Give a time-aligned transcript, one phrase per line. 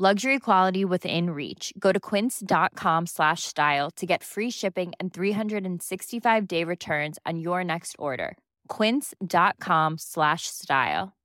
[0.00, 1.72] Luxury quality within reach.
[1.76, 7.64] Go to quince.com slash style to get free shipping and 365 day returns on your
[7.64, 8.36] next order.
[8.68, 11.16] Quince.com slash style.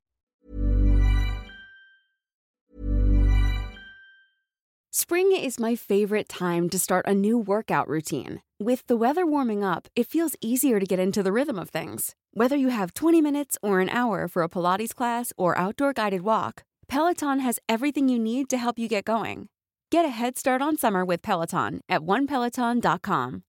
[4.92, 8.42] Spring is my favorite time to start a new workout routine.
[8.60, 12.16] With the weather warming up, it feels easier to get into the rhythm of things.
[12.34, 16.22] Whether you have 20 minutes or an hour for a Pilates class or outdoor guided
[16.22, 19.50] walk, Peloton has everything you need to help you get going.
[19.92, 23.44] Get a head start on summer with Peloton at onepeloton.com.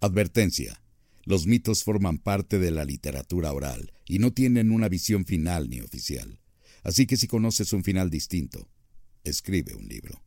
[0.00, 0.80] Advertencia.
[1.24, 5.80] Los mitos forman parte de la literatura oral y no tienen una visión final ni
[5.80, 6.38] oficial.
[6.82, 8.68] Así que si conoces un final distinto,
[9.24, 10.23] escribe un libro.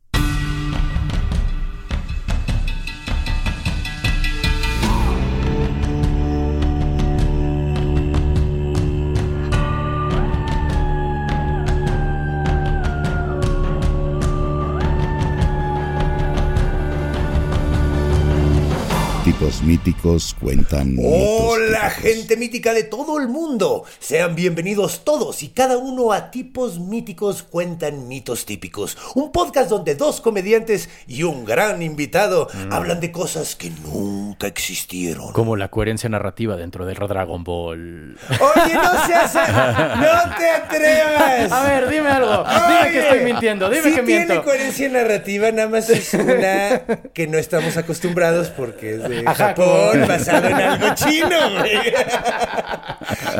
[19.38, 20.96] Tipos míticos cuentan.
[20.96, 23.84] mitos Hola, gente mítica de todo el mundo.
[24.00, 28.98] Sean bienvenidos todos y cada uno a Tipos Míticos Cuentan Mitos Típicos.
[29.14, 32.72] Un podcast donde dos comediantes y un gran invitado Mm.
[32.72, 35.32] hablan de cosas que nunca existieron.
[35.32, 38.18] Como la coherencia narrativa dentro del Dragon Ball.
[38.40, 39.34] Oye, no seas...
[39.34, 41.52] ¡No te atrevas!
[41.52, 42.44] A ver, dime algo.
[42.44, 43.68] Dime que Oye, estoy mintiendo.
[43.70, 44.44] Dime sí que tiene miento.
[44.44, 46.80] coherencia narrativa, nada más es una
[47.14, 51.92] que no estamos acostumbrados porque es de Ajá, Japón, basado en algo chino, güey.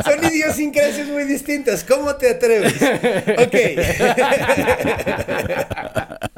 [0.03, 1.83] Son idiosincrasias muy distintas.
[1.83, 2.75] ¿Cómo te atreves?
[3.37, 3.55] Ok.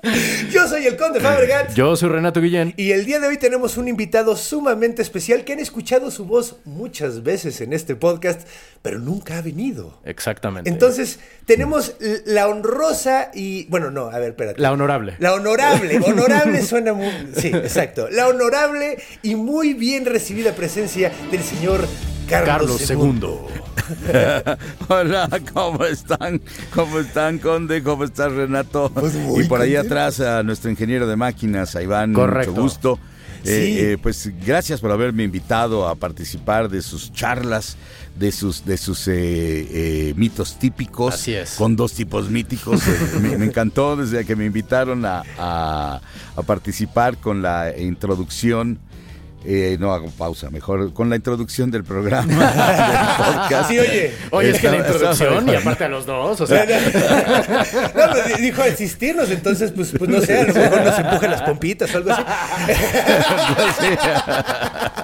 [0.52, 1.74] Yo soy el Conde Fabregat.
[1.76, 2.74] Yo soy Renato Guillén.
[2.76, 6.58] Y el día de hoy tenemos un invitado sumamente especial que han escuchado su voz
[6.66, 8.48] muchas veces en este podcast,
[8.82, 10.00] pero nunca ha venido.
[10.04, 10.70] Exactamente.
[10.70, 11.96] Entonces, tenemos
[12.26, 13.68] la honrosa y.
[13.68, 14.60] Bueno, no, a ver, espérate.
[14.60, 15.16] La honorable.
[15.20, 16.00] La honorable.
[16.04, 17.12] Honorable suena muy.
[17.36, 18.10] Sí, exacto.
[18.10, 21.88] La honorable y muy bien recibida presencia del señor
[22.30, 23.28] Carlos, Carlos II.
[24.88, 26.42] Hola, ¿cómo están?
[26.74, 27.84] ¿Cómo están, Conde?
[27.84, 28.90] ¿Cómo estás, Renato?
[28.94, 32.14] Pues muy y por ahí atrás a nuestro ingeniero de máquinas, a Iván.
[32.14, 32.52] Correcto.
[32.52, 33.00] Mucho gusto.
[33.44, 33.80] Eh, Sí.
[33.80, 37.76] eh, pues gracias por haberme invitado a participar de sus charlas,
[38.16, 41.16] de sus, de sus eh, eh, mitos típicos.
[41.16, 41.56] Así es.
[41.56, 42.88] Con dos tipos míticos.
[42.88, 46.02] Eh, me, me encantó desde que me invitaron a, a-
[46.36, 48.78] a participar con la introducción.
[49.46, 53.70] Eh, no hago pausa, mejor con la introducción del programa, del podcast.
[53.70, 54.14] Sí, oye.
[54.30, 56.66] Oye, es que la introducción y aparte a los dos, o sea,
[57.96, 61.42] No, pues, dijo asistirnos, entonces, pues, pues no sé, a lo mejor nos empuja las
[61.42, 62.24] pompitas o algo así.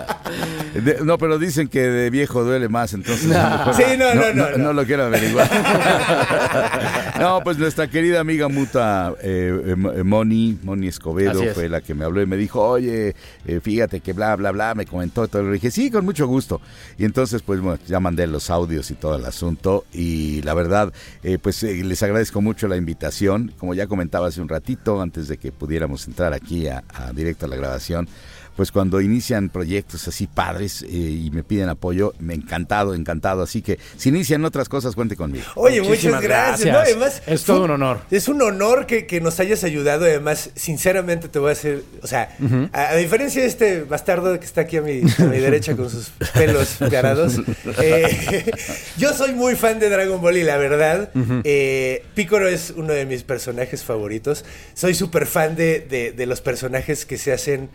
[0.74, 4.58] De- no, pero dicen que de viejo duele más, entonces mejor Sí, no, no, no,
[4.58, 4.74] no.
[4.74, 5.50] lo quiero averiguar.
[7.20, 11.54] no, pues nuestra querida amiga muta eh, eh, Mo- eh, Moni, Moni Escobedo es.
[11.54, 13.16] fue la que me habló y me dijo, oye,
[13.46, 15.44] eh, fíjate que bla, bla, bla, me comentó y todo.
[15.44, 16.62] Le dije, sí, con mucho gusto.
[16.98, 20.94] Y entonces, pues bueno, ya mandé los audios y todo el asunto y la verdad,
[21.24, 23.52] eh, pues eh, les agradezco mucho la invitación.
[23.58, 27.46] Como ya comentaba hace un ratito, antes de que pudiéramos entrar aquí a, a directo
[27.46, 28.08] a la grabación,
[28.58, 33.44] pues cuando inician proyectos así padres eh, y me piden apoyo, me encantado, encantado.
[33.44, 35.46] Así que si inician otras cosas, cuente conmigo.
[35.56, 36.66] Oye, Muchísimas muchas gracias.
[36.66, 36.74] gracias.
[36.74, 38.02] No, además, Es fue- todo un honor.
[38.12, 40.04] Es un honor que, que nos hayas ayudado.
[40.06, 42.36] Además, sinceramente te voy a decir, o sea,
[42.74, 45.90] a, a diferencia de este bastardo que está aquí a mi, a mi derecha con
[45.90, 47.40] sus pelos parados,
[47.82, 48.52] eh,
[48.98, 51.12] yo soy muy fan de Dragon Ball y la verdad,
[51.44, 54.44] eh, Piccolo es uno de mis personajes favoritos.
[54.74, 57.70] Soy súper fan de, de- de los personajes que se hacen,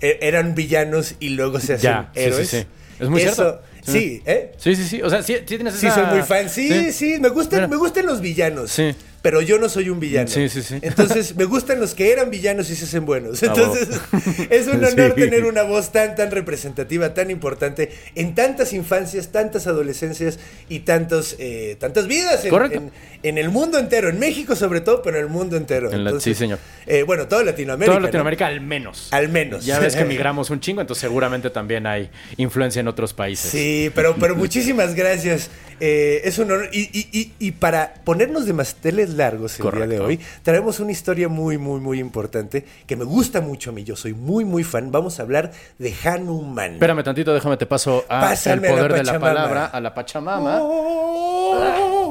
[0.00, 2.48] eran villanos y luego se hacen Ya, sí, sí, héroes.
[2.48, 2.66] sí.
[3.00, 3.62] Es muy Eso- cierto.
[3.86, 4.52] Sí, ¿eh?
[4.56, 5.02] Sí, sí, sí.
[5.02, 6.48] O sea, sí, sí tienes Sí, soy muy fan.
[6.48, 7.68] Sí, sí, me gustan, Mira.
[7.68, 8.70] me gustan los villanos.
[8.70, 8.94] Sí.
[9.24, 10.28] Pero yo no soy un villano.
[10.28, 10.76] Sí, sí, sí.
[10.82, 13.42] Entonces, me gustan los que eran villanos y se hacen buenos.
[13.42, 13.88] Ah, Entonces,
[14.50, 15.20] es un honor Sí.
[15.22, 20.38] tener una voz tan, tan representativa, tan importante en tantas infancias, tantas adolescencias
[20.68, 22.78] y tantos, eh, tantas vidas en, Correcto.
[22.80, 22.92] en-
[23.22, 24.10] en el mundo entero.
[24.10, 25.90] En México, sobre todo, pero en el mundo entero.
[25.90, 26.58] En la- sí, señor.
[26.86, 27.92] eh, bueno, toda Latinoamérica.
[27.92, 28.06] Toda ¿no?
[28.08, 29.08] Latinoamérica al menos.
[29.10, 29.64] Al menos.
[29.64, 33.50] Ya ves que migramos un chingo, entonces seguramente también hay influencia en otros países.
[33.50, 35.48] Sí, pero, pero muchísimas gracias.
[35.80, 36.68] Eh, es un honor.
[36.72, 40.20] Y, y- y- y para ponernos de manteles largos el día de hoy.
[40.42, 43.84] Traemos una historia muy, muy, muy importante que me gusta mucho a mí.
[43.84, 44.90] Yo soy muy, muy fan.
[44.92, 46.74] Vamos a hablar de Hanuman.
[46.74, 49.80] Espérame tantito, déjame te paso a Pásame el a la poder de la palabra, a
[49.80, 50.60] la Pachamama.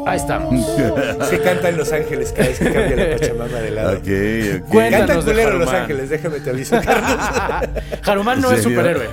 [0.05, 0.65] Ahí estamos.
[1.29, 3.89] Se canta en Los Ángeles cada vez que cambia la Pachamama de lado.
[3.91, 4.69] Ok, ok.
[4.69, 5.81] Cuéntanos Canta de culero Los Hanuman.
[5.81, 7.81] Ángeles, déjame te aviso, Carlos.
[8.03, 9.09] Haruman no ¿En es superhéroe.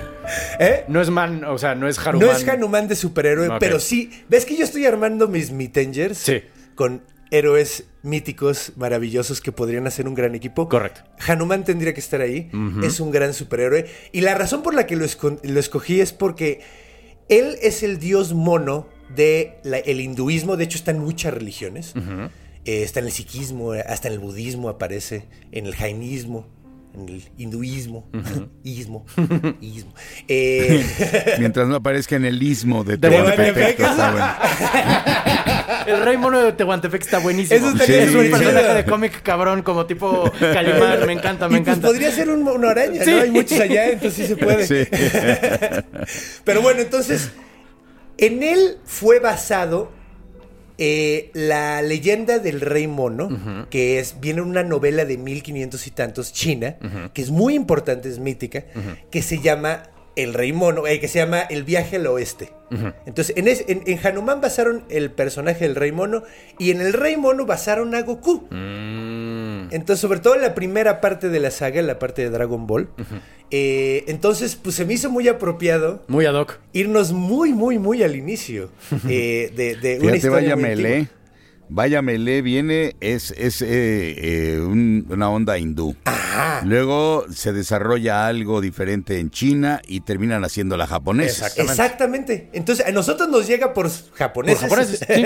[0.59, 0.85] ¿Eh?
[0.89, 2.29] No es man, o sea, no es Haruman.
[2.29, 4.25] No es Hanuman de superhéroe, pero sí.
[4.29, 6.19] ¿Ves que yo estoy armando mis Mitengers?
[6.19, 6.43] Sí.
[6.75, 10.69] Con héroes míticos, maravillosos que podrían hacer un gran equipo.
[10.69, 11.03] Correcto.
[11.27, 12.50] Hanuman tendría que estar ahí.
[12.82, 13.87] Es un gran superhéroe.
[14.12, 16.61] Y la razón por la que lo, esco- lo escogí es porque
[17.29, 20.56] él es el dios mono del hinduismo.
[20.56, 21.93] De hecho, está en muchas religiones.
[22.65, 26.47] Eh, está en el sikhismo, hasta en el budismo aparece, en el jainismo,
[26.95, 28.09] en el hinduismo,
[28.65, 29.07] ismo,
[29.61, 29.95] ismo.
[30.29, 30.85] Eh,
[31.39, 33.79] Mientras no aparezca en el istmo de Tehuantepec.
[35.87, 37.59] El rey mono de Tehuantepec está buenísimo.
[37.59, 41.07] Eso estaría es un personaje de cómic cabrón, como tipo Calimán.
[41.07, 41.87] Me encanta, me y pues encanta.
[41.89, 43.11] podría ser un, una araña, Sí.
[43.13, 43.21] ¿no?
[43.23, 44.67] Hay muchos allá, entonces sí se puede.
[44.67, 44.89] Sí.
[46.45, 47.31] Pero bueno, entonces,
[48.19, 49.91] en él fue basado
[50.82, 56.32] eh, la leyenda del rey mono, que es, viene una novela de 1500 y tantos,
[56.32, 56.77] china,
[57.12, 58.65] que es muy importante, es mítica,
[59.11, 59.82] que se llama
[60.22, 62.52] El Rey Mono, eh, que se llama El Viaje al Oeste.
[63.05, 66.22] Entonces, en, es- en, en Hanuman basaron el personaje del Rey Mono
[66.58, 68.46] y en el Rey Mono basaron a Goku.
[68.50, 69.69] Mm.
[69.72, 72.88] Entonces, sobre todo en la primera parte de la saga, la parte de Dragon Ball.
[73.50, 76.58] eh, entonces, pues se me hizo muy apropiado Muy ad hoc.
[76.72, 78.70] irnos muy, muy, muy al inicio
[79.08, 81.08] eh, de, de una historia vaya muy
[81.70, 85.94] Melé viene, es, es eh, eh, un- una onda hindú.
[86.64, 91.46] Luego se desarrolla algo diferente en China y terminan haciendo la japonesa.
[91.56, 92.49] Exactamente.
[92.52, 94.61] Entonces, a nosotros nos llega por japoneses.
[94.69, 95.25] Por japoneses, sí.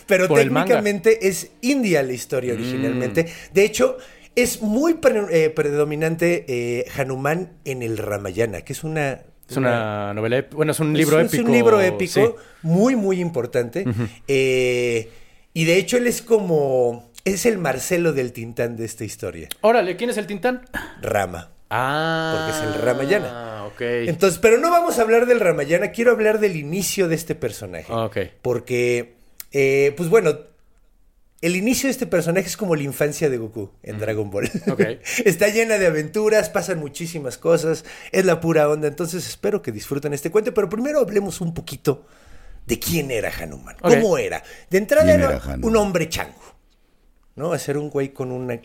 [0.06, 2.56] Pero Por técnicamente es India la historia Mm.
[2.56, 3.26] originalmente.
[3.54, 3.96] De hecho,
[4.34, 9.20] es muy pre- eh, predominante eh, Hanuman en el Ramayana, que es una...
[9.48, 11.42] Es una novela, bueno, es un libro es, épico.
[11.42, 12.22] Es un libro épico, sí.
[12.62, 13.84] muy, muy importante.
[14.26, 15.08] Eh,
[15.56, 17.10] y de hecho, él es como.
[17.24, 19.48] Es el Marcelo del Tintán de esta historia.
[19.62, 20.66] Órale, ¿quién es el Tintán?
[21.00, 21.50] Rama.
[21.70, 22.34] Ah.
[22.36, 23.28] Porque es el Ramayana.
[23.32, 23.80] Ah, ok.
[23.80, 27.86] Entonces, pero no vamos a hablar del Ramayana, quiero hablar del inicio de este personaje.
[27.88, 28.18] Ah, ok.
[28.42, 29.14] Porque,
[29.50, 30.38] eh, pues bueno,
[31.40, 34.50] el inicio de este personaje es como la infancia de Goku en Dragon Ball.
[34.70, 34.80] Ok.
[35.24, 38.88] Está llena de aventuras, pasan muchísimas cosas, es la pura onda.
[38.88, 42.04] Entonces espero que disfruten este cuento, pero primero hablemos un poquito
[42.66, 43.76] de quién era Hanuman.
[43.80, 44.42] ¿Cómo era?
[44.68, 46.40] De entrada ¿Quién era, era un hombre chango.
[47.36, 47.52] ¿No?
[47.52, 48.60] A ser un güey con una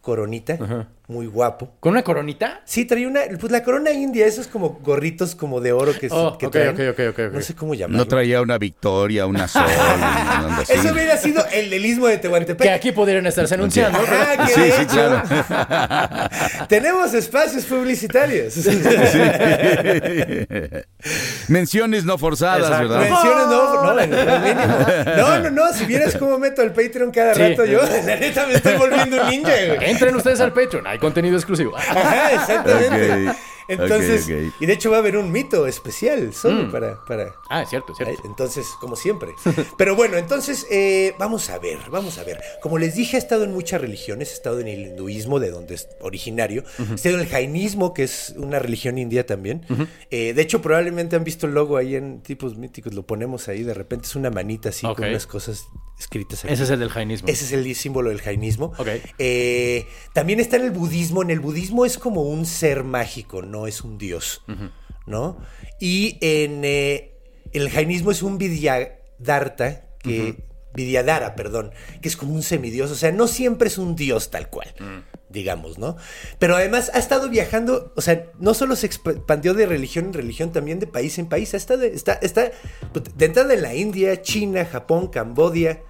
[0.00, 1.72] coronita, muy guapo.
[1.80, 2.60] ¿Con una coronita?
[2.66, 6.36] Sí, traía una, pues la corona india, esos como gorritos como de oro que, Oh,
[6.38, 6.68] que ok, traen.
[6.74, 7.32] ok, ok, ok, ok.
[7.32, 7.96] No sé cómo llamarlo.
[7.98, 10.62] No traía una victoria, una sol, una.
[10.68, 12.62] Eso hubiera sido el del istmo de Tehuantepec.
[12.62, 13.98] Que aquí podrían estarse anunciando.
[14.00, 15.22] que Sí, sí, claro.
[16.68, 18.54] Tenemos espacios publicitarios.
[21.48, 22.88] Menciones no forzadas, Exacto.
[22.88, 23.00] ¿verdad?
[23.10, 25.16] Menciones no, no, mínimo.
[25.16, 27.40] no, no, no, si vieras cómo meto el Patreon cada Sí.
[27.40, 29.90] rato yo, la neta me estoy volviendo un ninja, güey.
[29.90, 31.76] Entren ustedes al Patreon, hay contenido exclusivo.
[32.32, 33.34] Exactamente.
[33.68, 34.28] Entonces,
[34.60, 36.70] y de hecho va a haber un mito especial solo Mm.
[36.72, 38.22] para, para, Ah, cierto, cierto.
[38.24, 39.30] Entonces, como siempre.
[39.78, 42.40] Pero bueno, entonces, eh, vamos a ver, vamos a ver.
[42.62, 45.74] Como les dije, ha estado en muchas religiones, ha estado en el hinduismo, de donde
[45.74, 49.64] es originario, ha estado en el jainismo, que es una religión india también.
[50.10, 53.62] Eh, de hecho, probablemente han visto el logo ahí en tipos míticos, lo ponemos ahí,
[53.62, 55.66] de repente es una manita así con unas cosas
[55.98, 56.54] escritas aquí.
[56.54, 57.28] Ese es el del jainismo.
[57.28, 58.72] Ese es el símbolo del jainismo.
[58.78, 58.88] Ok.
[59.18, 61.22] Eh, también está en el budismo.
[61.22, 64.42] En el budismo es como un ser mágico, no es un dios.
[65.06, 65.38] ¿No?
[65.80, 67.14] Y en eh,
[67.52, 70.46] el jainismo es un Vidyadharta, que.
[70.74, 71.72] Vidyadhara, perdón,
[72.02, 72.90] que es como un semidios.
[72.90, 74.72] O sea, no siempre es un dios tal cual.
[75.30, 75.96] Digamos, ¿no?
[76.38, 80.52] Pero además ha estado viajando, o sea, no solo se expandió de religión en religión,
[80.52, 81.52] también de país en país.
[81.54, 82.50] Ha estado- está, está
[83.16, 85.82] de entrada en la India, China, Japón, Cambodia,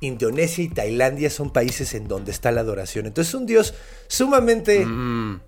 [0.00, 3.06] Indonesia y Tailandia son países en donde está la adoración.
[3.06, 3.74] Entonces es un dios
[4.06, 4.86] sumamente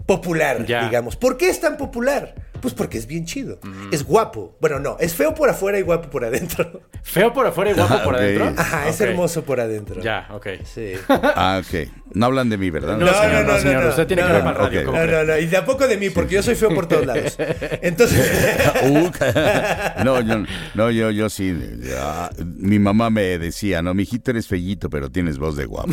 [0.06, 0.84] popular, ya.
[0.84, 1.16] digamos.
[1.16, 2.34] ¿Por qué es tan popular?
[2.60, 3.58] Pues porque es bien chido.
[3.90, 4.56] Es guapo.
[4.60, 6.82] Bueno, no, es feo por afuera y guapo por adentro.
[7.02, 8.52] Feo por afuera y guapo Ah, por adentro.
[8.56, 10.00] Ajá, es hermoso por adentro.
[10.02, 10.46] Ya, ok.
[10.64, 10.92] Sí.
[11.08, 11.88] Ah, ok.
[12.12, 12.96] No hablan de mí, ¿verdad?
[12.98, 13.84] No, señor, no, señor.
[13.86, 14.80] Usted tiene que no, ver para no, radio.
[14.80, 14.86] ok.
[14.86, 15.38] ¿cómo No, no, no.
[15.38, 17.36] Y tampoco de mí, porque yo soy feo por todos lados.
[17.82, 18.30] Entonces.
[18.82, 19.10] Uh,
[20.04, 21.56] no, yo, no, yo, yo sí.
[21.82, 25.92] ya, mi mamá me decía, no, mijito eres fellito, pero tienes voz de guapo.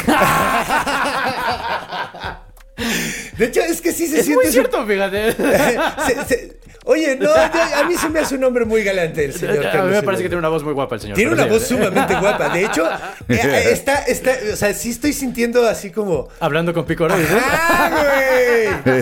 [3.38, 4.36] De hecho, es que sí se Es siente.
[4.36, 5.32] muy su- cierto, fíjate.
[6.08, 6.58] Se- se-
[6.90, 9.72] Oye, no, yo- a mí se me hace un hombre muy galante el señor A
[9.72, 11.18] Carlos mí me parece que tiene una voz muy guapa el señor.
[11.18, 11.50] Tiene una sí.
[11.50, 12.48] voz sumamente guapa.
[12.48, 12.90] De hecho,
[13.28, 16.30] eh, está, está, o sea, sí estoy sintiendo así como.
[16.40, 17.38] Hablando con dices.
[17.44, 18.94] ¡Ah, güey!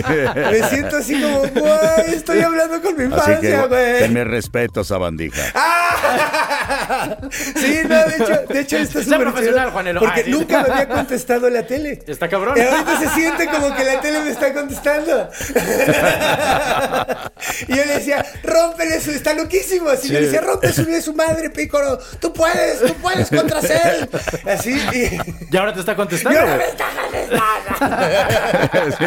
[0.50, 3.98] Me siento así como, güey, estoy hablando con mi infancia, que güey.
[4.00, 5.42] tenme respeto, sabandija.
[5.54, 6.65] ¡Ah!
[7.56, 10.00] Sí, no, de hecho, de hecho está Sea súper profesional, Juanelo.
[10.00, 10.30] Porque sí.
[10.30, 12.02] nunca me había contestado la tele.
[12.06, 12.56] Está cabrón.
[12.56, 15.28] Y ahorita se siente como que la tele me está contestando.
[17.68, 19.88] y yo le decía, rómpele su, está loquísimo.
[19.88, 21.98] Así yo le decía, rompe su de su madre, Pícoro.
[22.20, 24.06] Tú puedes, tú puedes contra Cell.
[24.48, 25.18] Así, y,
[25.50, 26.56] Y ahora te está contestando, güey.
[26.56, 28.86] me está contestando.
[28.96, 29.04] Sí.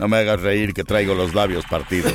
[0.00, 2.12] No me hagas reír que traigo los labios partidos.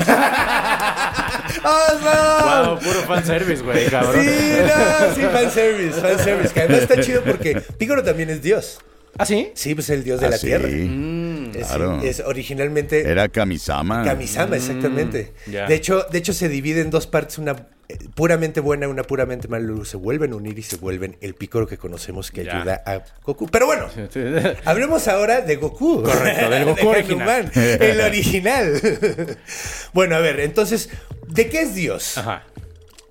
[1.64, 2.66] ¡Oso!
[2.66, 4.24] Wow, puro fanservice, güey, cabrón.
[4.24, 4.30] Sí,
[4.62, 6.54] no, sí, fanservice, fanservice.
[6.54, 8.80] Que además está chido porque Pícoro también es Dios.
[9.18, 9.52] ¿Ah, sí?
[9.56, 10.68] Sí, pues el Dios de Ah, la sí, tierra.
[10.70, 12.02] Mm, Es, claro.
[12.02, 14.04] es originalmente Era Kamisama.
[14.04, 15.34] Kamisama, exactamente.
[15.48, 15.66] ya.
[15.68, 17.56] De hecho, de hecho se divide en dos partes, una
[18.16, 19.66] puramente buena, una puramente mala.
[19.66, 22.58] Luego se vuelven a unir y se vuelven el pícoro que conocemos que Ya.
[22.58, 23.48] ayuda a Goku.
[23.48, 23.88] Pero bueno,
[24.66, 26.04] hablemos ahora de Goku.
[26.04, 27.30] Correcto, del Goku De original.
[27.30, 28.82] Hanuman, el original.
[29.94, 30.90] bueno, a ver, entonces,
[31.28, 32.18] ¿de qué es Dios?
[32.18, 32.44] Ajá.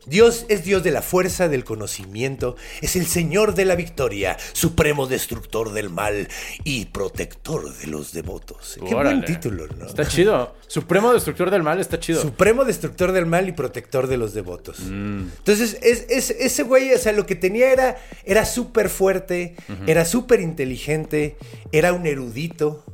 [0.09, 5.07] Dios es Dios de la fuerza, del conocimiento, es el Señor de la victoria, supremo
[5.07, 6.29] destructor del mal
[6.65, 8.79] y protector de los devotos.
[8.87, 9.17] Qué Órale.
[9.17, 9.87] buen título, ¿no?
[9.87, 10.55] Está chido.
[10.67, 12.21] Supremo Destructor del Mal está chido.
[12.21, 14.81] Supremo destructor del mal y protector de los devotos.
[14.81, 15.29] Mm.
[15.39, 19.55] Entonces, es, es- ese güey, o sea, lo que tenía era, era súper fuerte,
[19.87, 21.37] era súper inteligente,
[21.73, 22.85] era un erudito,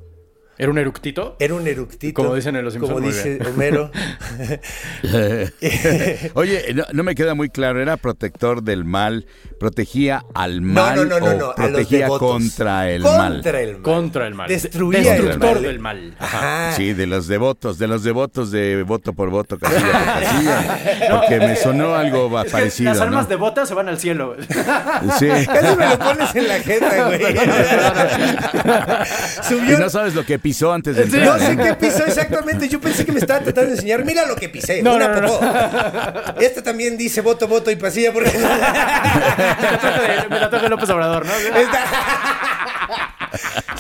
[0.56, 1.36] ¿Era un eructito?
[1.40, 2.22] era un eructito.
[2.22, 3.46] Como dicen en Los Simpson, Como dice bien.
[3.46, 3.90] Homero.
[6.34, 9.26] Oye, no, no me queda muy claro, ¿era protector del mal?
[9.58, 13.42] ¿Protegía al mal no, no, no, o no, a los protegía contra el Contra mal?
[13.46, 13.82] el mal.
[13.82, 14.48] Contra el mal.
[14.48, 15.62] Destruía De- el Destructor mal.
[15.62, 16.14] del mal.
[16.18, 16.72] Ajá.
[16.76, 21.08] Sí, de los devotos, de los devotos de voto por voto, casilla por casilla.
[21.10, 23.28] Porque me sonó algo va- Es que parecido, las almas ¿no?
[23.30, 24.36] devotas se van al cielo.
[25.18, 25.28] Sí.
[25.46, 27.22] Casi me lo pones en la jeta, güey.
[29.44, 29.78] Y Subió.
[29.78, 31.24] no sabes lo que pisó antes de entrar.
[31.24, 32.68] No sé qué pisó exactamente.
[32.68, 34.04] Yo pensé que me estaba tratando de enseñar.
[34.04, 34.82] Mira lo que pisé.
[34.82, 35.40] No, una no, no.
[36.38, 38.30] Este también dice voto, voto y pasilla porque.
[40.28, 41.32] Me la toca López Obrador, ¿no?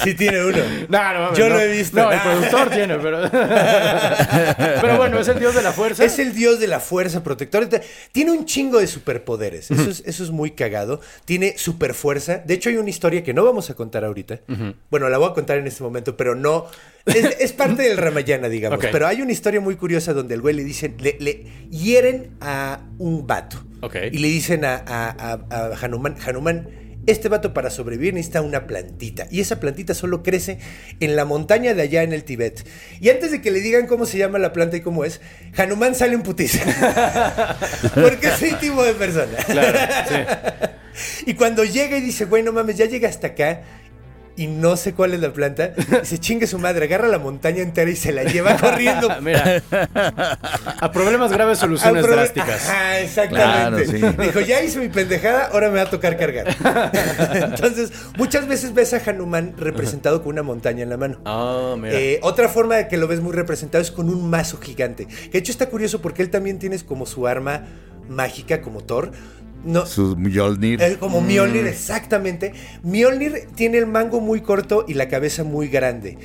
[0.04, 0.58] Sí tiene uno.
[0.88, 1.54] No, no, mames, Yo no.
[1.54, 1.96] lo he visto.
[1.96, 3.22] No, el productor tiene, pero.
[3.30, 6.04] pero bueno, es el dios de la fuerza.
[6.04, 7.68] Es el dios de la fuerza protectora.
[8.12, 9.70] Tiene un chingo de superpoderes.
[9.70, 11.00] Eso es, eso es muy cagado.
[11.24, 12.38] Tiene super fuerza.
[12.44, 14.40] De hecho, hay una historia que no vamos a contar ahorita.
[14.90, 16.66] Bueno, la voy a contar en este momento, pero no.
[17.06, 18.78] Es, es parte del Ramayana, digamos.
[18.78, 18.86] Ok.
[18.90, 22.80] Pero hay una historia muy curiosa donde el güey le dicen, le, le hieren a
[22.98, 23.62] un vato.
[23.82, 23.96] Ok.
[24.10, 26.66] Y le dicen a, a, a- a Hanuman, Hanuman,
[27.06, 29.26] este vato para sobrevivir necesita una plantita.
[29.30, 30.58] Y esa plantita solo crece
[31.00, 32.66] en la montaña de allá en el Tíbet.
[33.00, 35.20] Y antes de que le digan cómo se llama la planta y cómo es,
[35.56, 36.64] Hanuman sale en putiza.
[37.94, 39.36] Porque es el tipo de persona.
[39.46, 40.14] Claro, sí.
[41.26, 43.62] Y cuando llega y dice, güey, no mames, ya llega hasta acá
[44.36, 47.90] y no sé cuál es la planta, dice, chingue su madre, agarra la montaña entera
[47.90, 49.08] y se la lleva corriendo.
[49.20, 49.62] Mira.
[50.80, 52.68] A problemas graves, soluciones drásticas.
[52.68, 53.98] Ajá, exactamente.
[53.98, 54.22] Claro, sí.
[54.22, 56.46] Dijo, ya hice mi pendejada, ahora me va a tocar cargar.
[57.34, 61.20] Entonces, muchas veces ves a Hanuman representado con una montaña en la mano.
[61.24, 61.94] Ah, mira.
[61.94, 65.06] Eh, otra forma de que lo ves muy representado es con un mazo gigante.
[65.06, 67.66] Que de hecho está curioso porque él también tiene como su arma
[68.08, 69.12] mágica, como Thor.
[69.64, 70.80] No, Sus Mjolnir.
[70.82, 72.52] eh, como Mjolnir, exactamente.
[72.82, 76.18] Mjolnir tiene el mango muy corto y la cabeza muy grande.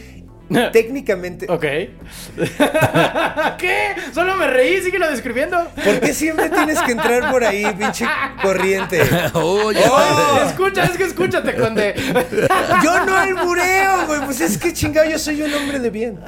[0.74, 1.62] Técnicamente, Ok.
[3.58, 3.96] ¿Qué?
[4.13, 5.58] Solo me reí, síguelo describiendo.
[5.84, 8.06] ¿por qué siempre tienes que entrar por ahí, pinche
[8.41, 9.01] corriente?
[9.34, 10.39] Oye, ¡Oh!
[10.48, 11.94] Escucha, es que escúchate, Conde.
[12.84, 14.20] Yo no albureo, güey.
[14.25, 16.20] Pues es que chingado, yo soy un hombre de bien.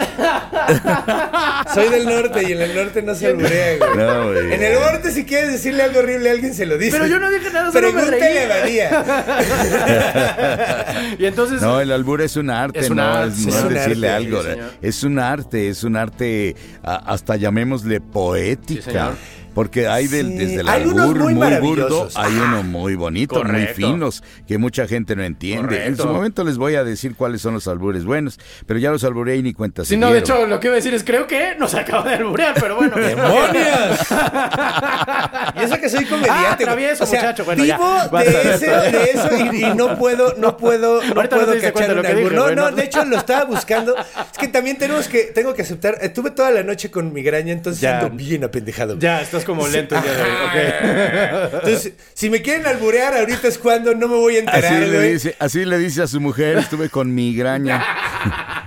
[1.74, 3.98] Soy del norte y en el norte no se alburea, güey.
[3.98, 4.54] No, güey.
[4.54, 6.92] En el norte, si quieres decirle algo horrible a alguien, se lo dice.
[6.92, 8.38] Pero yo no dije nada, solo me Pregúntale reí.
[8.38, 8.92] a Badía.
[11.18, 11.62] Y entonces.
[11.62, 13.46] No, el albur es un arte, Es no, es, sí.
[13.48, 14.42] no Es es decirle arte, algo.
[14.42, 14.72] sí, señor.
[14.82, 19.16] es un arte, es un arte, hasta llamémosle poética.
[19.54, 22.96] Porque hay del, Sí, desde el hay unos albur muy muy, burdo, hay uno muy
[22.96, 25.86] bonito, muy finos, que mucha gente no entiende.
[25.86, 29.04] En su momento les voy a decir cuáles son los albures buenos, pero ya los
[29.04, 31.04] alburé y ni cuenta se Sí, no, de hecho, lo que iba a decir es,
[31.04, 32.96] creo que nos acaba de alburear, pero bueno.
[32.96, 34.00] ¡Demonios!
[35.56, 36.32] y eso que soy comediante.
[36.32, 37.46] Ah, travieso, o sea, muchacho.
[37.46, 41.60] Bueno, vivo de, ese- de eso y, y no puedo, no puedo, no Ahorita puedo
[41.60, 42.32] cachar un albur.
[42.34, 43.96] No, no, de hecho lo estaba buscando.
[43.98, 45.98] Es que también tenemos que, tengo que aceptar.
[46.02, 48.00] eh, Tuve toda la noche con migraña, entonces Ya.
[48.00, 48.98] ando bien apendejado.
[49.00, 50.30] Ya, estás como lento el día de hoy.
[51.54, 54.96] Entonces, si me quieren alburear, ahorita es cuando no me voy a Así enterar, le,
[54.98, 55.14] güey.
[55.14, 57.84] dice, así le dice a su mujer, estuve con migraña.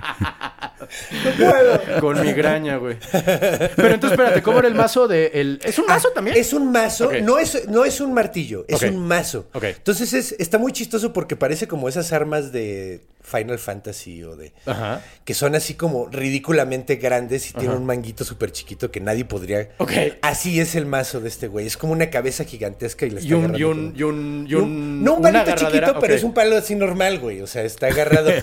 [1.37, 1.99] puedo.
[1.99, 2.97] Con migraña, güey.
[3.11, 5.59] Pero entonces, espérate, ¿cómo era el mazo de el...
[5.63, 6.35] ¿Es un mazo también?
[6.37, 9.47] Ah, Es un mazo, no, es, no es un martillo, es un mazo.
[9.53, 9.63] Ok.
[9.63, 14.53] Entonces es, está muy chistoso porque parece como esas armas de Final Fantasy o de...
[14.65, 15.01] Ajá.
[15.23, 19.69] Que son así como ridículamente grandes y tienen un manguito súper chiquito que nadie podría...
[19.79, 19.91] Ok.
[20.21, 21.65] Así es el mazo de este güey.
[21.65, 24.47] Es como una cabeza gigantesca y le está Y un, agarrando y un, y un,
[24.47, 27.41] y No, un- no un palito chiquito, pero es un palo así normal, güey.
[27.41, 28.31] O sea, está agarrado.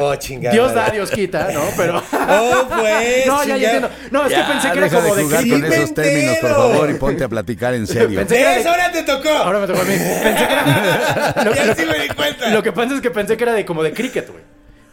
[0.00, 0.52] Oh, chingada.
[0.54, 1.62] Dios da, Dios quita, ¿no?
[1.76, 2.02] Pero...
[2.30, 3.26] Oh, pues.
[3.26, 3.90] no, ya, ya entiendo.
[4.10, 5.22] No, es Ya, que pensé que era como de de...
[5.24, 8.18] jugar cri- con Sí, esos términos, por favor, y ponte a platicar en serio.
[8.18, 9.28] Pensé de- Ahora te tocó.
[9.30, 9.94] Ahora me tocó a mí.
[9.96, 11.34] Pensé que era...
[11.44, 12.50] lo, ya lo- sí me di cuenta.
[12.50, 14.42] lo que pasa es que pensé que era de como de cricket, güey.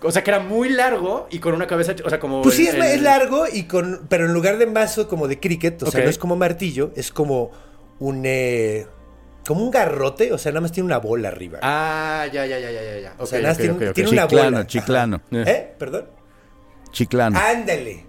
[0.01, 1.96] O sea, que era muy largo y con una cabeza...
[2.03, 2.41] O sea, como...
[2.44, 5.39] Pues sí, el- es, el- largo, y con, pero en lugar de mazo como de
[5.39, 7.51] cricket, o sea, no es como martillo, es como
[8.00, 8.22] un.
[8.25, 8.86] eh,
[9.48, 11.60] como un garrote, o sea, nada más tiene una bola arriba.
[11.62, 13.15] Ah, ya, ya, ya, ya, ya, ya.
[13.17, 13.94] O sea, nada más tiene, una
[14.27, 14.67] Chiclano, bola.
[14.67, 15.22] chiclano.
[15.32, 15.51] Ajá.
[15.51, 15.74] ¿Eh?
[15.79, 16.05] ¿Perdón?
[16.91, 17.39] Chiclano.
[17.39, 18.05] Ándale.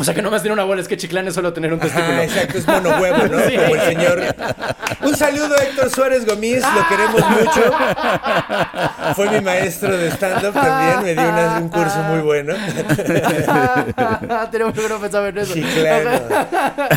[0.00, 2.06] O sea, que nomás tiene una bola, es que Chiclán es solo tener un testículo.
[2.12, 3.38] Ajá, exacto, es mono huevo, ¿no?
[3.48, 3.56] Sí.
[3.56, 4.22] Como el señor.
[5.02, 7.72] Un saludo a Héctor Suárez Gomis, lo queremos mucho.
[9.16, 12.54] Fue mi maestro de stand-up también, me dio una- un curso muy bueno.
[14.50, 15.54] Tenemos que no pensaba en eso.
[15.54, 16.10] Chiclano.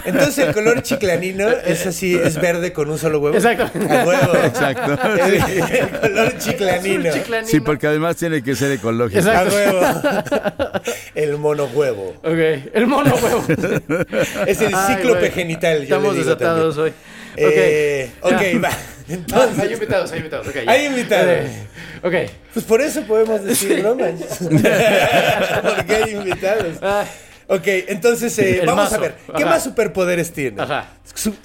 [0.05, 3.35] Entonces el color chiclanino es así, es verde con un solo huevo.
[3.35, 3.63] Exacto.
[3.89, 4.35] A huevo.
[4.45, 4.97] Exacto.
[5.17, 7.11] El, el color chiclanino.
[7.11, 7.47] Chiclanino.
[7.47, 9.19] Sí, porque además tiene que ser ecológico.
[9.19, 9.55] Exacto.
[9.55, 10.81] A huevo.
[11.15, 12.13] El mono huevo.
[12.23, 13.43] Ok, el mono huevo.
[14.47, 15.83] Es el cíclope genital.
[15.83, 16.89] Estamos desatados hoy.
[16.89, 17.37] Ok.
[17.37, 18.31] Eh, ok,
[18.63, 18.69] va.
[19.61, 20.47] Hay invitados, hay invitados.
[20.67, 21.27] Hay invitados.
[21.45, 21.67] Eh,
[22.03, 22.13] Ok.
[22.53, 24.13] pues por eso podemos decir bromas.
[24.41, 26.77] Porque hay invitados.
[26.81, 27.05] Ah,
[27.47, 28.95] Ok, entonces eh, vamos mazo.
[28.95, 29.15] a ver.
[29.35, 29.49] ¿Qué Ajá.
[29.55, 30.61] más superpoderes tiene?
[30.61, 30.93] Ajá.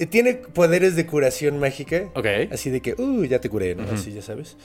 [0.09, 2.05] Tiene poderes de curación mágica.
[2.15, 2.27] Ok.
[2.53, 3.83] Así de que, uh, ya te curé, ¿no?
[3.93, 4.57] Así ya sabes.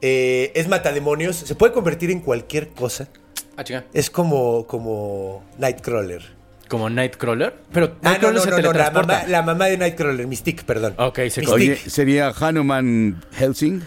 [0.00, 1.36] Eh, es matademonios.
[1.36, 3.08] Se puede convertir en cualquier cosa.
[3.56, 3.84] Ah.
[3.92, 6.35] Es como, como Nightcrawler.
[6.68, 7.54] Como Nightcrawler.
[7.72, 9.12] Pero Ah, no, Nightcrawler no, se no, no, la teletransporta.
[9.18, 10.94] mamá, la mamá de Nightcrawler, Mystique, perdón.
[10.98, 11.50] Ok, se Mystique.
[11.52, 13.82] Oye, ¿sería Hanuman Helsing?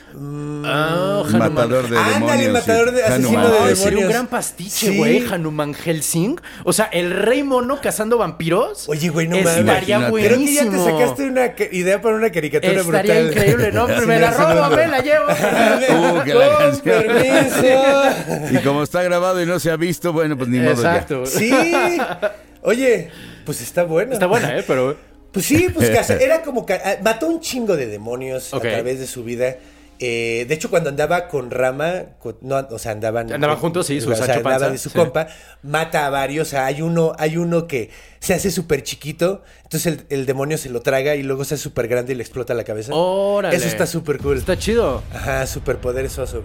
[0.65, 1.53] Ah, Hanuman.
[1.53, 2.53] Matador de Ándale, demonios.
[2.53, 3.75] matador de- Hanuman asesino de Helsing.
[3.75, 4.13] sería un demonios.
[4.13, 4.97] gran pastiche, Sí.
[4.97, 5.25] güey.
[5.29, 6.39] Hanuman Helsing.
[6.63, 8.87] O sea, el rey mono cazando vampiros.
[8.87, 9.89] Oye, güey, no Estaría mames.
[9.89, 10.27] Imagínate.
[10.27, 10.85] Creo que ya te buenísimo.
[10.99, 13.27] sacaste una idea para una caricatura Estaría brutal.
[13.27, 13.87] increíble, ¿no?
[13.99, 14.75] Sí, me la sí, robo, sí.
[14.77, 15.25] me la llevo.
[16.19, 17.03] Uh, que la Con canción.
[17.03, 18.57] permiso.
[18.59, 20.95] Y como está grabado y no se ha visto, bueno, pues ni modo ya.
[20.95, 21.25] Exacto.
[21.25, 21.51] Sí.
[22.61, 23.09] Oye,
[23.45, 24.13] pues está buena.
[24.13, 24.63] Está buena, ¿eh?
[24.65, 24.97] Pero...
[25.31, 29.07] Pues sí, pues era como que ah, mató un chingo de demonios a través de
[29.07, 29.57] su vida.
[30.01, 33.99] Eh, de hecho, cuando andaba con Rama, con- no, o sea, andaban Andaban juntos, sí,
[33.99, 34.97] su o sea, andaba de su sí.
[34.97, 35.27] compa,
[35.61, 36.47] mata a varios.
[36.47, 40.57] O sea, hay uno, hay uno que se hace súper chiquito, entonces el, el demonio
[40.57, 42.93] se lo traga y luego se hace súper grande y le explota la cabeza.
[42.95, 43.55] Órale.
[43.55, 44.37] Eso está súper cool.
[44.37, 45.03] Está chido.
[45.13, 46.43] Ajá, superpoderes awesome.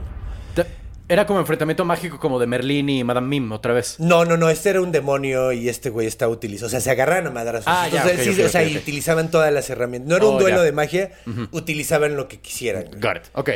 [1.06, 3.96] Era como enfrentamiento mágico como de Merlín y Madame Mim otra vez.
[4.00, 6.68] No, no, no, este era un demonio y este güey está utilizando.
[6.68, 7.66] O sea, se agarraron a madrazos.
[7.66, 10.08] Ah, ya, Entonces, sí, o sea, y utilizaban todas las herramientas.
[10.08, 10.62] No era un Oh, duelo ya.
[10.62, 11.10] de magia,
[11.52, 12.84] utilizaban lo que quisieran.
[13.00, 13.22] Got it.
[13.34, 13.50] Ok.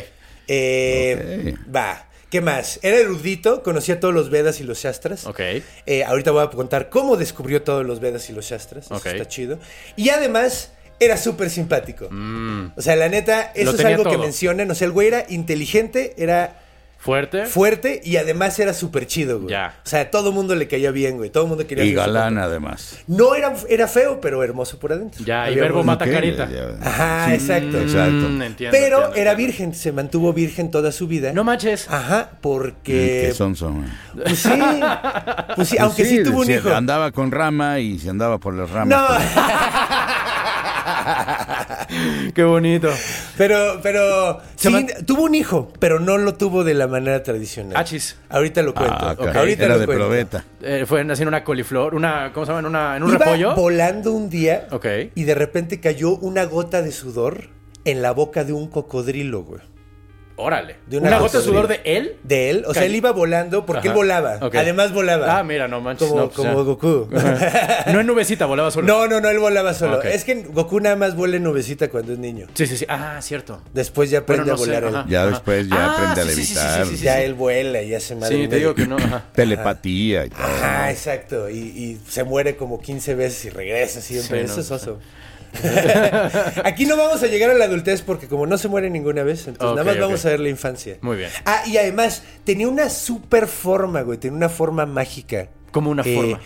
[0.46, 2.04] Eh, Va.
[2.30, 2.78] ¿Qué más?
[2.82, 5.26] Era erudito, conocía todos los Vedas y los Shastras.
[5.26, 5.40] Ok.
[5.86, 8.84] Eh, ahorita voy a contar cómo descubrió todos los Vedas y los Shastras.
[8.86, 9.06] Eso Ok.
[9.06, 9.58] está chido.
[9.96, 12.10] Y además, era súper simpático.
[12.76, 13.76] O sea, la neta, eso Mm.
[13.76, 14.70] Es algo que mencionan.
[14.70, 16.60] O sea, el güey era inteligente, era
[17.00, 17.46] Fuerte.
[17.46, 19.52] fuerte y además era súper chido, güey.
[19.52, 19.74] Ya.
[19.84, 21.30] O sea, todo el mundo le caía bien, güey.
[21.30, 22.98] Todo el mundo quería Y su galán además.
[23.06, 25.24] No era, era feo, pero hermoso por adentro.
[25.24, 26.48] Ya, y Había verbo un- mata carita.
[26.50, 27.80] ya- Ajá, exacto.
[27.80, 28.10] Exacto.
[28.28, 29.36] Mm, entiendo, Pero entiendo, era entiendo.
[29.36, 31.32] virgen, se mantuvo virgen toda su vida.
[31.32, 31.88] No manches.
[31.88, 33.26] Ajá, porque.
[33.28, 33.86] Que son, son.
[34.14, 34.50] Pues sí.
[35.54, 36.70] Pues sí, aunque sí, tuvo un sí, hijo.
[36.74, 38.88] Andaba con rama y se andaba por las ramas.
[38.88, 39.06] No,
[42.34, 42.90] Qué bonito.
[43.36, 44.40] pero, pero.
[44.56, 47.76] Se sí, man- tuvo un hijo, pero no lo tuvo de la manera tradicional.
[47.76, 48.16] Achis.
[48.28, 48.96] Ahorita lo cuento.
[48.98, 49.34] Ah, ok.
[49.36, 50.04] Ahorita Era lo de cuento.
[50.06, 50.44] probeta.
[50.62, 52.60] Eh, fue haciendo una coliflor, una, ¿cómo se llama?
[52.60, 53.54] En, una, en un Iba repollo.
[53.54, 54.86] volando un día Ok.
[55.14, 57.48] y de repente cayó una gota de sudor
[57.84, 59.60] en la boca de un cocodrilo, güey.
[60.40, 60.76] Órale.
[60.86, 62.16] De una, una gota de sudor de él.
[62.22, 63.88] De él, o sea, él iba volando porque Ajá.
[63.88, 64.38] él volaba.
[64.40, 65.36] Además volaba.
[65.38, 66.08] Ah, mira, no manches.
[66.08, 66.64] Como, no, pues como.
[66.64, 67.08] Goku.
[67.92, 68.86] No en nubecita, volaba solo.
[68.86, 70.00] No, no, no, él volaba solo.
[70.02, 72.46] Es que Goku nada más vuela en nubecita cuando es niño.
[72.54, 72.86] Sí, sí, sí.
[72.88, 73.60] Ah, cierto.
[73.74, 74.96] Después ya aprende Bueno, no a volar él.
[74.96, 75.06] ajá.
[75.08, 76.84] Ya después ya aprende a sí, sí, sí, sí, levitar.
[76.84, 77.04] sí, sí, sí.
[77.04, 78.36] Ya él vuela y hace madre.
[78.36, 78.96] Sí, te digo que no.
[78.96, 79.24] Ajá.
[79.34, 80.42] Telepatía y todo.
[80.44, 81.50] Ajá, exacto.
[81.50, 84.38] Y, y se muere como 15 veces y regresa siempre.
[84.40, 84.98] Sí, Eso no, es oso.
[86.64, 89.46] Aquí no vamos a llegar a la adultez porque como no se muere ninguna vez,
[89.48, 90.98] entonces nada más vamos a ver la infancia.
[91.00, 91.30] Muy bien.
[91.44, 94.18] Ah, y además tenía una super forma, güey.
[94.18, 95.48] Tenía una forma mágica.
[95.72, 96.40] Como una Eh, forma.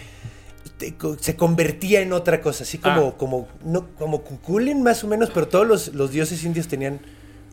[0.78, 3.14] te- se convertía en otra cosa, así como, Ah.
[3.16, 7.00] como, no, como Cuculin más o menos, pero todos los, los dioses indios tenían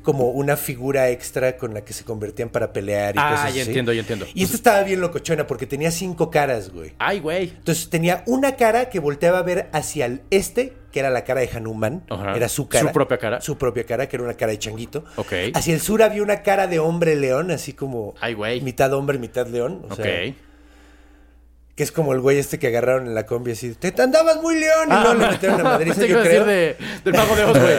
[0.03, 3.61] como una figura extra con la que se convertían para pelear y Ah, cosas ya
[3.61, 3.69] así.
[3.69, 4.25] entiendo, ya entiendo.
[4.33, 6.93] Y esta estaba bien locochona porque tenía cinco caras, güey.
[6.99, 7.49] Ay, güey.
[7.49, 11.41] Entonces tenía una cara que volteaba a ver hacia el este, que era la cara
[11.41, 12.03] de Hanuman.
[12.09, 12.35] Ajá.
[12.35, 12.87] Era su cara.
[12.87, 13.41] Su propia cara.
[13.41, 15.03] Su propia cara, que era una cara de changuito.
[15.17, 15.33] Ok.
[15.53, 18.61] Hacia el sur había una cara de hombre león, así como Ay, güey.
[18.61, 19.81] mitad hombre, mitad león.
[19.89, 20.01] O Ok.
[20.01, 20.33] sea,
[21.79, 23.73] que es como el güey este que agarraron en la combi así.
[23.73, 26.43] Te te andabas muy león y Ah, no le metieron a Madrid, yo decir creo.
[26.43, 27.77] de, del de Oz, güey.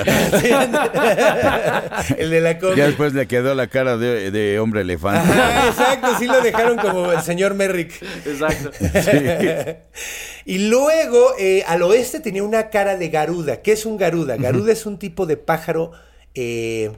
[2.19, 2.77] el de la combi.
[2.77, 5.31] Ya después le quedó la cara de, de hombre elefante.
[5.31, 7.93] Ajá, exacto, sí lo dejaron como el señor Merrick.
[8.25, 8.71] Exacto.
[10.47, 13.61] Y luego, eh, al oeste tenía una cara de garuda.
[13.61, 14.39] ¿Qué es un garuda?
[14.39, 15.93] Garuda es un tipo de pájaro
[16.35, 16.91] eh,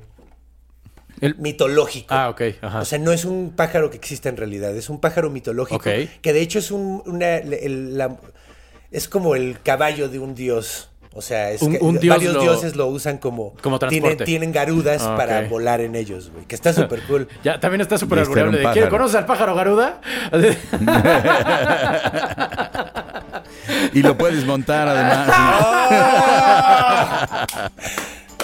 [1.22, 2.08] El- mitológico.
[2.14, 2.42] Ah, ok.
[2.60, 2.80] Ajá.
[2.80, 5.76] O sea, no es un pájaro que exista en realidad, es un pájaro mitológico.
[5.76, 5.88] Ok.
[6.20, 8.18] Que de hecho es un, una, el- la-
[8.90, 10.90] es como el caballo de un dios.
[11.14, 13.52] O sea, es Un- que un dios varios lo- dioses lo usan como...
[13.62, 14.24] Como tienen, transporte.
[14.24, 16.46] tienen garudas Ah, para volar en ellos, güey.
[16.46, 17.28] Que está súper cool.
[17.44, 18.68] Ya, también está súper Y este era un albureable.
[18.68, 18.98] de, ¿quién- pájaro.
[18.98, 20.00] ¿Conoces al pájaro Garuda?
[23.94, 25.28] Y lo puedes montar además.
[25.32, 27.46] ¡Ah!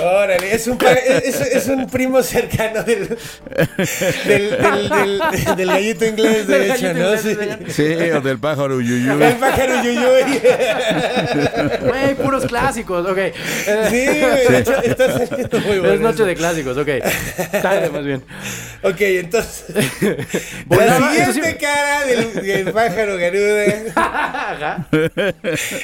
[0.03, 0.79] Órale, es un,
[1.25, 3.09] es, es un primo cercano del,
[4.27, 7.17] del, del, del- del gallito inglés, de hecho, ¿no?
[7.19, 7.37] Sí.
[7.69, 9.23] Sí, o del pájaro Yuyuy.
[9.23, 10.41] El pájaro yuyuy.
[11.81, 13.19] Güey, puros clásicos, ok.
[13.91, 15.95] Sí, de hecho, está saliendo muy bueno.
[15.95, 16.25] es noche eso.
[16.27, 16.89] de clásicos, ok.
[17.63, 18.23] Tarde, más bien.
[18.83, 19.65] Ok, entonces.
[20.71, 23.65] La siguiente cara del, del pájaro garuda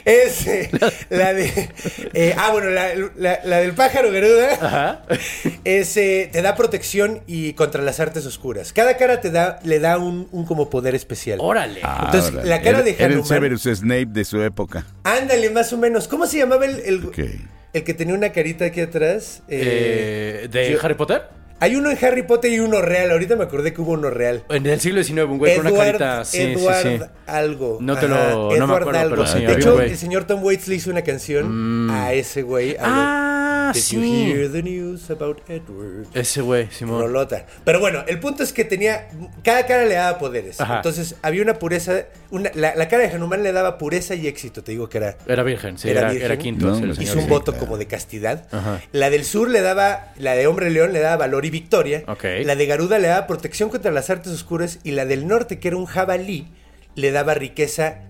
[0.05, 0.71] es eh,
[1.11, 1.69] la de.
[2.15, 4.04] eh, ah, bueno, la, la- la del pájaro
[4.61, 5.03] Ajá.
[5.65, 5.97] es.
[5.97, 8.73] eh, te da protección y contra las artes oscuras.
[8.73, 11.39] Cada cara te da, le da un, un como poder especial.
[11.41, 11.81] Órale.
[12.05, 14.87] Entonces, Ahora, la cara era- de Era el Hanuman- Severus Snape de su época.
[15.05, 16.09] Ándale, más o menos.
[16.09, 19.43] ¿Cómo se llamaba el, el, que tenía una carita aquí atrás?
[19.49, 21.23] Eh, Eh, ¿De yo- Harry Potter?
[21.61, 23.11] Hay uno en Harry Potter y uno real.
[23.13, 24.43] Ahorita me acordé que hubo uno real.
[24.51, 26.25] En el siglo XIX, un güey con una carita.
[26.25, 27.05] Sí, Edward sí, sí.
[27.27, 27.79] algo.
[27.81, 28.17] No te lo-
[28.57, 31.89] no me Edward pero sí, de hecho, el señor Tom Waits le hizo una canción
[31.91, 32.77] a ese güey.
[32.77, 33.97] a Ah, Did sí.
[33.97, 36.07] you hear the news about Edward?
[36.15, 37.01] Ese güey, Simón.
[37.01, 37.47] Rolota.
[37.65, 39.09] Pero bueno, el punto es que tenía.
[39.43, 40.61] Cada cara le daba poderes.
[40.61, 40.77] Ajá.
[40.77, 42.05] Entonces había una pureza.
[42.31, 44.63] Una, la, la cara de Hanuman le daba pureza y éxito.
[44.65, 45.17] Te digo que era.
[45.27, 46.27] Era virgen, sí, Era era, virgen.
[46.27, 46.67] era quinto.
[46.67, 47.29] No, señor, Hizo un sí.
[47.31, 47.67] voto claro.
[47.67, 48.47] como de castidad.
[48.53, 48.81] Ajá.
[48.93, 52.05] La del sur le daba, la de hombre león le daba valor y victoria.
[52.45, 54.79] La de Garuda le daba protección contra las artes oscuras.
[54.85, 56.49] Y la del norte, que era un jabalí,
[56.97, 58.01] le daba riqueza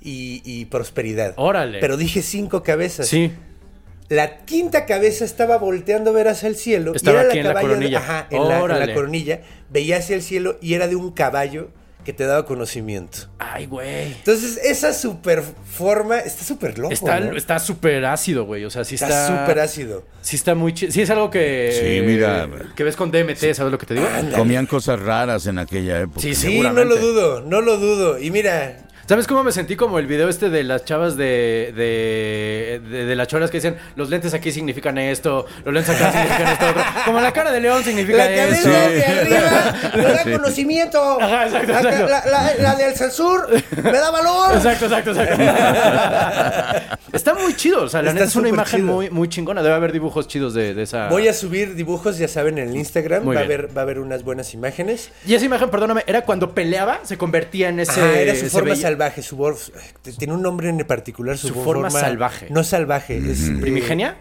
[0.00, 1.34] y, y prosperidad.
[1.36, 1.78] Órale.
[1.80, 3.06] Pero dije cinco cabezas.
[3.08, 3.32] Sí.
[4.12, 6.92] La quinta cabeza estaba volteando a ver hacia el cielo.
[6.94, 7.98] Estaba y era aquí en la caballo de- coronilla.
[7.98, 9.40] ajá, en la, en la coronilla.
[9.70, 11.70] Veía hacia el cielo y era de un caballo
[12.04, 13.28] que te daba conocimiento.
[13.38, 14.06] Ay, güey.
[14.12, 16.92] Entonces, esa super forma está súper loco.
[16.92, 17.36] Está ¿no?
[17.36, 18.64] está súper ácido, güey.
[18.64, 19.06] O sea, sí está.
[19.06, 20.04] Está súper ácido.
[20.20, 20.92] Sí está muy chido.
[20.92, 21.70] Sí es algo que.
[21.72, 22.48] Sí, mira.
[22.76, 24.06] Que ves con DMT, ¿sabes lo que te digo?
[24.36, 26.20] Comían cosas raras en aquella época.
[26.20, 28.18] Sí, Sí, no lo dudo, no lo dudo.
[28.18, 28.78] Y mira,
[29.12, 33.14] ¿Sabes cómo me sentí como el video este de las chavas de, de, de, de
[33.14, 36.82] las cholas que dicen los lentes aquí significan esto, los lentes acá significan esto otro?
[37.04, 38.70] Como la cara de león significa la esto.
[38.70, 40.30] cabeza de arriba me da Sí.
[40.32, 41.20] conocimiento.
[41.20, 42.06] Ajá, exacto.
[42.08, 43.48] La, la, la de al sur
[43.82, 44.54] me da valor.
[44.56, 46.96] Exacto, exacto, exacto.
[47.12, 48.92] Está muy chido, o sea, la Está neta es una imagen chido.
[48.94, 49.62] muy, muy chingona.
[49.62, 51.08] Debe haber dibujos chidos de, de esa.
[51.08, 53.24] Voy a subir dibujos, ya saben, en el Instagram.
[53.24, 55.10] Muy Va a, haber, va a haber unas buenas imágenes.
[55.26, 58.00] Y esa imagen, perdóname, era cuando peleaba, se convertía en ese.
[58.00, 59.72] Ajá, era su forma salvaje, su voz.
[60.18, 61.36] Tiene un nombre en particular.
[61.38, 62.48] Su, Su forma salvaje.
[62.50, 63.48] No salvaje, es.
[63.48, 64.16] eh, ¿Primigenia?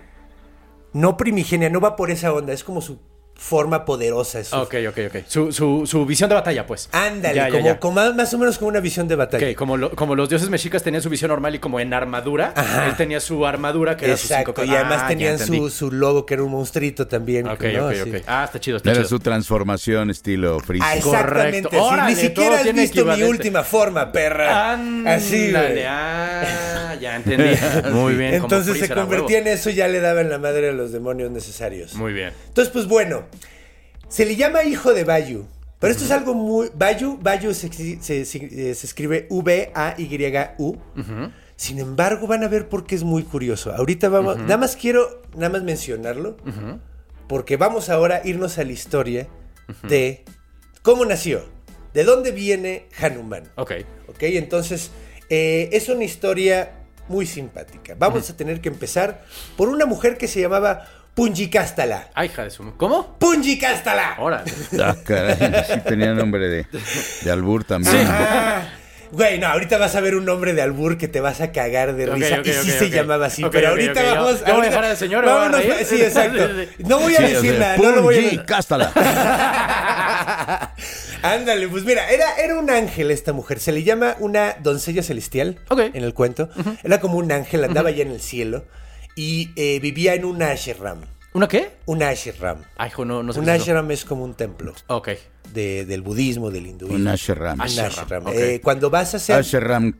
[0.94, 2.52] no primigenia, no va por esa onda.
[2.54, 3.00] Es como su
[3.42, 4.40] forma poderosa.
[4.40, 5.16] es su- Ok, ok, ok.
[5.28, 6.88] Su, su, su visión de batalla, pues.
[6.92, 7.80] Ándale, Ya, como, ya.
[7.80, 9.50] como más, más o menos como una visión de batalla.
[9.50, 12.54] Ok, como, lo- como los dioses mexicas tenían su visión normal y como en armadura,
[12.56, 12.88] Ajá.
[12.88, 15.92] él tenía su armadura que era sus cinco y además Ah, ya tenían su, su
[15.92, 17.48] logo que era un monstruito también.
[17.48, 17.88] Ok, ¿no?
[17.88, 18.10] ok, Así.
[18.12, 18.24] ok.
[18.28, 19.10] Ah, está chido, está Era chido.
[19.10, 20.98] su transformación estilo Ah, Freezer.
[20.98, 21.70] exactamente.
[21.70, 21.70] Correcto.
[21.70, 21.94] así.
[21.94, 24.74] Órale, Ni siquiera has visto mi última forma, perra.
[25.08, 25.86] Así, Ándale, güey.
[25.88, 27.56] ah, ya entendí.
[27.92, 28.34] Muy bien.
[28.40, 30.74] como Entonces se Freezer, a convertía en eso y ya le daban la madre a
[30.74, 31.96] los demonios necesarios.
[31.96, 32.32] Muy bien.
[32.48, 33.24] Entonces, pues bueno,
[34.08, 35.46] se le llama hijo de Bayu.
[35.80, 36.70] Pero esto es algo muy...
[36.76, 40.78] Bayu, Bayu se, se- se- eh, se escribe V-A-Y-U.
[41.56, 43.74] Sin embargo, van a ver por qué es muy curioso.
[43.74, 44.38] Ahorita vamos...
[44.38, 46.38] Nada más quiero nada más mencionarlo.
[47.28, 49.28] Porque vamos ahora a irnos a la historia
[49.84, 50.24] de
[50.82, 51.44] cómo nació.
[51.94, 53.44] De dónde viene Hanuman.
[53.56, 53.72] Ok.
[54.08, 54.24] ¿Ok?
[54.24, 54.92] Entonces,
[55.30, 56.74] eh, es una historia
[57.08, 57.96] muy simpática.
[57.98, 59.24] Vamos a tener que empezar
[59.58, 60.86] por una mujer que se llamaba
[61.26, 62.08] Punjikastala.
[62.16, 62.76] Ay, hija de su...
[62.78, 63.16] ¿Cómo?
[63.20, 64.16] ¡Punjikastala!
[64.18, 64.52] Órale.
[64.84, 65.36] Ah, caray,
[65.72, 66.66] sí tenía nombre de,
[67.22, 68.08] de albur también.
[68.10, 68.64] Ah,
[69.12, 71.94] Güey, no, ahorita vas a ver un nombre de albur que te vas a cagar
[71.94, 72.40] de risa.
[72.40, 73.44] ok, y sí se llamaba así.
[73.52, 74.40] Pero ahorita yo- vamos.
[74.48, 75.86] yo voy a dejar al señor, a vámonos, reír.
[75.86, 76.48] Sí, exacto.
[76.80, 77.78] No voy a Sí, decir o sea, nada.
[77.78, 78.92] No lo voy a Punji, cástala.
[81.22, 83.60] Ándale, pues mira, era, era un ángel esta mujer.
[83.60, 85.82] Se le llama una doncella celestial Ok.
[85.94, 86.50] en el cuento.
[86.84, 88.66] Era como un ángel, andaba ya en el cielo
[89.22, 91.02] y eh, vivía en un ashram.
[91.34, 91.70] ¿Una qué?
[91.86, 92.58] Un ashram.
[92.76, 93.72] Ay, hijo, no, no sé Un qué es eso.
[93.72, 95.10] ashram es como un templo Ok.
[95.54, 96.96] de- del budismo, del hinduismo.
[96.98, 97.54] Un ashram.
[97.54, 98.26] Un Ashram, ashram.
[98.26, 98.34] ok.
[98.36, 99.36] Eh, cuando vas a hacer...
[99.36, 99.94] Ashram.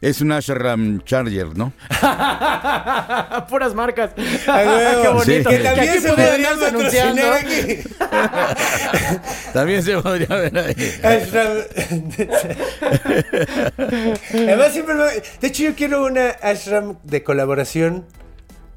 [0.00, 1.72] Es un Ashram Charger, ¿no?
[3.48, 4.10] Puras marcas.
[4.46, 5.02] A huevo.
[5.02, 5.50] Qué bonito.
[5.50, 5.56] Sí.
[5.56, 7.22] Que también se podría anunciando.
[7.32, 7.78] aquí.
[9.52, 10.74] También se podría ver ahí.
[11.02, 11.48] Ashram.
[14.32, 15.04] Además, siempre me-
[15.40, 18.04] De hecho, yo quiero una ashram de colaboración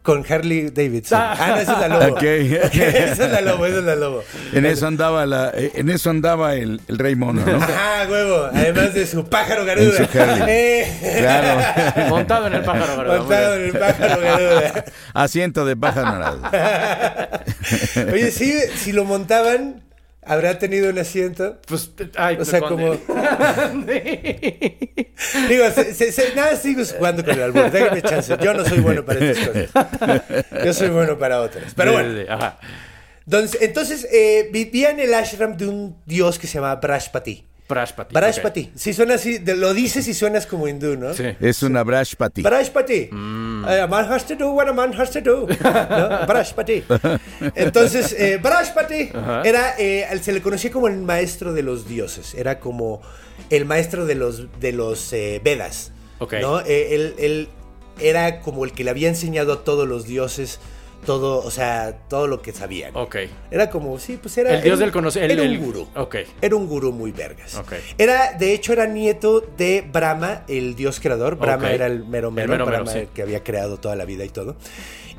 [0.02, 1.20] con Harley Davidson.
[1.22, 1.36] Ah.
[1.38, 2.14] Ah, no, esa es la lobo.
[2.16, 2.24] Ok.
[2.24, 4.24] esa es la lobo, esa es la lobo.
[4.54, 7.58] En eso andaba la, en eso andaba el, el rey mono, ¿no?
[7.58, 8.50] Ajá, huevo.
[8.54, 9.98] Además de su pájaro garuda.
[10.00, 10.40] En su Harley.
[10.50, 12.10] Eh, Claro.
[12.10, 12.96] Montado en el pájaro.
[13.06, 14.86] Muy Montado en el pájaro garuda.
[15.14, 16.40] Asiento de pájaro.
[18.12, 19.82] Oye, sí, si lo montaban,
[20.30, 21.60] habrá tenido un asiento.
[21.68, 23.00] Pues, ay, O sea, ¿dónde?
[25.50, 27.70] Digo, se- se- se- nada, sigo jugando con el albur.
[27.72, 28.36] Déjame chance.
[28.42, 29.70] Yo no soy bueno para estas cosas.
[30.66, 31.74] Yo soy bueno para otras.
[31.76, 32.20] Pero bueno.
[32.30, 32.60] Ajá.
[33.26, 37.46] Entonces, entonces eh, vivía en el ashram de un dios que se llamaba Brashpati.
[37.70, 38.14] Brashpati.
[38.16, 38.72] Brashpati.
[38.76, 41.14] Si suena así, de- lo dices y suenas como hindú, ¿no?
[41.14, 41.24] Sí.
[41.40, 42.42] Es una Brashpati.
[42.42, 42.94] Brashpati.
[43.12, 45.48] Eh, a man has to do what a man has to do.
[45.48, 46.26] ¿no?
[46.28, 46.84] Brashpati.
[47.56, 49.12] Entonces, eh, Brashpati
[49.46, 52.34] era, eh, se le conocía como el maestro de los dioses.
[52.34, 53.02] Era como
[53.52, 55.92] el maestro de los, de los eh, Vedas.
[56.18, 56.34] Ok.
[56.42, 56.62] ¿no?
[56.62, 57.50] Eh, él, él
[58.02, 60.60] era como el que le había enseñado a todos los dioses
[61.06, 62.92] todo, o sea, todo lo que sabían.
[62.96, 63.16] Ok.
[63.52, 64.56] Era como, sí, pues era.
[64.56, 65.42] El dios era- del conocimiento.
[65.42, 65.88] Era un gurú.
[65.96, 66.16] Ok.
[66.42, 67.56] Era un gurú muy vergas.
[67.56, 67.74] Ok.
[67.98, 71.38] Era, de hecho, era nieto de Brahma, el dios creador.
[71.38, 73.08] Brahma era el mero mero, El mero mero, Brahma sí.
[73.14, 74.56] que había creado toda la vida y todo.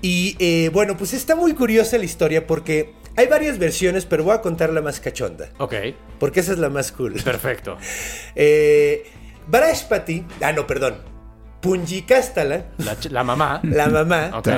[0.03, 4.35] Y eh, bueno, pues está muy curiosa la historia porque hay varias versiones, pero voy
[4.35, 5.51] a contar la más cachonda.
[5.59, 5.75] Ok.
[6.19, 7.15] Porque esa es la más cool.
[7.25, 7.77] Perfecto.
[8.37, 9.05] Eh,
[10.43, 10.97] ah, no, perdón.
[11.61, 13.61] Punjikastala, La, ch- la mamá.
[13.65, 14.49] la mamá, Ok.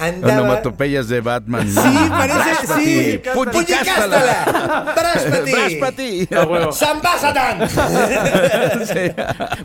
[0.00, 0.40] Andaba.
[0.42, 1.68] Onomatopeyas de Batman.
[1.68, 3.20] Sí, parece, sí.
[3.34, 4.44] Punjikastala.
[4.44, 4.94] Punjikastala.
[4.96, 5.52] Brashpati.
[5.52, 6.28] Brashpati.
[6.34, 6.72] A huevo.
[6.72, 7.58] Sambasadan.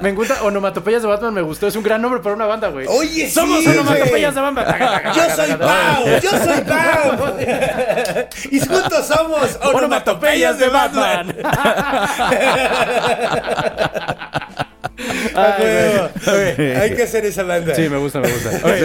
[0.01, 1.67] Me encanta Onomatopeyas de Batman, me gustó.
[1.67, 2.85] Es un gran nombre para una banda, güey.
[2.87, 3.77] Oye, sí, Somos güey.
[3.77, 4.65] Onomatopeyas de Batman.
[5.15, 7.35] Yo soy Pau, yo soy Pau.
[8.51, 11.35] Y juntos somos onomatopeyas de Batman.
[15.35, 16.09] A huevo.
[16.81, 17.75] Hay que hacer esa banda.
[17.75, 18.49] Sí, me gusta, me gusta.
[18.63, 18.81] Oye,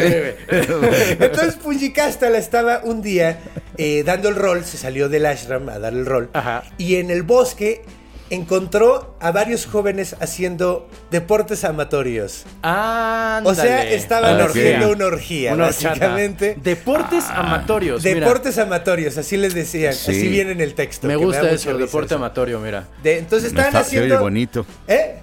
[0.51, 1.17] oye.
[1.21, 3.39] Entonces Punjikastala estaba un día
[3.77, 6.31] eh, dando el rol, se salió del ashram a dar el rol.
[6.33, 6.65] Ajá.
[6.79, 7.83] Y en el bosque
[8.31, 12.45] encontró a varios jóvenes haciendo deportes amatorios.
[12.63, 13.95] O sea, Ándale.
[13.97, 14.51] estaban Ok.
[14.51, 16.57] haciendo una orgía, Una básicamente.
[16.63, 18.05] Deportes amatorios.
[18.05, 18.21] mira.
[18.21, 20.11] Deportes amatorios, así les decían, Sí.
[20.13, 21.09] así viene en el texto.
[21.09, 22.17] Me gusta mucha eso, deporte eso.
[22.17, 22.87] amatorio, mira.
[23.03, 24.15] De- entonces estaban Está- se haciendo.
[24.15, 24.67] oye bonito.
[24.87, 25.17] ¿Eh?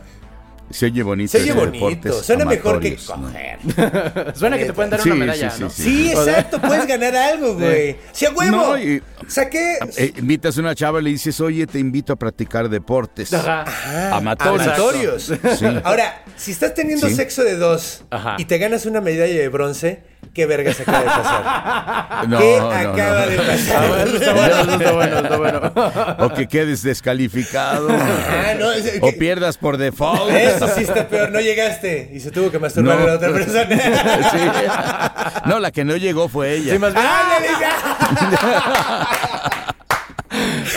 [0.70, 1.32] Se oye bonito.
[1.32, 1.82] Se oye bonito.
[1.88, 3.28] deportes Suena mejor que amatorios, ¿no?
[3.28, 4.34] coger.
[4.36, 5.70] Suena que te pueden dar Sí, una medalla, sí, sí, ¿no?
[5.70, 5.84] sí.
[5.84, 7.96] Sí, exacto, puedes ganar algo, güey.
[8.12, 8.56] ¡Sí, a huevo!
[8.58, 9.78] No, y- Saqué.
[9.98, 13.34] Eh, invitas a una chava y le dices, oye, te invito a practicar deportes.
[13.34, 13.66] Ajá.
[14.16, 14.62] Amatorios.
[14.68, 15.24] Amatorios.
[15.58, 15.66] Sí.
[15.84, 17.16] Ahora, si estás teniendo Sí.
[17.16, 18.36] sexo de dos Ajá.
[18.38, 20.04] y te ganas una medalla de bronce,
[20.38, 22.28] ¿qué vergas acaba de pasar?
[22.28, 23.28] No, ¿Qué no, acaba no.
[23.28, 24.08] de Ah, pasar?
[24.08, 25.74] está bueno, está bueno, está bueno.
[26.26, 27.88] O que quedes descalificado.
[27.92, 30.30] Ah, no, es- o que- pierdas por default.
[30.32, 33.04] Eso sí está peor, no llegaste y se tuvo que masturbar No.
[33.04, 33.68] a la otra persona.
[34.32, 34.38] Sí.
[35.46, 36.74] No, la que no llegó fue ella.
[36.74, 37.06] Sí, más bien.
[37.06, 39.08] ¡Ándale, ya!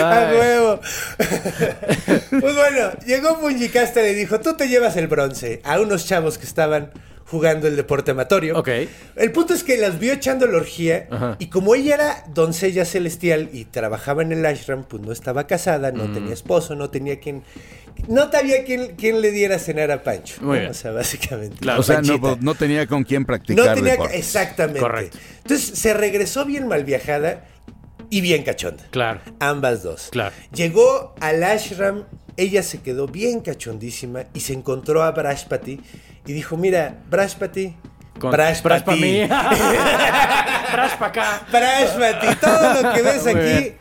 [0.01, 0.81] A huevo.
[2.40, 6.38] Pues bueno, llegó Punjicasta y le dijo, tú te llevas el bronce a unos chavos
[6.38, 6.90] que estaban
[7.31, 8.59] jugando el deporte amatorio.
[8.59, 8.69] Ok.
[9.16, 11.37] El punto es que las vio echando la orgía Ajá.
[11.38, 15.93] y como ella era doncella celestial y trabajaba en el ashram, pues no estaba casada,
[15.93, 15.97] Mm.
[15.97, 17.43] no tenía esposo, no tenía quien...
[18.09, 20.37] No sabía quién, quién le diera a cenar a Pancho.
[20.40, 20.61] Muy ¿no?
[20.61, 20.71] bien.
[20.71, 21.57] O sea, básicamente.
[21.59, 21.81] Claro.
[21.81, 24.19] o sea, no tenía con quién practicar No tenía deportes.
[24.19, 24.81] exactamente.
[24.81, 25.19] Correcto.
[25.43, 27.45] Entonces se regresó bien mal viajada
[28.09, 28.85] y bien cachonda.
[28.90, 29.21] Claro.
[29.38, 30.09] Ambas dos.
[30.11, 30.35] Claro.
[30.55, 32.05] Llegó al ashram,
[32.40, 35.81] ella se quedó bien cachondísima y se encontró a Brashpati
[36.26, 37.74] y dijo, mira, Brashpati,
[38.18, 38.31] Con-.
[38.33, 39.22] Brash pa' mí.
[40.72, 41.42] Brash pa' acá.
[41.50, 43.72] Brashpati, todo lo que ves aquí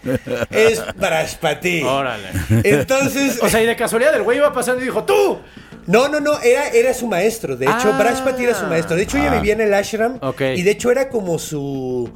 [0.52, 1.84] es Brashpati.
[1.84, 2.30] Órale.
[2.64, 5.40] Entonces, O sea, y de casualidad el güey iba pasando y dijo, ¡tú!
[5.88, 7.56] no, no, no, era, era su maestro.
[7.58, 7.98] De hecho, Ah.
[7.98, 8.96] Brashpati era su maestro.
[8.96, 9.36] De hecho, ella Ah.
[9.36, 10.20] vivía en el ashram
[10.56, 12.10] y de hecho era como su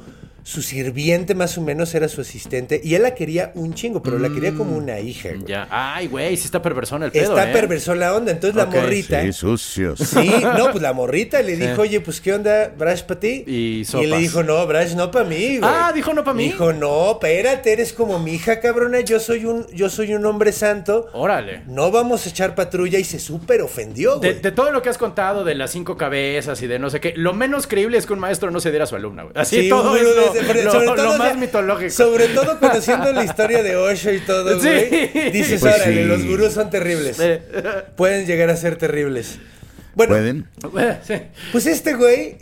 [0.44, 4.18] su sirviente más o menos era su asistente y él la quería un chingo, pero
[4.18, 5.44] la quería como una hija, güey.
[5.46, 5.66] Ya.
[5.70, 7.52] Ay, güey, sí está perversona el pedo, Está ¿eh?
[7.52, 9.22] perverso la onda, entonces la morrita...
[9.22, 9.98] Sí, sucios.
[10.00, 13.42] Sí, no, pues la morrita le dijo, oye, pues ¿qué onda, Brash para ti?
[13.46, 14.06] Y sopas.
[14.06, 15.60] le dijo, no, Brash, no para mí, güey.
[15.62, 16.44] Ah, dijo no pa' mí.
[16.44, 20.52] Dijo, no, espérate, eres como mi hija, cabrona, yo soy un, yo soy un hombre
[20.52, 21.08] santo.
[21.14, 21.62] Órale.
[21.66, 24.42] No vamos a echar patrulla y se súper ofendió, De, güey.
[24.42, 27.14] de todo lo que has contado de las cinco cabezas y de no sé qué,
[27.16, 29.32] lo menos creíble es que un maestro no se diera a su alumna, güey.
[29.36, 31.90] Así Sí, todo es lo, sobre- lo- sobre lo todo, o más sea, mitológico.
[31.90, 34.66] Sobre todo conociendo la historia de Osho y todo, Sí.
[34.68, 35.30] güey.
[35.30, 36.04] Dices, Pues órale, sí.
[36.08, 37.18] los gurús son terribles.
[37.96, 39.38] Pueden llegar a ser terribles.
[39.94, 40.48] Bueno, ¿Pueden?
[41.08, 42.38] eh, pues este güey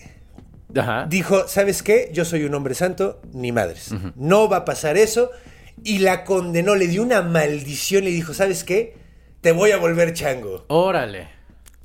[0.74, 1.06] Ajá.
[1.08, 2.08] dijo, ¿sabes qué?
[2.12, 3.90] Yo soy un hombre santo, ni madres.
[4.16, 5.30] No va a pasar eso.
[5.84, 8.94] Y la condenó, le dio una maldición, le dijo, ¿sabes qué?
[9.40, 10.64] Te voy a volver chango.
[10.68, 11.28] Órale.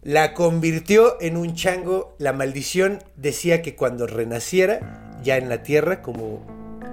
[0.04, 2.16] La convirtió en un chango.
[2.20, 6.24] La maldición decía que cuando renaciera, ya en la tierra, como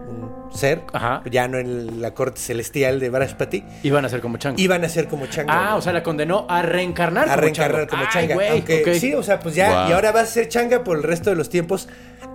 [0.07, 1.23] un ser, Ajá.
[1.31, 4.61] ya no en la corte celestial de Baraspati, Iban a ser como chango.
[4.61, 5.51] iban a ser como chango.
[5.53, 7.91] Ah, o sea, la condenó a reencarnar a como reencarnar chango.
[7.91, 8.53] como Ay, changa.
[8.53, 9.91] Aunque sí, o sea, pues ya, Wow.
[9.91, 11.89] y ahora vas a ser changa por el resto de los tiempos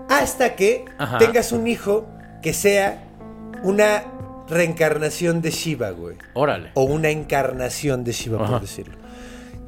[0.10, 1.18] hasta que Ajá.
[1.20, 2.08] tengas un hijo
[2.42, 3.04] que sea
[3.64, 4.04] una
[4.50, 6.18] reencarnación de Shiva, güey.
[6.34, 6.72] Órale.
[6.74, 8.54] O una encarnación de Shiva, Ajá.
[8.54, 8.96] por decirlo.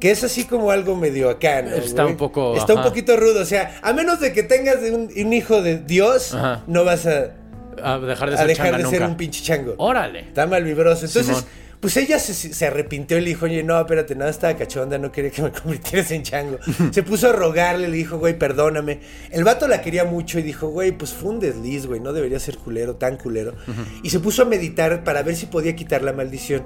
[0.02, 2.14] Que es así como algo medio acá, ¿no, Está güey?
[2.14, 3.40] un poco, Está un poquito rudo.
[3.40, 6.64] O sea, a menos de que tengas un, un hijo de Dios, Ajá.
[6.66, 7.34] no vas a,
[7.80, 9.76] A dejar de a ser dejar un pinche chango.
[9.78, 10.18] Órale.
[10.22, 11.06] Está mal vibroso.
[11.06, 11.44] Entonces, Simón.
[11.82, 15.10] Pues ella se, se arrepintió y le dijo, oye, no, espérate, nada, estaba cachonda, no
[15.10, 16.58] quería que me convirtieras en chango.
[16.92, 19.00] se puso a rogarle, le dijo, güey, perdóname.
[19.32, 22.38] El vato la quería mucho y dijo, güey, pues fue un desliz, güey, no debería
[22.38, 23.56] ser culero, tan culero.
[24.04, 26.64] Y se puso a meditar para ver si podía quitar la maldición.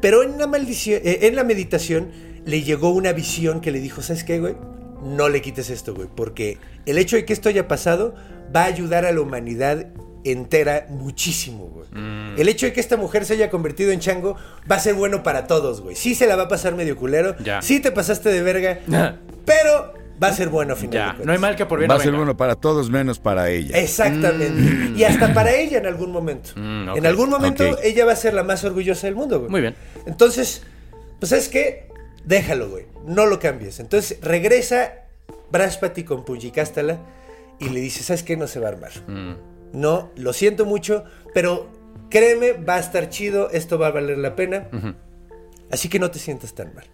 [0.00, 2.10] Pero en la maldición, eh, en la meditación,
[2.44, 4.56] le llegó una visión que le dijo, ¿sabes qué, güey?
[5.04, 8.16] No le quites esto, güey, porque el hecho de que esto haya pasado
[8.54, 9.86] va a ayudar a la humanidad
[10.24, 11.86] entera muchísimo, güey.
[11.92, 12.38] Mm.
[12.40, 14.36] El hecho de que esta mujer se haya convertido en chango
[14.70, 15.96] va a ser bueno para todos, güey.
[15.96, 17.62] Sí se la va a pasar medio culero, Ya.
[17.62, 18.80] sí te pasaste de verga,
[19.44, 21.26] pero va a ser bueno a final de Ya, cuentas.
[21.26, 23.48] no hay mal que por bien Va a no ser bueno para todos menos para
[23.50, 23.78] ella.
[23.78, 24.98] Exactamente.
[24.98, 26.50] Y hasta para ella en algún momento.
[26.56, 26.96] Mm.
[26.96, 29.50] En algún momento ella va a ser la más orgullosa del mundo, güey.
[29.50, 29.76] Muy bien.
[30.06, 30.62] Entonces,
[31.20, 31.88] pues ¿sabes qué?
[32.24, 32.86] Déjalo, güey.
[33.06, 33.78] No lo cambies.
[33.80, 34.92] Entonces regresa
[35.52, 36.98] Braspati con Pujikastala
[37.60, 38.36] y le dice, ¿sabes qué?
[38.36, 38.90] No se va a armar.
[39.06, 39.34] Mm.
[39.72, 41.04] No, lo siento mucho,
[41.34, 41.68] pero
[42.10, 44.68] créeme, va a estar chido, esto va a valer la pena.
[45.70, 46.86] Así que no te sientas tan mal.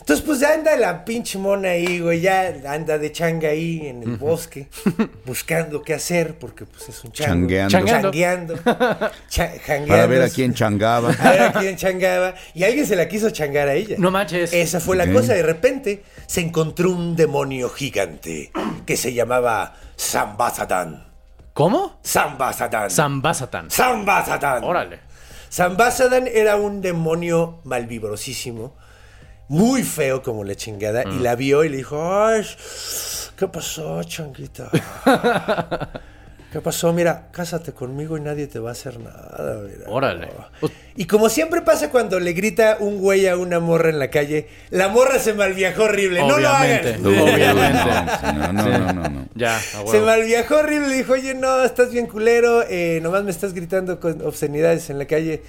[0.00, 4.02] Entonces, pues ya anda la pinche mona ahí, güey, ya anda de changa ahí en
[4.02, 4.68] el bosque,
[5.26, 7.32] buscando qué hacer, porque pues es un chango.
[7.48, 8.10] Changueando.
[8.10, 8.56] Changueando.
[8.56, 9.10] Changueando.
[9.28, 9.52] Cha-
[9.86, 11.10] Para ver a quién changaba.
[11.18, 12.34] A ver a quién changaba.
[12.54, 13.96] Y alguien se la quiso changar a ella.
[13.98, 14.52] No manches.
[14.52, 15.32] Esa fue la cosa.
[15.34, 18.50] De repente se encontró un demonio gigante
[18.84, 21.09] que se llamaba Sambasatan.
[21.60, 21.98] ¿Cómo?
[22.02, 22.88] Sambasatan.
[22.90, 23.70] Zambazatan.
[23.70, 24.64] Sambasatan.
[24.64, 25.00] Órale.
[25.50, 28.74] Sambasadan era un demonio malvibrosísimo,
[29.48, 31.10] muy feo como la chingada, Mm.
[31.12, 32.46] y la vio y le dijo, ay,
[33.36, 34.70] ¿qué pasó, changuita?
[36.52, 36.92] ¿Qué pasó?
[36.92, 39.60] Mira, cásate conmigo y nadie te va a hacer nada.
[39.62, 39.84] mira.
[39.88, 40.28] Órale.
[40.60, 44.10] Pues- Y como siempre pasa cuando le grita un güey a una morra en la
[44.10, 46.20] calle, la morra se malviajó horrible.
[46.20, 46.80] No lo hagan.
[46.80, 46.98] Obviamente.
[46.98, 49.26] No, no, no, no, no.
[49.36, 53.54] Ya, Se malviajó horrible, le dijo, oye, no, estás bien culero, eh, nomás me estás
[53.54, 55.42] gritando con obscenidades en la calle.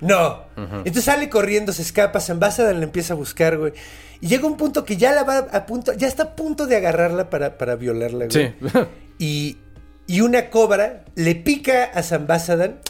[0.00, 0.42] No.
[0.56, 3.72] Entonces sale corriendo, se escapa, se envasa, le empieza a buscar, güey.
[4.20, 6.76] Y llega un punto que ya la va a punto, ya está a punto de
[6.76, 8.30] agarrarla para, para violarla, güey.
[8.30, 8.54] Sí.
[9.18, 9.58] Y,
[10.06, 12.80] y una cobra le pica a Zambasadan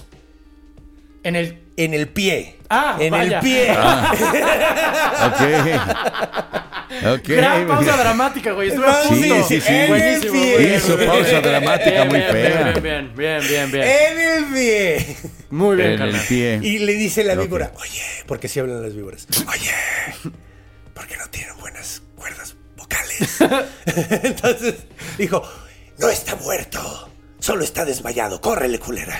[1.24, 1.58] En el.
[1.76, 2.56] en el pie.
[2.68, 3.38] Ah, en vaya.
[3.38, 3.70] el pie.
[5.26, 5.82] Ok.
[7.06, 7.22] Ok.
[7.26, 8.68] Gran pausa dramática, güey.
[8.68, 9.48] Estuve a Sí, punto.
[9.48, 9.72] sí, sí.
[9.88, 10.34] Buenísimo.
[10.34, 10.76] En el pie.
[10.76, 12.62] Hizo pausa dramática Bien, muy bien, fea.
[12.62, 13.84] Bien, bien, bien, bien, bien.
[13.88, 15.16] en el pie.
[15.48, 16.20] Muy bien, En el carnal.
[16.28, 16.60] pie.
[16.62, 17.40] Y le dice la Ok.
[17.40, 19.70] víbora, oye, porque si hablan las víboras, oye,
[20.92, 23.38] porque no tienen buenas cuerdas vocales.
[24.24, 24.74] Entonces
[25.16, 25.42] dijo,
[25.98, 26.80] no está muerto,
[27.38, 29.18] solo está desmayado, córrele, culera.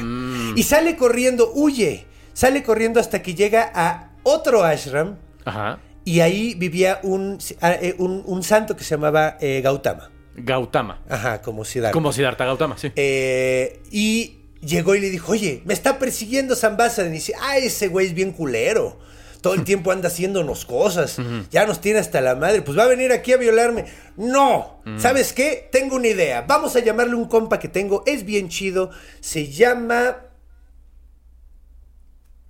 [0.55, 5.79] Y sale corriendo, huye, sale corriendo hasta que llega a otro ashram Ajá.
[6.05, 10.11] y ahí vivía un, ah, eh, un, un santo que se llamaba eh, Gautama.
[10.35, 11.03] Gautama.
[11.09, 11.93] Ajá, como Siddhartha.
[11.93, 12.91] Como Siddhartha Gautama, sí.
[12.97, 17.05] Eh, y llegó y le dijo, oye, me está persiguiendo Zambasa.
[17.05, 18.99] Y dice, ah, ese güey es bien culero.
[19.43, 21.19] Todo el tiempo anda haciéndonos cosas.
[21.51, 22.63] Ya nos tiene hasta la madre.
[22.63, 23.85] Pues va a venir aquí a violarme.
[24.17, 24.81] No.
[24.99, 25.69] ¿Sabes qué?
[25.71, 26.43] Tengo una idea.
[26.43, 28.05] Vamos a llamarle un compa que tengo.
[28.07, 28.91] Es bien chido.
[29.21, 30.17] Se llama...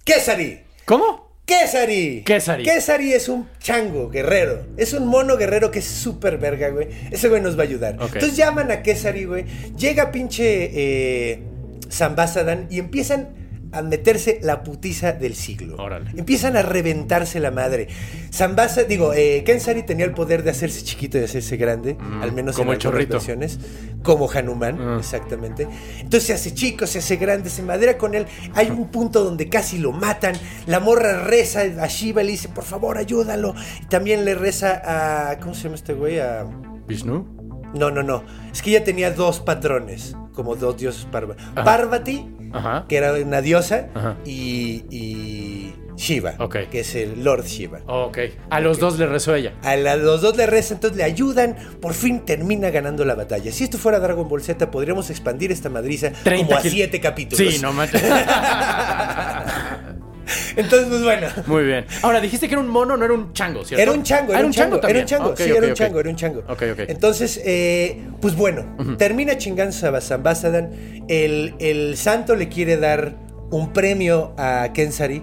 [0.04, 0.60] Kesari.
[0.84, 1.32] ¿Cómo?
[1.46, 2.22] Kesari.
[2.24, 2.64] Kesari.
[2.64, 4.66] Kesari es un chango guerrero.
[4.76, 6.88] Es un mono guerrero que es súper verga, güey.
[7.10, 7.92] Ese güey nos va a ayudar.
[8.00, 9.46] Entonces llaman a Kesari, güey.
[9.76, 11.42] Llega pinche eh,
[11.90, 13.41] Zambazadan y empiezan
[13.72, 15.76] a meterse la putiza del siglo.
[15.78, 16.10] Órale.
[16.16, 17.88] Empiezan a reventarse la madre.
[18.32, 22.54] Zambasa, digo, eh, Kensari tenía el poder de hacerse chiquito y hacerse grande, al menos
[22.54, 23.58] Mm, como en algunas versiones,
[24.02, 24.96] como Hanuman, Ah.
[24.98, 25.66] exactamente.
[26.00, 28.26] Entonces se hace chico, se hace grande, se madera con él.
[28.54, 30.34] Hay un punto donde casi lo matan.
[30.66, 33.54] La morra reza a Shiva y le dice, por favor, ayúdalo.
[33.82, 34.82] Y también le reza
[35.30, 35.38] a.
[35.40, 36.18] ¿Cómo se llama este güey?
[36.18, 36.44] A.
[36.86, 37.26] ¿Vishnu?
[37.74, 38.22] No, no, no.
[38.52, 41.64] Es que ella tenía dos patrones, como dos dioses Parva- Ajá.
[41.64, 42.84] Parvati, Ajá.
[42.88, 44.16] que era una diosa, Ajá.
[44.24, 46.34] y, y Shiva,
[46.70, 47.80] que es el Lord Shiva.
[47.86, 48.18] Ok.
[48.50, 49.52] A los dos le rezó ella.
[49.62, 53.52] A la- los dos le rezan, entonces le ayudan, por fin termina ganando la batalla.
[53.52, 57.52] Si esto fuera Dragon Ball Z, podríamos expandir esta madriza 30 como a siete capítulos.
[57.54, 58.02] Sí, no manches.
[60.56, 61.26] Entonces, pues bueno.
[61.46, 61.86] Muy bien.
[62.02, 63.82] Ahora, dijiste que era un mono, no era un chango, ¿cierto?
[63.82, 66.10] Era un chango, Ah, era un chango, era un chango, sí, era un chango, era
[66.10, 66.40] un chango.
[66.48, 66.78] Ok, ok.
[66.88, 68.64] Entonces, eh, pues bueno,
[68.98, 70.70] termina chingando a Zambazadan.
[71.08, 73.14] El, el santo le quiere dar
[73.52, 75.22] un premio a Kensari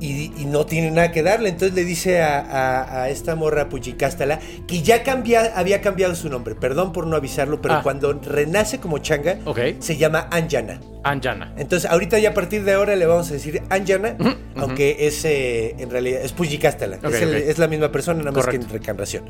[0.00, 1.48] y, y no tiene nada que darle.
[1.48, 6.28] Entonces le dice a, a- a esta morra Puchicástala que ya cambia, había cambiado su
[6.28, 6.54] nombre.
[6.54, 7.80] Perdón por no avisarlo, pero Ah.
[7.82, 9.38] cuando renace como changa,
[9.78, 10.80] se llama Anjana.
[11.04, 11.54] Anjana.
[11.56, 14.16] Entonces, ahorita ya a partir de ahora le vamos a decir Anjana,
[14.56, 16.96] aunque es eh, en realidad es Pujicástala.
[16.96, 18.66] Ok, es, la misma persona, nada más Correcto.
[18.66, 19.24] que en recanración.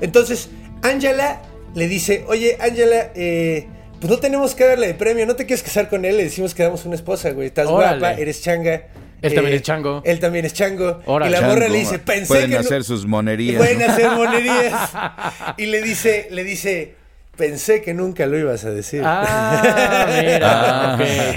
[0.00, 0.48] Entonces,
[0.82, 1.42] Angela
[1.74, 3.66] le dice: Oye, Angela, eh,
[4.02, 6.54] pues no tenemos que darle de premio, no te quieres casar con él, le decimos
[6.54, 7.46] que damos una esposa, güey.
[7.46, 8.00] Estás Órale.
[8.00, 8.74] guapa, eres changa.
[8.74, 8.88] eh,
[9.22, 10.02] Él también es chango.
[10.04, 11.00] Él también es chango.
[11.06, 11.30] Órale.
[11.36, 12.54] y la morra le dice: Pensé Pueden que.
[12.56, 13.56] no- hacer sus monerías.
[13.58, 13.84] Pueden ¿no?
[13.86, 14.90] hacer monerías.
[15.56, 16.96] y le dice, le dice,
[17.36, 19.02] pensé que nunca lo ibas a decir.
[19.04, 20.94] Ah, mira.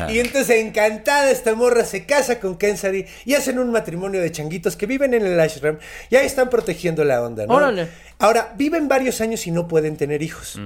[0.07, 0.11] Ah.
[0.11, 4.75] Y entonces encantada esta morra se casa con Kensari y hacen un matrimonio de changuitos
[4.75, 5.77] que viven en el ashram
[6.09, 7.53] y ahí están protegiendo la onda, ¿no?
[7.53, 7.87] Órale.
[8.17, 10.59] Ahora, viven varios años y no pueden tener hijos.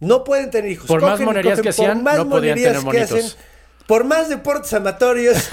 [0.00, 0.86] No pueden tener hijos.
[0.86, 3.12] Por más Cogen monerías cogen, que hacían, por más no podían monerías tener monitos.
[3.12, 3.46] hacen,
[3.86, 5.36] por más deportes amatorios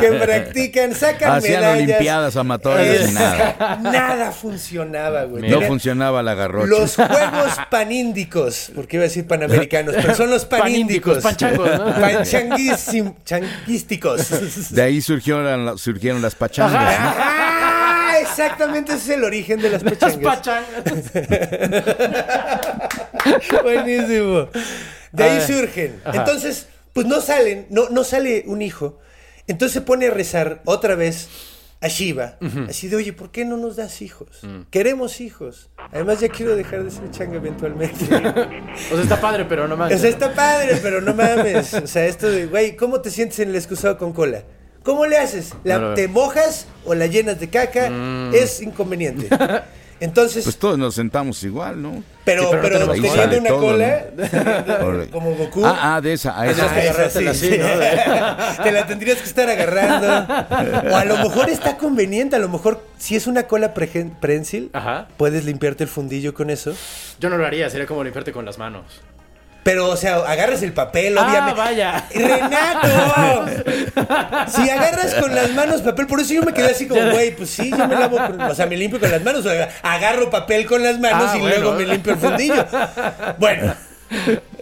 [0.00, 1.76] que practican, sacan Hacían medallas.
[1.84, 3.78] olimpiadas amatorias y nada.
[3.80, 5.48] Nada funcionaba, güey.
[5.48, 6.66] No funcionaba la garrocha.
[6.66, 11.22] los juegos paníndicos, porque iba a decir panamericanos, pero son los paníndicos.
[11.22, 11.94] Panchangos, ¿no?
[11.94, 14.70] Panchanguísim- changuísticos.
[14.74, 16.98] De ahí surgieron, surgieron las pachangas.
[17.00, 17.40] ¿no?
[18.20, 20.82] Exactamente ese es el origen de las Las pachangas.
[23.62, 24.48] Buenísimo.
[25.12, 26.00] De ahí Ah, surgen.
[26.04, 26.18] ajá.
[26.18, 28.98] Entonces, pues no salen, no, no sale un hijo.
[29.46, 31.28] Entonces se pone a rezar otra vez
[31.80, 32.36] a Shiva.
[32.68, 34.28] Así de, oye, ¿por qué no nos das hijos?
[34.42, 34.62] Mm.
[34.70, 35.70] Queremos hijos.
[35.92, 38.04] Además, ya quiero dejar de ser changa eventualmente.
[38.04, 39.92] O sea, está padre, pero no más.
[39.92, 41.72] O sea, está padre, pero no mames.
[41.74, 44.42] O sea, esto de, güey, ¿cómo te sientes en el excusado con cola?
[44.82, 45.54] ¿Cómo le haces?
[45.64, 45.94] ¿La, No Mm.
[45.94, 47.90] ¿Te mojas o la llenas de caca?
[48.32, 49.28] Es inconveniente.
[50.00, 52.02] Entonces, Pues todos nos sentamos igual, ¿no?
[52.24, 54.04] pero, sí, pero pero teniendo una Todo, cola,
[55.10, 55.64] como Goku.
[55.64, 56.70] Ah, ah, de esa, a esa.
[56.72, 57.58] Ah, esa sí, así, sí.
[57.58, 57.66] ¿no?
[58.64, 60.88] Te la tendrías que estar agarrando.
[60.90, 64.70] O a lo mejor está conveniente, a lo mejor si es una cola pregen- prensil,
[64.72, 65.08] Ajá.
[65.16, 66.74] puedes limpiarte el fundillo con eso.
[67.18, 68.84] Yo no lo haría, sería como limpiarte con las manos.
[69.62, 71.60] Pero, o sea, agarras el papel, Ah, obviamente.
[71.60, 72.08] vaya.
[72.14, 73.46] ¡Renato!
[74.50, 77.50] Si agarras con las manos papel, por eso yo me quedé así como, güey, pues
[77.50, 79.50] sí, yo me lavo, con- o sea, me limpio con las manos, o
[79.82, 81.56] agarro papel con las manos Ah, y bueno.
[81.60, 82.66] luego me limpio el fundillo.
[83.38, 83.74] Bueno,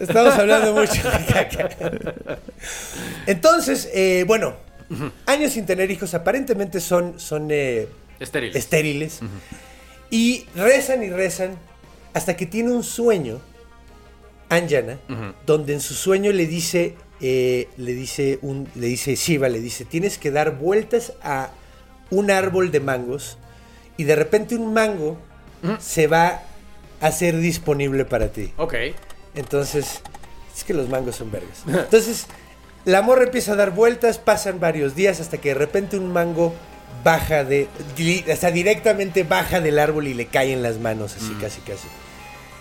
[0.00, 1.68] estamos hablando mucho de caca.
[3.26, 4.54] Entonces, eh, bueno,
[5.26, 7.88] años sin tener hijos aparentemente son, son eh,
[8.20, 8.56] Estéril.
[8.56, 9.20] estériles.
[10.10, 11.56] Y rezan y rezan
[12.14, 13.40] hasta que tiene un sueño,
[14.48, 14.98] Anjana,
[15.46, 19.84] donde en su sueño le dice, eh, le dice un, le dice Shiva, le dice,
[19.84, 21.50] tienes que dar vueltas a
[22.10, 23.38] un árbol de mangos
[23.96, 25.18] y de repente un mango
[25.78, 26.42] se va
[27.00, 28.52] a ser disponible para ti.
[28.56, 28.74] Ok.
[29.34, 30.00] Entonces,
[30.56, 31.62] es que los mangos son vergas.
[31.66, 32.26] Entonces,
[32.84, 36.54] la morra empieza a dar vueltas, pasan varios días hasta que de repente un mango
[37.04, 37.68] baja de,
[38.30, 41.88] o sea, directamente baja del árbol y le cae en las manos, así casi casi.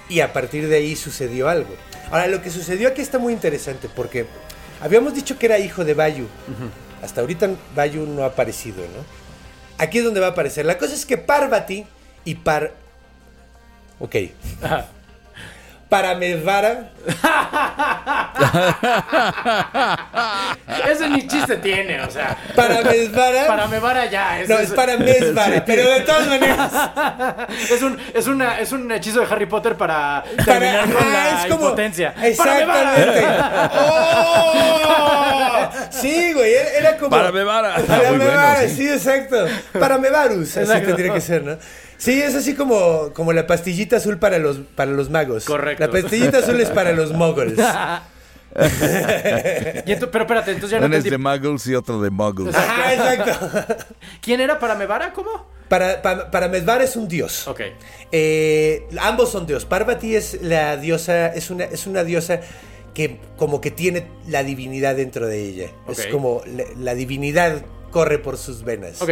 [0.10, 1.76] Y a partir de ahí sucedió algo.
[2.12, 4.26] Ahora, lo que sucedió aquí está muy interesante porque
[4.82, 6.28] habíamos dicho que era hijo de Bayu.
[7.02, 9.04] Hasta ahorita Bayu no ha aparecido, ¿no?
[9.78, 10.66] Aquí es donde va a aparecer.
[10.66, 11.86] La cosa es que Parvati
[12.26, 12.74] y Par...
[14.00, 14.16] Ok.
[15.90, 16.90] Paramesvara
[20.92, 22.38] Ese ni chiste tiene, o sea.
[22.56, 24.40] Para me vara ya.
[24.48, 26.72] No, es Paramesvara, pero de todas maneras
[27.72, 31.10] Es un, es, una, es un hechizo de Harry Potter para para- terminar con ajá,
[31.10, 32.14] la es como impotencia.
[32.22, 33.26] Exactamente.
[33.80, 35.70] ¡Oh!
[35.90, 37.78] Sí, güey, era, como Paramevara.
[37.78, 38.76] Muy Paramevara, bueno, sí.
[38.76, 38.90] sí.
[38.90, 39.46] exacto.
[39.80, 40.88] Paramevarus, así Exacto.
[40.88, 41.58] tendría que ser, ¿no?
[41.98, 45.46] Sí, es así como, como la pastillita azul para los, para los magos.
[45.46, 45.86] Correcto.
[45.86, 47.12] La pastillita azul es para los.
[48.58, 52.56] Y ento- pero espérate, entonces ya no Uno es de Muggles y otro de Muggles.
[52.56, 53.86] Ajá, exacto.
[54.22, 55.14] ¿Quién era para Mevara?
[55.14, 55.48] ¿Cómo?
[55.70, 57.48] Para, para, para Medvar es un dios.
[57.48, 57.62] Ok.
[58.12, 59.66] Eh, ambos son dios.
[59.66, 62.40] Parvati es la diosa, es una, es una diosa
[62.94, 65.70] que como que tiene la divinidad dentro de ella.
[65.90, 69.02] Es como la, la divinidad corre por sus venas.
[69.02, 69.12] Ok.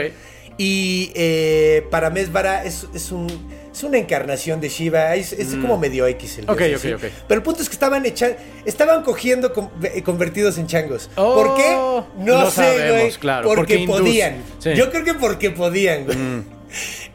[0.57, 3.27] Y eh, para Mesvara es, es, un,
[3.73, 5.15] es una encarnación de Shiva.
[5.15, 6.53] Es, es como medio X el dios Mm.
[6.53, 6.93] Ok, en ok, sí.
[6.93, 7.11] ok.
[7.27, 9.69] Pero el punto es que estaban echa- estaban cogiendo con-
[10.05, 11.09] convertidos en changos.
[11.15, 11.71] Oh, ¿Por qué?
[11.73, 13.11] No, no sé, sabemos, güey.
[13.13, 14.37] claro, Porque, podían.
[14.59, 14.69] Sí.
[14.69, 14.73] Mm.
[14.73, 16.17] Yo creo que porque podían, güey.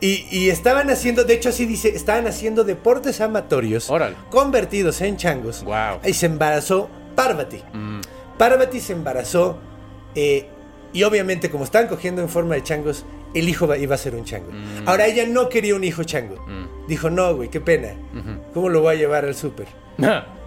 [0.02, 4.16] Y, y estaban haciendo, de hecho así dice, estaban haciendo deportes amatorios Órale.
[4.30, 5.62] convertidos en changos.
[5.64, 5.98] Guau.
[6.02, 7.60] Y se embarazó Parvati.
[7.74, 8.00] Mm.
[8.38, 9.58] Parvati se embarazó
[10.14, 10.46] eh,
[10.92, 14.24] y obviamente como estaban cogiendo en forma de changos, el hijo iba a ser un
[14.24, 14.50] chango.
[14.52, 14.88] Mm.
[14.88, 16.44] Ahora ella no quería un hijo chango.
[16.88, 17.90] Dijo, no, güey, qué pena.
[18.54, 19.66] ¿Cómo lo voy a llevar al súper?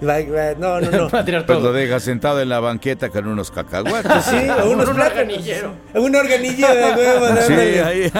[0.00, 1.08] No, no, no.
[1.24, 1.68] Tirar Pues todo.
[1.68, 4.24] lo deja sentado en la banqueta con unos cacahuates.
[4.24, 5.18] Sí, o unos Un plátanos.
[5.36, 5.74] organillero.
[5.94, 8.12] Un organillo de huevo, Sí, ahí.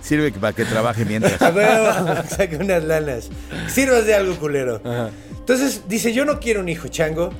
[0.00, 1.40] Sirve para que trabaje mientras.
[1.42, 3.30] A huevo, saca unas lanas.
[3.68, 4.80] Sirvas de algo culero.
[5.38, 7.30] Entonces dice, yo no quiero un hijo chango.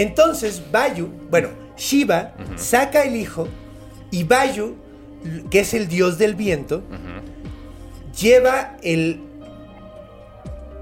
[0.00, 3.46] Entonces Bayu, bueno, Shiva saca el hijo
[4.10, 4.76] y Bayu,
[5.50, 6.82] que es el dios del viento,
[8.18, 9.20] lleva el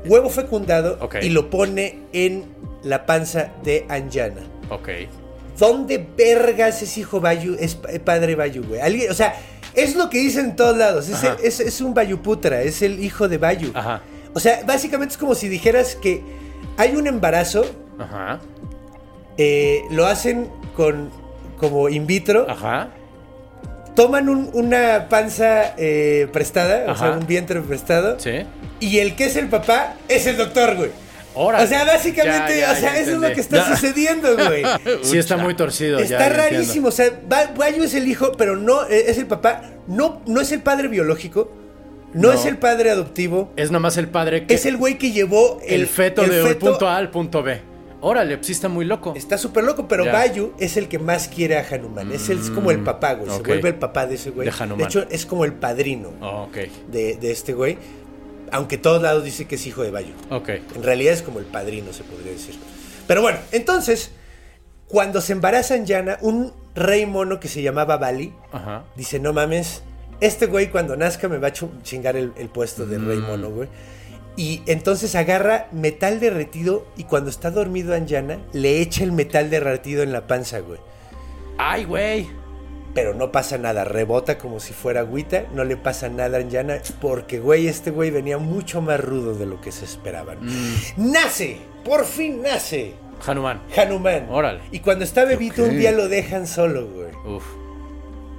[0.07, 2.45] huevo fecundado y lo pone en
[2.83, 4.43] la panza de Anjana.
[4.71, 4.89] Ok.
[5.59, 7.57] ¿Dónde vergas es hijo Bayu?
[7.59, 8.81] Es pa- padre Bayu, güey.
[8.81, 9.35] Alguien- o sea,
[9.75, 11.09] es lo que dicen en todos lados.
[11.09, 13.73] Es, es, es un Bayuputra, es el hijo de Bayu.
[13.75, 14.01] Ajá.
[14.35, 16.23] O sea, básicamente es como si dijeras que
[16.77, 17.65] hay un embarazo,
[17.99, 18.39] Ajá.
[19.39, 21.11] Eh, lo hacen con
[21.59, 22.91] como in vitro, Ajá.
[23.97, 28.45] toman un- una panza eh, prestada, o sea, un vientre prestado, Sí.
[28.81, 30.91] y el que es el papá es el doctor, güey.
[31.35, 31.65] Órale.
[31.65, 34.63] O sea, básicamente, Ya, ya, o sea, eso es lo que está sucediendo, güey.
[35.03, 35.99] Sí, está muy torcido.
[35.99, 36.43] Está ya entiendo.
[36.57, 40.21] rarísimo, o sea, Ba- Bayu es el hijo, pero no eh, es el papá, no,
[40.27, 41.53] no es el padre biológico,
[42.15, 42.33] no, No.
[42.33, 44.55] es el padre adoptivo, Es nomás el padre que.
[44.55, 47.61] es el güey que llevó el, feto el del feto- punto A al punto B.
[48.01, 49.13] Órale, pues sí está muy loco.
[49.17, 50.13] Está súper loco, pero Ya.
[50.13, 52.13] Bayu es el que más quiere a Hanuman.
[52.13, 53.31] Es, el- es como el papá, güey.
[53.31, 54.49] Se vuelve el papá de ese güey.
[54.49, 54.87] De Hanuman.
[54.87, 56.49] hecho, es como el padrino Oh,
[56.91, 57.77] de, de este güey.
[58.53, 60.15] Aunque todos lados dice que es hijo de Bayu.
[60.31, 60.49] Ok.
[60.77, 62.55] En realidad es como el padrino, se podría decir.
[63.07, 64.13] Pero bueno, entonces,
[64.87, 68.85] cuando se embarazan Yana, un rey mono que se llamaba Bali Ajá.
[68.97, 69.83] dice: No mames,
[70.21, 73.07] este güey cuando nazca me va a chingar el, el puesto de Mm.
[73.09, 73.69] rey mono, güey.
[74.39, 80.05] Y entonces agarra metal derretido y cuando está dormido Anjana, le echa el metal derretido
[80.05, 80.79] en la panza, güey.
[81.59, 82.29] Ay, güey.
[82.95, 86.79] Pero no pasa nada, rebota como si fuera agüita, no le pasa nada a Anjana,
[87.01, 90.39] porque, güey, este güey venía mucho más rudo de lo que se esperaban.
[90.41, 91.11] Mm.
[91.11, 91.59] ¡Nace!
[91.85, 92.95] ¡Por fin nace!
[93.27, 93.61] Hanuman.
[93.77, 94.29] Hanuman.
[94.31, 94.61] Órale.
[94.71, 97.11] Y cuando está bebito, un día lo dejan solo, güey.
[97.27, 97.45] Uf.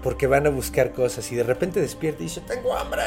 [0.01, 3.01] Porque van a buscar cosas y de repente despierta y dice, tengo hambre,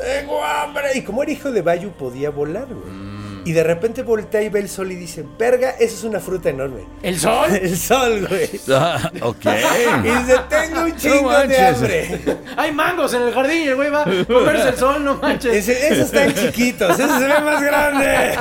[0.00, 0.90] tengo hambre.
[0.94, 2.90] Y como era hijo de Bayu, podía volar, güey.
[2.90, 3.20] Mm.
[3.42, 6.50] Y de repente voltea y ve el sol y dice, verga, esa es una fruta
[6.50, 6.82] enorme.
[7.02, 7.50] ¿El sol?
[7.62, 8.50] El sol, güey.
[8.70, 9.44] Ah, ok.
[10.04, 12.20] Y dice, tengo un chingo de hambre.
[12.56, 15.52] Hay mangos en el jardín y el güey va a comerse el sol, no manches.
[15.54, 18.38] Dice, esos están chiquitos, esos se ven más grandes.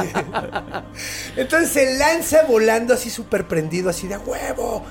[1.37, 4.83] Entonces se lanza volando así súper prendido, así de "A huevo.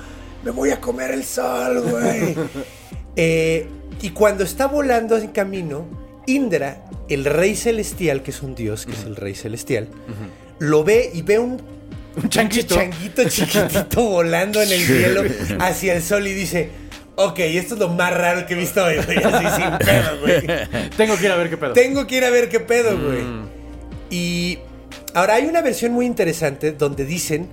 [0.43, 2.35] Me voy a comer el sol, güey.
[3.16, 3.69] Eh,
[4.01, 5.87] y cuando está volando en camino,
[6.29, 9.89] Indra, el rey celestial, que es un dios, que es el rey celestial,
[10.59, 11.61] lo ve y ve un
[12.22, 12.74] Un changuito.
[12.74, 15.22] changuito chiquitito volando en el cielo
[15.61, 16.70] hacia el sol y dice,
[17.16, 19.18] ok, esto es lo más raro que he visto hoy, güey.
[19.18, 20.43] Así sin pedo, güey.
[20.97, 21.72] Tengo que ir a ver qué pedo.
[21.72, 23.22] Tengo que ir a ver qué pedo, güey.
[23.22, 23.49] Mm.
[24.11, 24.59] Y
[25.14, 27.49] ahora hay una versión muy interesante donde dicen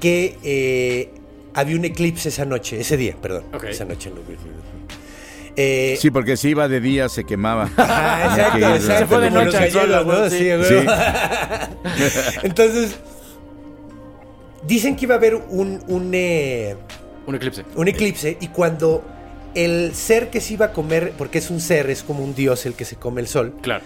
[0.00, 1.10] que eh,
[1.54, 3.44] había un eclipse esa noche, ese día, perdón.
[3.54, 3.64] Ok.
[3.64, 4.36] Esa noche no, güey.
[5.56, 7.70] Eh, Sí, porque si iba de día se quemaba.
[7.78, 8.98] Ah, que exacto, exacto.
[8.98, 9.70] Se fue de noche
[10.68, 10.86] sí.
[12.42, 12.96] Entonces,
[14.66, 16.76] dicen que iba a haber un, un, eh,
[17.26, 17.64] Un eclipse.
[17.74, 19.04] un eclipse y cuando
[19.54, 22.66] el ser que se iba a comer, porque es un ser, es como un dios
[22.66, 23.82] el que se come el sol, Claro.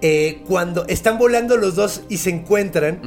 [0.00, 3.00] eh, cuando están volando los dos y se encuentran.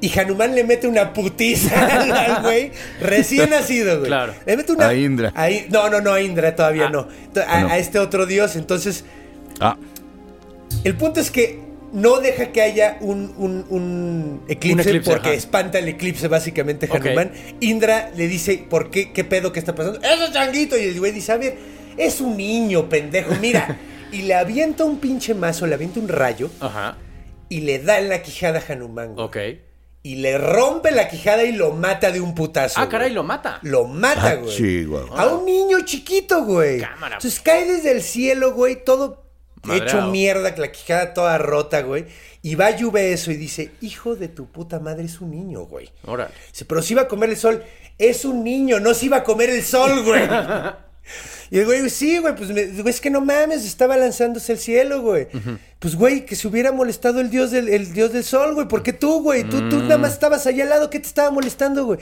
[0.00, 1.86] Y Hanuman le mete una putiza
[2.36, 2.70] al- güey
[3.00, 4.08] recién nacido, güey.
[4.08, 4.34] Claro.
[4.44, 4.88] Le mete una.
[4.88, 5.32] A Indra.
[5.34, 6.90] a In- no, no, no, a Indra todavía Ah.
[6.90, 7.08] no.
[7.46, 7.68] A, No.
[7.68, 8.56] a este otro dios.
[8.56, 9.04] Entonces,
[9.58, 9.76] Ah,
[10.84, 11.60] el punto es que
[11.94, 15.38] no deja que haya un, un- un eclipse, eclipse, porque ajá.
[15.38, 16.88] espanta el eclipse básicamente.
[16.92, 17.30] Hanuman.
[17.60, 19.12] Indra le dice, ¿por qué?
[19.12, 19.98] ¿Qué pedo que está pasando?
[20.02, 20.76] ¡Eso es changuito!
[20.76, 21.56] Y el güey dice, a ver,
[21.96, 23.78] es un niño, pendejo, mira.
[24.12, 26.98] y le avienta un pinche mazo, le avienta un rayo Ajá.
[27.48, 29.14] y le da en la quijada a Hanuman.
[29.14, 29.24] güey.
[29.26, 29.36] Ok.
[30.06, 32.78] Y le rompe la quijada y lo mata de un putazo.
[32.78, 32.90] Ah, güey.
[32.92, 33.58] caray, lo mata.
[33.62, 34.54] Lo mata, Ah, güey.
[34.54, 35.20] chihuahua.
[35.20, 36.80] A un niño chiquito, güey.
[36.80, 39.24] Cámara, Entonces cae desde el cielo, güey, todo
[39.64, 39.98] Madreado.
[39.98, 42.06] hecho mierda, la quijada toda rota, güey.
[42.40, 45.90] Y va ve eso y dice, hijo de tu puta madre, es un niño, güey.
[46.04, 46.32] Órale.
[46.52, 47.64] Dice, pero si iba a comer el sol.
[47.98, 50.22] Es un niño, no se iba a comer el sol, güey.
[51.50, 54.58] y el güey, sí, güey, pues me- güey, es que no mames, estaba lanzándose al
[54.58, 55.28] cielo, güey.
[55.78, 58.66] Pues, güey, que se hubiera molestado el dios del, el dios del sol, güey.
[58.68, 59.44] ¿Por qué tú, güey?
[59.44, 61.98] Tú, tú nada más estabas allá al lado, ¿qué te estaba molestando, güey?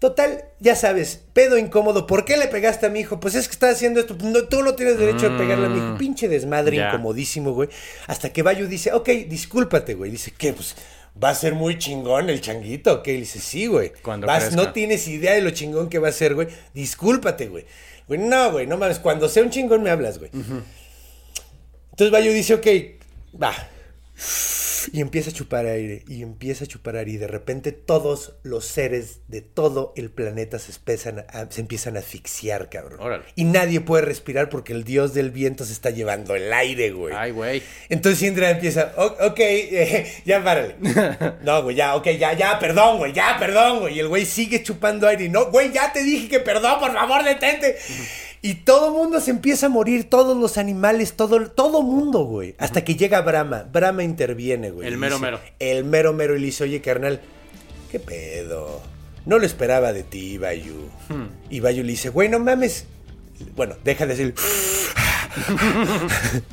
[0.00, 2.06] Total, ya sabes, pedo incómodo.
[2.06, 3.20] ¿Por qué le pegaste a mi hijo?
[3.20, 4.16] Pues es que está haciendo esto.
[4.22, 5.96] No, tú no tienes derecho a pegarle a mi hijo.
[5.96, 7.70] Pinche desmadre incomodísimo, güey.
[8.06, 10.10] Hasta que Bayu dice, ok, discúlpate, güey.
[10.10, 10.52] Dice, ¿qué?
[10.52, 10.74] Pues
[11.22, 13.06] va a ser muy chingón el changuito, ¿ok?
[13.06, 13.92] Le dice, sí, güey.
[14.02, 14.56] Cuando Vas, crezca.
[14.62, 16.48] no tienes idea de lo chingón que va a ser, güey.
[16.74, 17.64] Discúlpate, güey.
[18.06, 18.98] Güey, no, güey, no mames.
[18.98, 20.30] Cuando sea un chingón me hablas, güey.
[20.32, 22.66] Entonces Bayo dice, ok,
[23.40, 23.52] va.
[24.92, 28.64] Y empieza a chupar aire, y empieza a chupar aire, y de repente todos los
[28.64, 33.00] seres de todo el planeta se, empiezan a, se empiezan a asfixiar, cabrón.
[33.00, 33.24] Órale.
[33.34, 37.14] Y nadie puede respirar porque el dios del viento se está llevando el aire, güey.
[37.16, 37.62] Ay, güey.
[37.88, 40.76] Entonces Indra empieza, "O- ok, eh, ya párale.
[41.42, 43.96] No, güey, ya, ok, ya, ya, perdón, güey, ya, perdón, güey.
[43.96, 46.92] Y el güey sigue chupando aire y no, güey, ya te dije que perdón, por
[46.92, 47.76] favor, detente.
[48.46, 52.54] Y todo mundo se empieza a morir, todos los animales, todo, todo mundo, güey.
[52.58, 53.62] Hasta que llega Brahma.
[53.72, 54.86] Brahma interviene, güey.
[54.86, 55.40] El mero dice- mero.
[55.58, 57.22] El mero mero y le dice, oye, carnal,
[57.90, 58.82] ¿qué pedo?
[59.24, 60.74] No lo esperaba de ti, Bayu.
[61.08, 61.28] Hmm.
[61.48, 62.84] Y Bayu le dice, güey, no mames.
[63.56, 64.34] Bueno, deja de decir.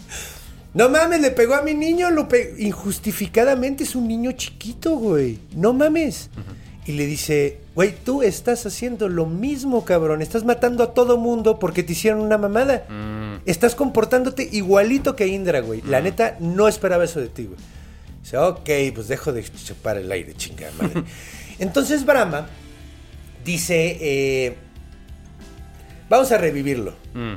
[0.74, 5.38] No mames, le pegó a mi niño, lo pe- injustificadamente es un niño chiquito, güey.
[5.54, 6.30] No mames.
[6.86, 10.22] Y le dice, güey, tú estás haciendo lo mismo, cabrón.
[10.22, 12.86] Estás matando a todo mundo porque te hicieron una mamada.
[13.46, 15.82] Estás comportándote igualito que Indra, güey.
[15.84, 17.58] La neta, no esperaba eso de ti, güey.
[18.22, 21.04] Dice, ok, pues dejo de chupar el aire, chingada madre.
[21.60, 22.48] Entonces Brahma
[23.44, 24.56] dice, eh,
[26.10, 26.94] vamos a revivirlo.
[27.14, 27.34] Mm.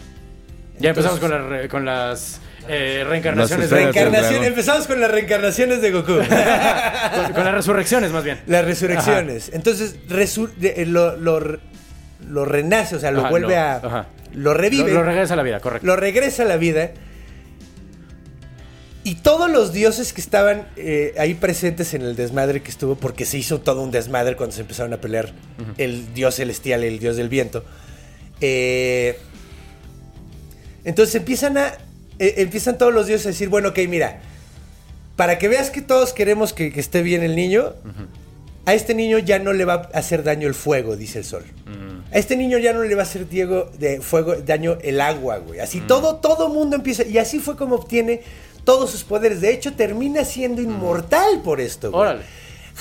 [0.81, 3.71] Ya empezamos con, re- con las eh, reencarnaciones.
[3.71, 6.13] De- Reencarnación, empezamos con las reencarnaciones de Goku.
[6.17, 8.41] con, con las resurrecciones, más bien.
[8.47, 9.51] Las resurrecciones.
[9.53, 11.59] Entonces, resur- de- eh, lo, lo, re-
[12.29, 13.75] lo renace, o sea, lo Ajá, vuelve lo- a.
[13.77, 14.07] ajá.
[14.33, 14.89] Lo revive.
[14.89, 15.87] Lo, lo regresa a la vida, correcto.
[15.87, 16.91] lo regresa a la vida.
[19.07, 23.27] Y todos los dioses que estaban eh, ahí presentes en el desmadre que estuvo, porque
[23.27, 25.31] se hizo todo un desmadre cuando se empezaron a pelear
[25.77, 27.65] el dios celestial y el dios del viento.
[28.41, 29.19] eh,
[30.85, 31.73] entonces empiezan a.
[32.19, 34.21] eh, empiezan todos los dioses a decir, bueno, ok, mira.
[35.17, 37.73] Para que veas que todos queremos que, que esté bien el niño,
[38.67, 41.45] a este niño ya no le va a hacer daño el fuego, dice el sol.
[42.13, 45.39] A este niño ya no le va a hacer Diego de fuego, daño el agua,
[45.39, 45.61] güey.
[45.61, 47.05] Así todo, todo mundo empieza.
[47.05, 48.23] Y así fue como obtiene
[48.65, 49.41] todos sus poderes.
[49.41, 52.03] De hecho, termina siendo inmortal por esto, güey.
[52.03, 52.23] Órale.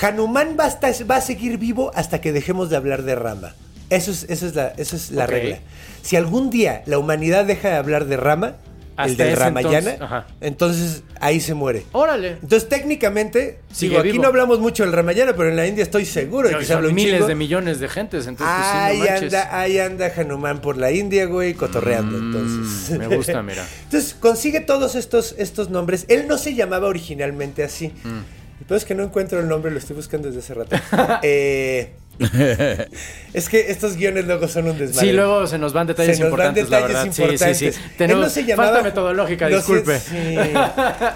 [0.01, 3.53] Hanuman va a, estar- va a seguir vivo hasta que dejemos de hablar de Rama.
[3.91, 5.59] Eso es, eso es la, eso es la regla.
[6.01, 8.55] Si algún día la humanidad deja de hablar de Rama,
[8.97, 10.27] el del Ramayana, entonces, ajá.
[10.41, 11.83] entonces ahí se muere.
[11.91, 12.37] Órale.
[12.41, 14.23] Entonces, técnicamente, Sigue digo, aquí vivo.
[14.23, 16.89] no hablamos mucho del Ramayana, pero en la India estoy seguro de que se habla
[16.89, 20.61] un miles de millones de gentes, entonces pues, sí, Ahí no anda, ahí anda Hanuman
[20.61, 22.99] por la India, güey, cotorreando, Mm, entonces.
[22.99, 23.65] me gusta, mira.
[23.85, 26.05] Entonces, consigue todos estos, estos nombres.
[26.07, 27.87] Él no se llamaba originalmente así.
[28.03, 28.61] Mm.
[28.61, 30.75] Y pues es que no encuentro el nombre, lo estoy buscando desde hace rato.
[31.23, 31.93] Eh,
[33.33, 35.07] es que estos guiones luego son un desmadre.
[35.09, 37.05] Sí, luego se nos van detalles Se nos van importantes, detalles la verdad.
[37.05, 37.57] importantes.
[37.57, 37.93] Sí, sí, sí.
[37.97, 39.99] Tenemos no se llamaba- falta metodológica, disculpe.
[39.99, 40.37] sí.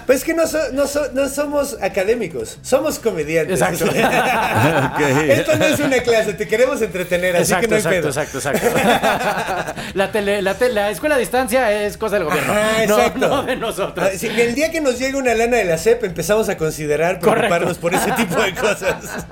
[0.06, 3.60] Pues es que no, so- no, so- no somos académicos, somos comediantes.
[3.60, 3.84] Exacto.
[5.28, 8.38] Esto no es una clase, te queremos entretener, así Exacto, que no hay exacto, pedo.
[8.38, 9.70] exacto, exacto.
[9.94, 12.52] la, tele, la, te- la escuela a distancia es cosa del gobierno.
[12.52, 13.28] Ajá, exacto.
[13.28, 14.08] no de nosotros.
[14.12, 17.78] Ah, el día que nos llegue una lana de la CEP empezamos a considerar preocuparnos
[17.78, 17.80] Correcto.
[17.80, 18.96] por ese tipo de cosas.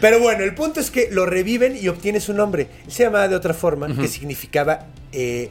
[0.00, 2.68] Pero bueno, el punto es que lo reviven y obtiene su nombre.
[2.86, 5.50] Él se llamaba de otra forma, que significaba eh,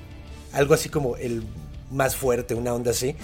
[0.54, 1.44] algo así como el
[1.92, 3.16] más fuerte, una onda así.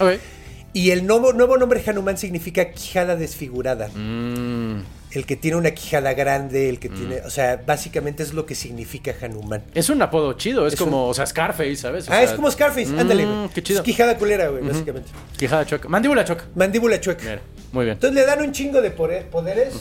[0.73, 3.87] Y el nuevo, nuevo nombre Hanuman significa quijada desfigurada.
[3.87, 4.83] Mm.
[5.11, 7.21] El que tiene una quijada grande, el que tiene...
[7.25, 9.63] O sea, básicamente es lo que significa Hanuman.
[9.73, 12.09] Es un apodo chido, es, Es como, o sea, Scarface, ¿sabes?
[12.09, 13.25] O ah, sea, es como Scarface, mm, ándale.
[13.25, 13.49] güey.
[13.53, 13.79] Qué chido.
[13.79, 15.09] Es quijada culera, güey, básicamente.
[15.37, 15.87] Quijada choca.
[15.87, 16.43] Mandíbula choca.
[16.55, 17.23] Mandíbula chueca.
[17.23, 17.93] Mira, muy bien.
[17.93, 19.75] Entonces le dan un chingo de poderes.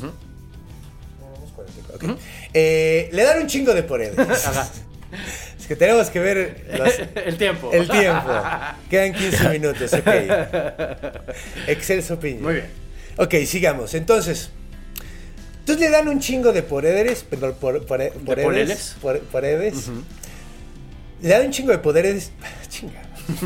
[2.02, 2.18] Unos 44, ok.
[2.54, 4.18] Eh, le dan un chingo de poderes.
[4.46, 4.68] Ajá.
[5.58, 7.70] es que tenemos que ver los- El tiempo.
[7.72, 8.30] el tiempo.
[8.90, 10.08] Quedan 15 minutos, ok.
[11.66, 12.40] Excelso piña.
[12.40, 12.66] Muy bien.
[13.16, 13.94] Ok, sigamos.
[13.94, 14.50] Entonces.
[15.60, 17.22] Entonces le dan un chingo de poderes.
[17.22, 18.94] Perdón, por, por, por- poderes.
[21.22, 22.32] Le dan un chingo de poderes.
[22.68, 23.00] Chinga.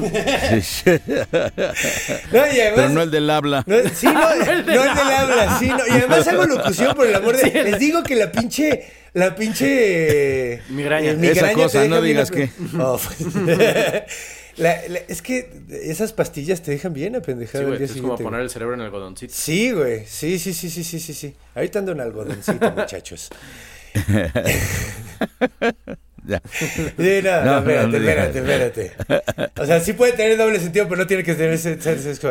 [2.33, 3.65] No, y además- Pero no el del habla.
[3.67, 5.87] No, sí, no, no el del habla, sí, no.
[5.87, 7.65] Y además hago locución por el amor de...
[7.65, 8.87] Les digo que la pinche...
[9.15, 10.53] La pinche...
[10.55, 11.13] eh, Migraña.
[11.13, 12.51] Esa te cosa, no digas qué.
[12.79, 13.19] Oh, pues.
[14.59, 17.93] La- la- es que esas pastillas te dejan bien Sí, apendejado güey, el día es
[17.93, 18.25] como siguiente.
[18.25, 19.33] poner el cerebro en algodoncito.
[19.33, 20.05] Sí, güey.
[20.05, 21.35] Sí, sí, sí, sí, sí, sí, sí.
[21.55, 23.31] Ahorita ando en algodoncito, muchachos.
[26.99, 29.53] Sí, no, No, no, espérate, espérate, espérate.
[29.61, 31.81] O sea, sí puede tener doble sentido, pero no tiene que tener ser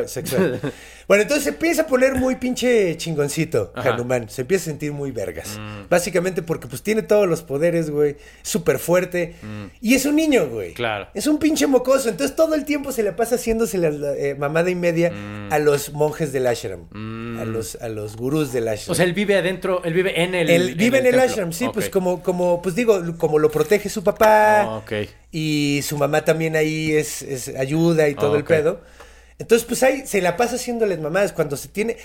[0.08, 0.60] sexual.
[1.08, 3.92] Bueno, entonces se empieza a poner muy pinche chingoncito, Ajá.
[3.94, 4.30] Hanuman.
[4.30, 5.58] Se empieza a sentir muy vergas.
[5.90, 8.18] Básicamente porque pues tiene todos los poderes, güey.
[8.42, 9.36] Súper fuerte.
[9.80, 10.74] Y es un niño, güey.
[10.74, 11.08] Claro.
[11.14, 12.10] Es un pinche mocoso.
[12.10, 13.88] Entonces todo el tiempo se le pasa haciéndose la,
[14.18, 15.14] eh, mamada y media
[15.50, 16.88] a los monjes del ashram.
[17.40, 18.92] A los, a los gurús del ashram.
[18.92, 20.50] O sea, él vive adentro, él vive en el.
[20.50, 24.04] Él vive en el, ashram, sí, pues como, como, pues digo, como lo protege su
[24.04, 24.62] papá.
[24.64, 24.92] Ah, ok.
[25.32, 28.82] Y su mamá también ahí es, es ayuda y todo Ah, el pedo.
[29.40, 31.34] Entonces, pues ahí se la pasa haciéndoles mamadas.
[31.34, 31.98] Cuando se tiene.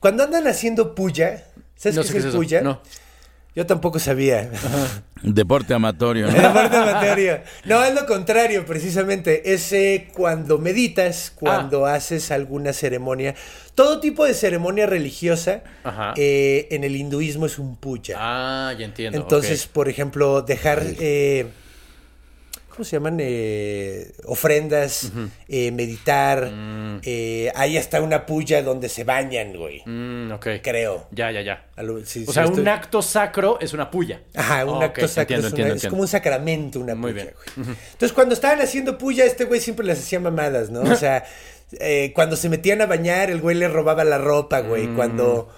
[0.00, 1.44] Cuando andan haciendo puya.
[1.76, 2.36] ¿Sabes No qué sé es qué eso.
[2.38, 2.60] puya?
[2.62, 2.80] No.
[3.56, 4.48] Yo tampoco sabía.
[5.22, 6.28] Deporte amatorio.
[6.28, 7.42] En la parte materia.
[7.64, 9.52] No, es lo contrario, precisamente.
[9.52, 13.34] Es eh, cuando meditas, cuando haces alguna ceremonia.
[13.74, 16.14] Todo tipo de ceremonia religiosa Ajá.
[16.16, 18.16] eh, en el hinduismo es un puya.
[18.18, 19.18] Ah, ya entiendo.
[19.18, 21.46] Entonces, por ejemplo, dejar, eh,
[22.70, 23.18] ¿cómo se llaman?
[23.20, 25.12] Eh, ofrendas,
[25.48, 26.50] eh, meditar.
[27.02, 29.82] eh, hay hasta una puya donde se bañan, güey.
[29.84, 30.46] Mm, ok.
[30.62, 31.06] Creo.
[31.10, 31.66] Ya, ya, ya.
[31.76, 34.22] A lo- sí, O sí, sea, estoy- un acto sacro es una puya.
[34.34, 37.24] Ajá, un acto sacro entiendo, es, una- entiendo, es como un sacramento, una Muy puya,
[37.24, 37.34] bien.
[37.56, 37.76] güey.
[37.92, 40.80] Entonces, cuando estaban haciendo puya, este güey siempre les hacía mamadas, ¿no?
[40.82, 41.24] O sea,
[41.80, 44.86] eh, cuando se metían a bañar, el güey le robaba la ropa, güey.
[44.88, 44.96] Mm.
[44.96, 45.48] Cuando,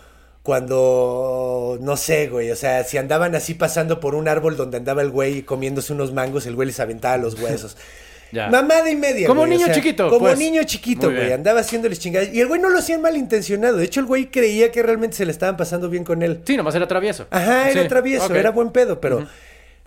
[0.42, 2.50] cuando, no sé, güey.
[2.50, 6.12] O sea, si andaban así pasando por un árbol donde andaba el güey comiéndose unos
[6.12, 7.76] mangos, el güey les aventaba los huesos.
[8.32, 8.48] Ya.
[8.48, 9.26] Mamada y media.
[9.26, 10.38] Como güey, niño o sea, chiquito, Como pues.
[10.38, 11.26] niño chiquito, Muy güey.
[11.26, 11.40] bien.
[11.40, 12.30] Andaba haciéndoles chingadas.
[12.32, 13.76] Y el güey no lo hacía malintencionado.
[13.76, 16.40] De hecho, el güey creía que realmente se le estaban pasando bien con él.
[16.46, 17.26] Sí, nomás era travieso.
[17.28, 19.28] Ajá, era Sí, travieso, era buen pedo, pero,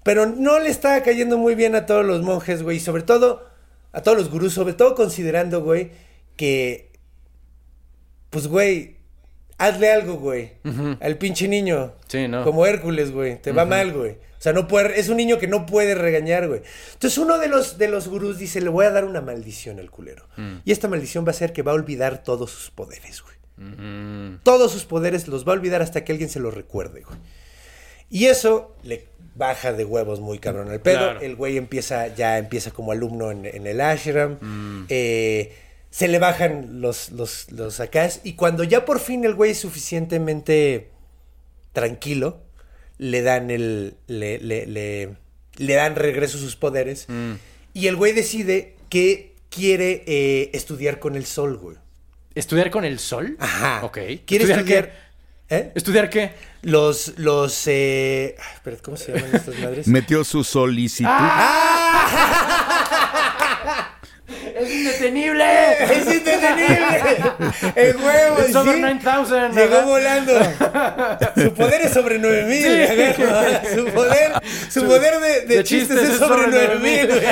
[0.03, 3.49] pero no le estaba cayendo muy bien a todos los monjes, güey, y sobre todo
[3.93, 5.89] a todos los gurús, sobre todo considerando, güey,
[6.35, 6.91] que,
[8.29, 8.97] pues, güey,
[9.57, 10.53] hazle algo, güey,
[10.99, 12.43] al pinche niño, Sí, no.
[12.43, 14.11] como Hércules, güey, te va mal, güey.
[14.37, 16.61] O sea, no puede, es un niño que no puede regañar, güey.
[16.93, 19.89] Entonces uno de los, de los gurús dice, le voy a dar una maldición al
[19.89, 20.27] culero.
[20.37, 20.57] Mm.
[20.65, 23.35] Y esta maldición va a ser que va a olvidar todos sus poderes, güey.
[23.57, 27.17] Mm, Todos sus poderes los va a olvidar hasta que alguien se los recuerde, güey.
[28.09, 30.97] Y eso le baja de huevos muy cabrón al pedo.
[30.99, 31.21] Claro.
[31.21, 34.37] El güey empieza, ya empieza como alumno en, en el ashram.
[34.41, 34.85] Mm.
[34.89, 35.53] Eh,
[35.95, 38.19] se le bajan los, los, los acás.
[38.25, 40.89] Y cuando ya por fin el güey es suficientemente
[41.71, 42.41] tranquilo,
[42.97, 43.95] le dan el.
[44.07, 45.15] le, le, le,
[45.55, 47.05] le dan regreso sus poderes.
[47.07, 47.35] mm.
[47.73, 51.77] Y el güey decide que quiere eh, estudiar con el sol, güey.
[52.33, 53.37] ¿Estudiar con el sol?
[53.39, 53.79] Ajá.
[53.85, 53.97] Ok.
[54.25, 54.91] Quiere estudiar.
[55.47, 55.55] qué?
[55.55, 55.71] ¿Eh?
[55.75, 56.31] ¿Estudiar qué?
[56.61, 58.35] Los, los, eh...
[58.37, 59.87] ay, espera, ¿cómo se llaman estas madres?
[59.87, 61.09] Metió su solicitud.
[64.55, 65.43] ¡Es indetenible!
[65.83, 67.03] ¡Es indetenible!
[67.75, 68.39] ¡El huevo!
[68.39, 68.81] It's over ¿sí?
[68.81, 69.51] 9000.
[69.51, 69.85] Llegó ajá.
[69.85, 70.31] volando.
[71.35, 73.15] Su poder es sobre 9000.
[73.75, 74.31] Su poder,
[74.69, 77.11] su poder de, de de chistes, chistes es es sobre sobre 9000.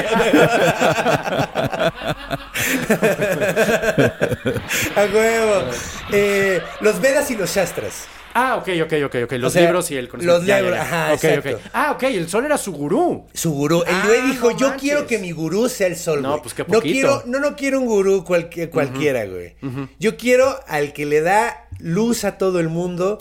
[4.96, 5.64] A huevo.
[6.12, 8.08] Eh, los Vedas y los Shastras.
[8.36, 9.32] Ah, ok, ok, ok, ok.
[9.34, 10.40] Los O sea, libros y el conocimiento.
[10.40, 10.82] los Ya, libros, ya.
[10.82, 11.50] ajá, Ok, exacto.
[11.58, 11.62] ok.
[11.74, 13.26] Ah, ok, el sol era su gurú.
[13.34, 13.84] Su gurú.
[13.86, 14.82] El Ah, güey dijo, no yo manches.
[14.82, 16.42] quiero que mi gurú sea el sol, No, güey.
[16.42, 16.82] pues qué no poquito.
[16.92, 19.56] quiero, no, no quiero un gurú cualque- cualquiera, güey.
[20.00, 23.18] Yo quiero al que le da luz a todo el mundo,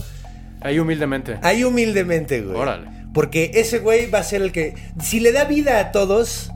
[0.61, 1.37] Ahí humildemente.
[1.41, 2.57] ahí humildemente, güey.
[2.57, 2.87] Órale.
[3.13, 6.49] Porque ese güey va a ser el que, si le da vida a todos,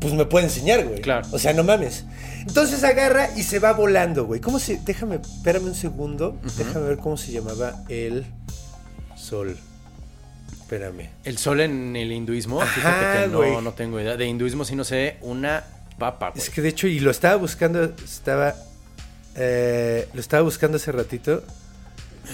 [0.00, 1.00] pues me puede enseñar, güey.
[1.00, 1.28] Claro.
[1.30, 2.04] O sea, no mames.
[2.46, 4.40] Entonces agarra y se va volando, güey.
[4.40, 4.80] ¿Cómo se...?
[4.84, 6.38] Déjame, espérame un segundo.
[6.58, 8.24] Déjame ver cómo se llamaba el
[9.16, 9.56] sol.
[10.60, 11.10] Espérame.
[11.24, 12.60] El sol en el hinduismo.
[12.62, 13.52] Ajá, Fíjate que güey.
[13.52, 14.16] no, no tengo idea.
[14.16, 15.62] De hinduismo sí no sé una
[15.98, 16.42] papa, güey.
[16.42, 18.54] Es que de hecho, y lo estaba buscando, estaba.
[19.36, 21.42] eh, lo estaba buscando hace ratito.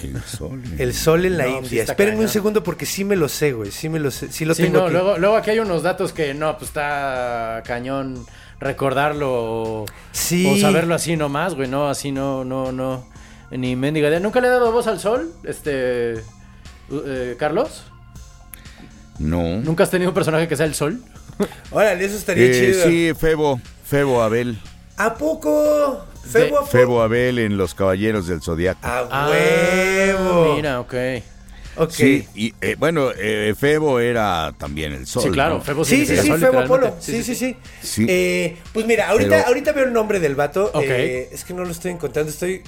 [0.03, 0.61] El sol.
[0.77, 1.81] El sol en la No, sí India.
[1.81, 3.71] está Espérenme un segundo porque sí me lo sé, güey.
[3.71, 4.31] Sí me lo sé.
[4.31, 4.93] Sí lo Sí, tengo no, aquí.
[4.93, 8.25] luego, luego aquí hay unos datos que no, pues está cañón
[8.59, 10.45] recordarlo o- Sí.
[10.47, 13.05] o saberlo así nomás, güey, no, así no, no, no,
[13.51, 14.19] ni mendiga.
[14.19, 16.15] ¿Nunca le he dado voz al sol, este,
[16.89, 17.83] uh, eh, Carlos?
[19.17, 19.57] No.
[19.57, 21.01] ¿Nunca has tenido un personaje que sea el sol?
[21.71, 22.83] Órale, eso estaría Eh, chido.
[22.85, 23.59] sí, Febo.
[23.85, 24.59] Febo Abel.
[24.97, 26.05] ¿A poco?
[26.29, 26.65] Febo.
[26.65, 28.79] Febo Abel en Los Caballeros del Zodiaco.
[28.85, 30.55] A Ah, huevo.
[30.55, 30.93] Mira, ok.
[31.79, 31.91] Ok.
[31.91, 35.23] Sí, y eh, bueno, eh, Febo era también el sol.
[35.23, 35.61] Sí, claro, ¿no?
[35.61, 36.65] Febo Sí, sí, sí, sol, Febo.
[36.67, 36.95] Polo.
[36.99, 37.55] Sí, sí, sí.
[37.81, 38.05] Sí.
[38.07, 40.71] Eh, pues mira, ahorita, Pero- ahorita veo el nombre del vato.
[40.73, 40.83] Ok.
[40.85, 42.61] Eh, es que no lo estoy encontrando, estoy...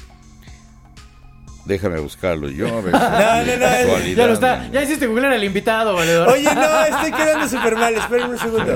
[1.66, 2.68] Déjame buscarlo yo.
[2.68, 3.99] A ver No, no, no.
[4.16, 4.70] Ya lo está.
[4.72, 6.30] Ya hiciste googlear al invitado, valedor.
[6.30, 7.93] Oye, no, estoy quedando súper mal.
[7.95, 8.74] Espérenme un segundo.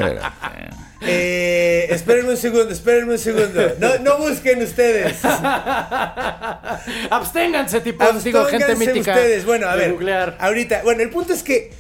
[1.01, 3.61] Eh, espérenme un segundo, espérenme un segundo.
[3.79, 5.17] No, no busquen ustedes.
[7.09, 9.11] Absténganse, tipo, digo, gente mítica.
[9.11, 9.45] ustedes.
[9.45, 9.91] Bueno, a ver.
[9.91, 10.37] googlear.
[10.39, 11.71] Ahorita, bueno, el punto es que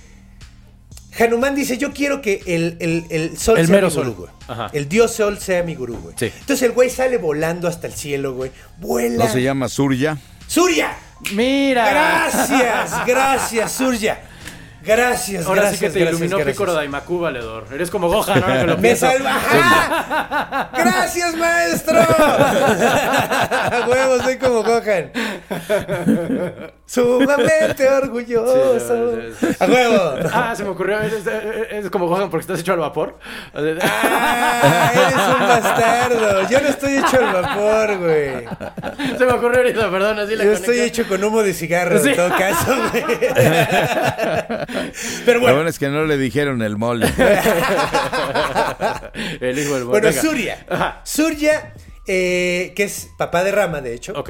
[1.17, 4.29] Hanuman dice, yo quiero que el, el, el sol El sea mero mi gurú, sol.
[4.47, 4.69] Ajá.
[4.73, 6.15] El dios sol sea mi gurú, güey.
[6.19, 6.25] Sí.
[6.39, 8.51] Entonces el güey sale volando hasta el cielo, güey.
[8.77, 9.25] Vuela.
[9.25, 10.17] ¿No se llama Surya?
[10.47, 10.95] ¡Surya!
[11.31, 11.89] Mira.
[11.89, 14.21] Gracias, gracias, Surya.
[14.85, 15.79] Gracias, Ahora gracias.
[15.79, 16.53] sí que te gracias, iluminó gracias.
[16.55, 17.65] Picoro Daimaku, valedor.
[17.73, 19.35] Eres como Gohan, ahora que lo ¡Me salva!
[19.35, 20.69] ¡Ajá!
[20.77, 21.99] ¡Gracias, maestro!
[21.99, 25.11] A huevo, soy como Gohan.
[26.87, 29.33] Sumamente orgulloso.
[29.39, 29.47] Sí.
[29.59, 30.15] ¡A huevo!
[30.31, 30.99] Ah, se me ocurrió.
[31.01, 33.17] Eres, eres como Gohan porque estás hecho al vapor.
[33.53, 34.91] ¡Ah!
[34.93, 36.47] Eres un bastardo.
[36.49, 38.45] Yo no estoy hecho al vapor, güey.
[39.17, 40.87] Se me ocurrió ahorita, perdón, así la Yo estoy conexión.
[40.87, 42.09] hecho con humo de cigarro, Sí.
[42.09, 43.03] en todo caso, güey.
[45.25, 47.07] Pero Lo bueno, bueno es que no le dijeron el mole.
[49.41, 50.21] El hijo del bueno, Venga.
[50.21, 50.65] Surya.
[50.69, 51.01] Ajá.
[51.03, 51.73] Surya,
[52.07, 54.13] eh, que es papá de Rama, de hecho.
[54.15, 54.29] Ok.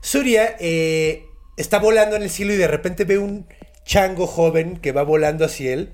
[0.00, 1.26] Surya eh,
[1.56, 3.46] está volando en el cielo y de repente ve un
[3.84, 5.90] chango joven que va volando hacia él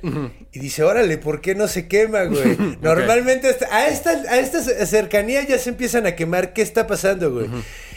[0.53, 2.57] y dice, órale, ¿por qué no se quema, güey?
[2.83, 7.33] Normalmente hasta- a, esta, a esta cercanía ya se empiezan a quemar, ¿qué está pasando,
[7.33, 7.47] güey?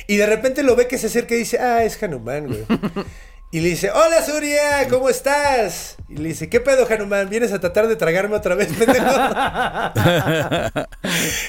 [0.07, 2.63] Y de repente lo ve que se acerca y dice, ah, es Hanuman, güey.
[3.51, 5.95] Y le dice, hola Surya, ¿cómo estás?
[6.07, 7.27] Y le dice, ¿qué pedo, Hanuman?
[7.29, 9.05] ¿Vienes a tratar de tragarme otra vez, pendejo?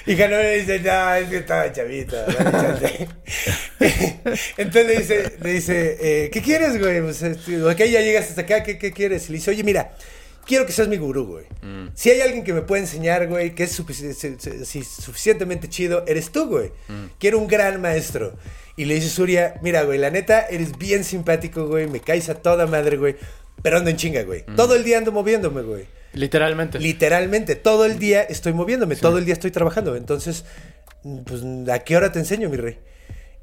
[0.06, 2.16] y Hanuman le dice, no, es que estaba chavito.
[2.16, 3.08] dame chance".
[4.56, 7.02] Entonces le dice, le dice eh, ¿qué quieres, güey?
[7.02, 9.28] Pues, este, ok, ya llegas hasta acá, ¿qué, qué quieres?
[9.28, 9.94] Y le dice, oye, mira,
[10.46, 11.44] quiero que seas mi gurú, güey.
[11.94, 16.46] Si hay alguien que me puede enseñar, güey, que es si- suficientemente chido, eres tú,
[16.48, 16.72] güey.
[17.18, 18.32] Quiero un gran maestro.
[18.76, 22.36] Y le dice Surya, mira, güey, la neta, eres bien simpático, güey, me caes a
[22.36, 23.16] toda madre, güey.
[23.62, 24.44] Pero ando en chinga, güey.
[24.56, 25.86] Todo el día ando moviéndome, güey.
[26.12, 26.78] Literalmente.
[26.78, 29.96] Literalmente, todo el día estoy moviéndome, todo el día estoy trabajando.
[29.96, 30.44] Entonces,
[31.26, 32.78] pues, ¿a qué hora te enseño, mi rey?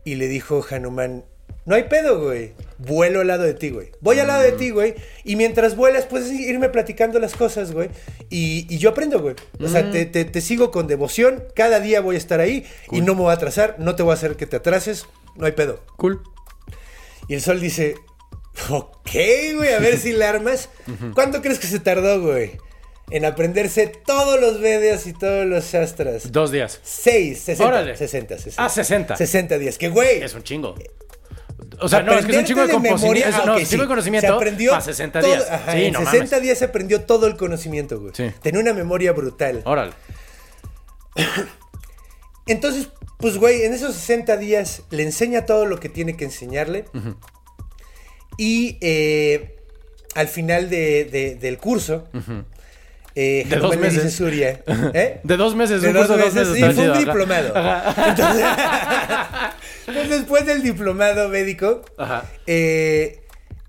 [0.04, 1.26] Y le dijo Hanuman,
[1.66, 2.54] no hay pedo, güey.
[2.78, 3.92] Vuelo al lado de ti, güey.
[4.02, 4.94] Voy al lado de ti, güey.
[5.24, 7.90] Y mientras vuelas, puedes irme platicando las cosas, güey.
[8.30, 9.36] Y, y yo aprendo, güey.
[9.60, 11.44] O sea, te, te- te sigo con devoción.
[11.56, 12.66] Cada día voy a estar ahí.
[12.92, 13.76] Y no me voy a atrasar.
[13.80, 15.08] No te voy a hacer que te atrases.
[15.36, 15.84] No hay pedo.
[15.98, 16.22] Cool.
[17.28, 17.96] Y el sol dice,
[18.70, 19.10] ok,
[19.56, 20.70] güey, a ver si la armas.
[21.14, 22.52] ¿Cuánto crees que se tardó, güey?
[23.10, 26.32] En aprenderse todos los Vedas y todos los Shastras.
[26.32, 26.80] Dos días.
[26.84, 27.66] Seis, 60.
[27.68, 27.96] Órale.
[27.98, 28.64] 60, 60.
[28.64, 29.16] Ah, 60.
[29.16, 29.78] 60 días.
[29.78, 30.22] Que, güey.
[30.22, 30.76] Es un chingo.
[31.82, 33.02] O sea, no, es que es un chingo de, conocimiento.
[33.02, 34.28] memoria- no, ah, ok, un chingo de conocimiento.
[34.28, 35.50] Se aprendió para 60 todo- días.
[35.52, 36.42] ajá, sí, en no 60 mames.
[36.44, 38.14] días se aprendió todo el conocimiento, güey.
[38.16, 38.32] Sí.
[38.42, 39.62] Tenía una memoria brutal.
[39.66, 39.94] Órale.
[42.46, 46.86] Entonces, pues, güey, en esos 60 días le enseña todo lo que tiene que enseñarle.
[48.38, 49.56] Y eh,
[50.16, 52.08] al final de- de- del curso,
[53.20, 54.04] eh, De dos meses.
[54.04, 54.60] dice Surya,
[54.94, 55.20] ¿eh?
[55.24, 57.00] De dos meses, De un dos curso de dos meses, sí, fue un ajá.
[57.00, 57.48] diplomado.
[58.08, 58.46] Entonces,
[59.88, 62.26] entonces, después del diplomado médico, Ajá.
[62.46, 63.22] eh,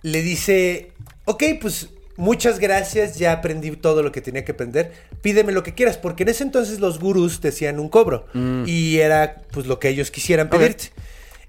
[0.02, 0.92] le dice,
[1.24, 4.92] ok, pues muchas gracias, ya aprendí todo lo que tenía que aprender,
[5.22, 8.26] pídeme lo que quieras, porque en ese entonces los gurús te hacían un cobro
[8.66, 10.90] y era pues lo que ellos quisieran pedirte.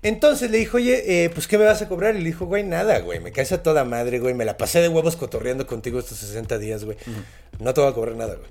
[0.01, 2.15] Entonces le dijo, oye, eh, pues ¿qué me vas a cobrar?
[2.15, 4.79] Y le dijo, güey, nada, güey, me caes a toda madre, güey, me la pasé
[4.81, 6.97] de huevos cotorreando contigo estos 60 días, güey.
[7.59, 8.49] No te voy a cobrar nada, güey.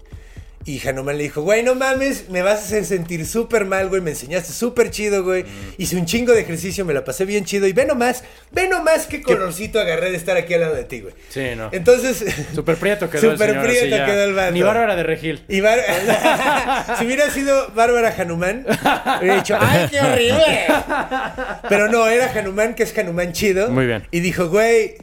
[0.64, 4.02] Y Hanuman le dijo, güey, no mames, me vas a hacer sentir súper mal, güey,
[4.02, 5.44] me enseñaste súper chido, güey.
[5.78, 7.66] Hice un chingo de ejercicio, me la pasé bien chido.
[7.66, 11.00] Y ve nomás, ve nomás qué colorcito agarré de estar aquí al lado de ti,
[11.00, 11.14] güey.
[11.30, 11.70] Sí, no.
[11.72, 12.22] Entonces...
[12.54, 14.04] Súper prieto quedó Súper prieto ya.
[14.04, 14.52] quedó el vato.
[14.52, 15.42] Ni Bárbara de Regil.
[15.48, 15.80] Y Bar-
[16.98, 18.66] si hubiera sido Bárbara Hanuman,
[19.20, 20.66] hubiera dicho, ¡ay, qué horrible!
[21.68, 23.70] Pero no, era Hanuman, que es Hanuman chido.
[23.70, 24.06] Muy bien.
[24.10, 24.96] Y dijo, güey,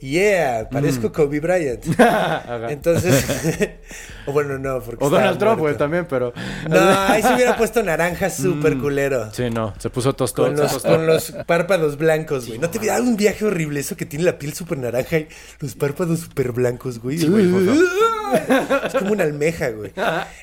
[0.00, 1.84] yeah, parezco Kobe Bryant.
[2.68, 3.24] Entonces,
[4.26, 6.32] o bueno, no, porque O Donald Trump, güey, también, pero.
[6.68, 9.32] No, ahí se hubiera puesto naranja súper culero.
[9.32, 9.74] Sí, no.
[9.78, 10.54] Se puso tostón.
[10.54, 10.88] Con los, tostó.
[10.88, 12.58] con los párpados blancos, güey.
[12.58, 15.28] ¿No te da un viaje horrible eso que tiene la piel súper naranja y
[15.60, 17.16] los párpados súper blancos, güey?
[17.16, 19.92] es como una almeja, güey.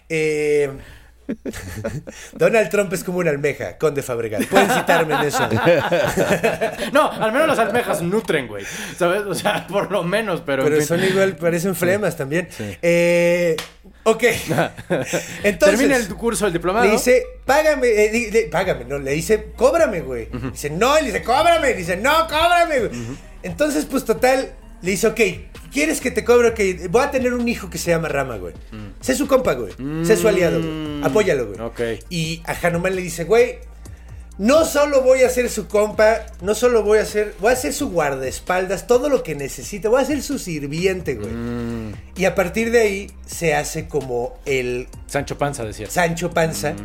[0.10, 0.70] Eh,
[2.34, 4.46] Donald Trump es como una almeja, Conde Fabregat.
[4.46, 5.48] Pueden citarme en eso.
[6.94, 8.66] No, al menos las almejas nutren, güey.
[8.98, 9.22] ¿Sabes?
[9.24, 10.64] O sea, por lo menos, pero.
[10.64, 10.88] en Pero fin.
[10.88, 12.48] son igual, parecen flemas también.
[12.82, 13.56] Eh,
[14.04, 14.24] ok.
[15.44, 15.78] Entonces.
[15.80, 16.86] Termina el curso del diplomado.
[16.86, 20.30] Le dice, págame, eh, págame, no, le dice, cóbrame, güey.
[20.52, 22.92] Dice, no, y le dice, cóbrame, dice, no, cóbrame, güey.
[23.44, 24.52] Entonces, pues total,
[24.82, 25.22] le dice, ok,
[25.72, 26.50] ¿quieres que te cobre?
[26.50, 28.54] Ok, voy a tener un hijo que se llama Rama, güey.
[29.02, 29.74] Sé su compa, güey.
[30.06, 31.04] Sé su aliado, güey.
[31.04, 31.60] Apóyalo, güey.
[31.60, 31.64] Mm.
[31.64, 31.82] Ok.
[32.10, 33.60] Y a Hanuman le dice, güey,
[34.38, 37.74] no solo voy a ser su compa, no solo voy a ser, voy a ser
[37.74, 41.32] su guardaespaldas, todo lo que necesite, voy a ser su sirviente, güey.
[41.32, 41.94] Mm.
[42.16, 45.90] Y a partir de ahí se hace como el Sancho Panza decía.
[45.90, 46.76] Sancho Panza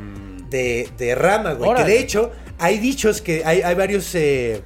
[0.49, 1.75] de, de Rama, güey.
[1.75, 4.63] Que de hecho, hay dichos que hay, hay varios eh,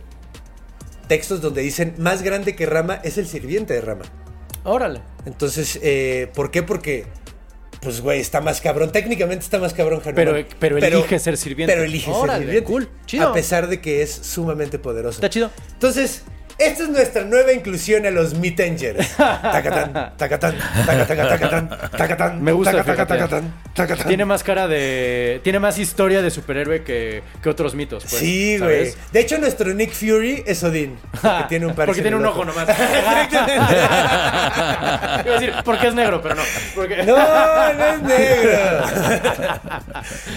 [1.09, 4.05] textos donde dicen más grande que Rama es el sirviente de Rama.
[4.65, 5.01] Órale.
[5.27, 6.63] Entonces, eh, ¿por qué?
[6.63, 7.07] Porque,
[7.81, 8.91] pues, güey, está más cabrón.
[8.93, 10.15] Técnicamente está más cabrón Hanuman.
[10.17, 11.73] Pero- pero elige ser sirviente.
[11.73, 12.67] Pero elige Órale, ser sirviente.
[12.73, 13.29] cool, chido.
[13.29, 15.17] A pesar de que es sumamente poderoso.
[15.19, 15.51] Está chido.
[15.73, 16.23] Entonces,
[16.59, 19.17] esta es nuestra nueva inclusión a los Meetengers.
[19.17, 20.55] Tacatán, tacatán,
[20.87, 22.43] tacatán, tacatán, tacatán.
[22.43, 23.19] Me gusta, taca, taca, fíjate.
[23.19, 24.07] tacatán, tacatán.
[24.09, 25.41] Tiene más cara de.
[25.45, 28.05] Tiene más historia de superhéroe que, que otros mitos.
[28.09, 28.95] Pues, sí, güey.
[29.13, 30.99] De hecho, nuestro Nick Fury es Odín.
[31.11, 32.69] Porque tiene un par Porque tiene un ojo nomás.
[33.31, 33.67] Iba
[35.15, 36.43] a decir, porque es negro, pero no.
[36.75, 37.03] Porque...
[37.03, 38.87] No, no es negro.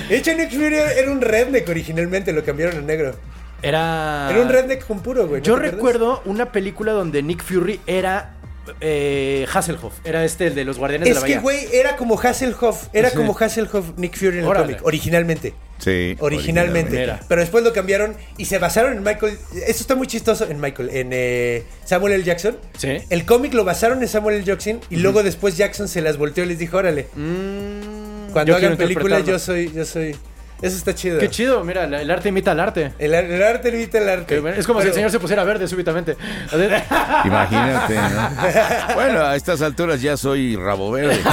[0.09, 3.15] De hecho, Nick Fury era un redneck originalmente, lo cambiaron a negro.
[3.62, 4.30] Era.
[4.32, 5.41] Era un redneck con puro, güey.
[5.41, 5.76] ¿no Yo acuerdas?
[5.76, 8.36] recuerdo una película donde Nick Fury era
[8.82, 9.93] eh, Hasselhoff.
[10.05, 11.41] Era este, el de los Guardianes de Es la que, Bahía.
[11.41, 12.88] güey, era como Hasselhoff.
[12.93, 13.18] Era Sí.
[13.18, 14.74] como Hasselhoff Nick Fury en el Órale.
[14.74, 15.53] cómic, originalmente.
[15.80, 16.16] Sí.
[16.20, 17.14] Originalmente.
[17.28, 19.38] Pero después lo cambiaron y se basaron en Michael.
[19.66, 22.24] Esto está muy chistoso en Michael, en eh, Samuel L.
[22.24, 22.57] Jackson.
[22.78, 22.97] Sí.
[23.10, 24.43] El cómic lo basaron en Samuel L.
[24.45, 28.57] Jackson y luego después Jackson se las volteó y les dijo, órale, Mm, cuando yo
[28.57, 30.16] hagan películas yo soy, yo soy.
[30.62, 31.20] Eso está chido.
[31.20, 32.91] Qué chido, mira, la- el arte imita al arte.
[32.99, 34.26] El, ar- el arte evita el arte.
[34.36, 36.18] Que bueno, Es como si Pero- el señor se pusiera verde súbitamente.
[37.26, 38.30] Imagínate, ¿no?
[38.95, 41.20] Bueno, a estas alturas ya soy rabo verde.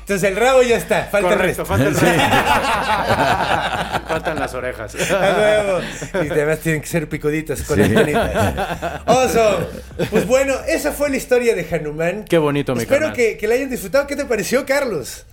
[0.00, 1.66] Entonces el rabo ya está, falta el Correcto, resto.
[1.66, 2.22] falta el resto.
[4.08, 4.94] Faltan las orejas.
[5.10, 5.80] A huevo.
[6.24, 9.02] Y además tienen que ser picuditas con las manitas.
[9.06, 9.68] Oso.
[10.10, 12.24] Pues bueno, esa fue la historia de Hanuman.
[12.24, 13.16] Qué bonito, mi Espero carnal.
[13.16, 14.06] que, que la hayan disfrutado.
[14.06, 15.24] ¿Qué te pareció, Carlos?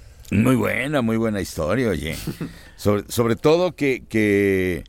[0.42, 2.16] Muy buena, muy buena historia, oye.
[2.76, 4.84] Sobre, sobre todo que, que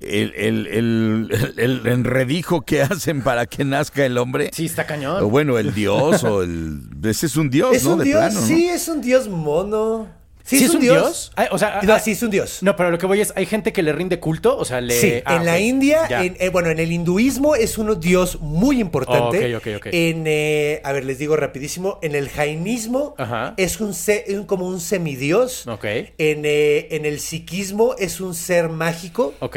[0.00, 4.50] el, el, el, el enredijo que hacen para que nazca el hombre.
[4.52, 5.30] Sí, está O cañón.
[5.30, 6.80] bueno, el dios o el...
[7.04, 7.92] Ese es un dios, ¿Es ¿no?
[7.94, 8.18] un de dios?
[8.18, 8.46] plano, ¿no?
[8.46, 10.08] Sí, es un dios mono.
[10.46, 11.32] Sí, ¿Sí es un dios.
[11.36, 12.58] Ay, o sea, No, ah, sí, es un dios.
[12.62, 14.92] No, pero lo que voy es, hay gente que le rinde culto, o sea, le...
[14.94, 18.78] Sí, ah, en la India, en- eh, bueno, en el hinduismo es un dios muy
[18.78, 19.56] importante.
[19.56, 19.86] Ok, ok, ok.
[19.92, 23.54] En, eh, a ver, les digo rapidísimo, en el jainismo Ajá.
[23.56, 25.66] es un, se- un- como un semidios.
[25.66, 25.84] Ok.
[26.18, 29.32] En, eh, en el sikhismo es un ser mágico.
[29.40, 29.56] Ok.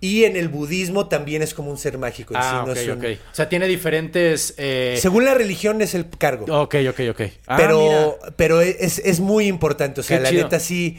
[0.00, 2.34] Y en el budismo también es como un ser mágico.
[2.34, 3.04] en sí, Ah, no ok, es un- ok.
[3.32, 4.54] O sea, tiene diferentes...
[4.58, 6.44] eh, Según la religión es el cargo.
[6.62, 7.20] Ok, ok, ok.
[7.46, 7.78] Ah, pero,
[8.18, 8.34] mira.
[8.36, 10.00] pero es, es muy importante.
[10.00, 10.42] O sea, Qué la chido.
[10.44, 10.98] neta sí.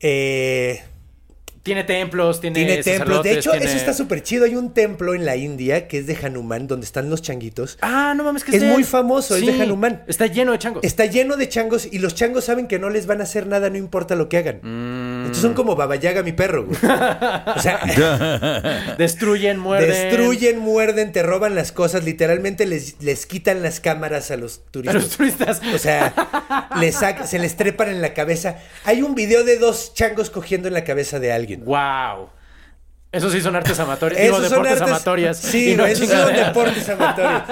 [0.00, 0.82] eh,
[1.68, 3.22] Tiene templos, tiene, tiene templos.
[3.22, 4.46] De hecho, tiene- eso está súper chido.
[4.46, 7.76] Hay un templo en la India que es de Hanuman, donde están los changuitos.
[7.82, 10.02] Ah, no mames, que Es de- muy famoso, es de Hanuman.
[10.06, 10.82] Está lleno de changos.
[10.82, 13.68] Está lleno de changos y los changos saben que no les van a hacer nada,
[13.68, 14.60] no importa lo que hagan.
[14.62, 15.18] Mm.
[15.26, 16.76] Entonces son como Baba Yaga, mi perro, güey.
[16.76, 17.80] O sea,
[18.98, 19.90] Destruyen, muerden.
[19.90, 22.04] destruyen, muerden, te roban las cosas.
[22.04, 24.94] Literalmente les, les quitan las cámaras a los A turistas.
[25.02, 25.60] los turistas.
[25.74, 26.14] O sea,
[26.80, 26.96] les
[27.26, 28.56] se les trepan en la cabeza.
[28.84, 31.57] Hay un video de dos changos cogiendo en la cabeza de alguien.
[31.64, 32.30] Wow.
[33.10, 34.20] Esos sí son artes amatorias.
[34.20, 35.38] Digo, son deportes artes- amatorias.
[35.38, 37.42] Sí, no esos son deportes amatorios.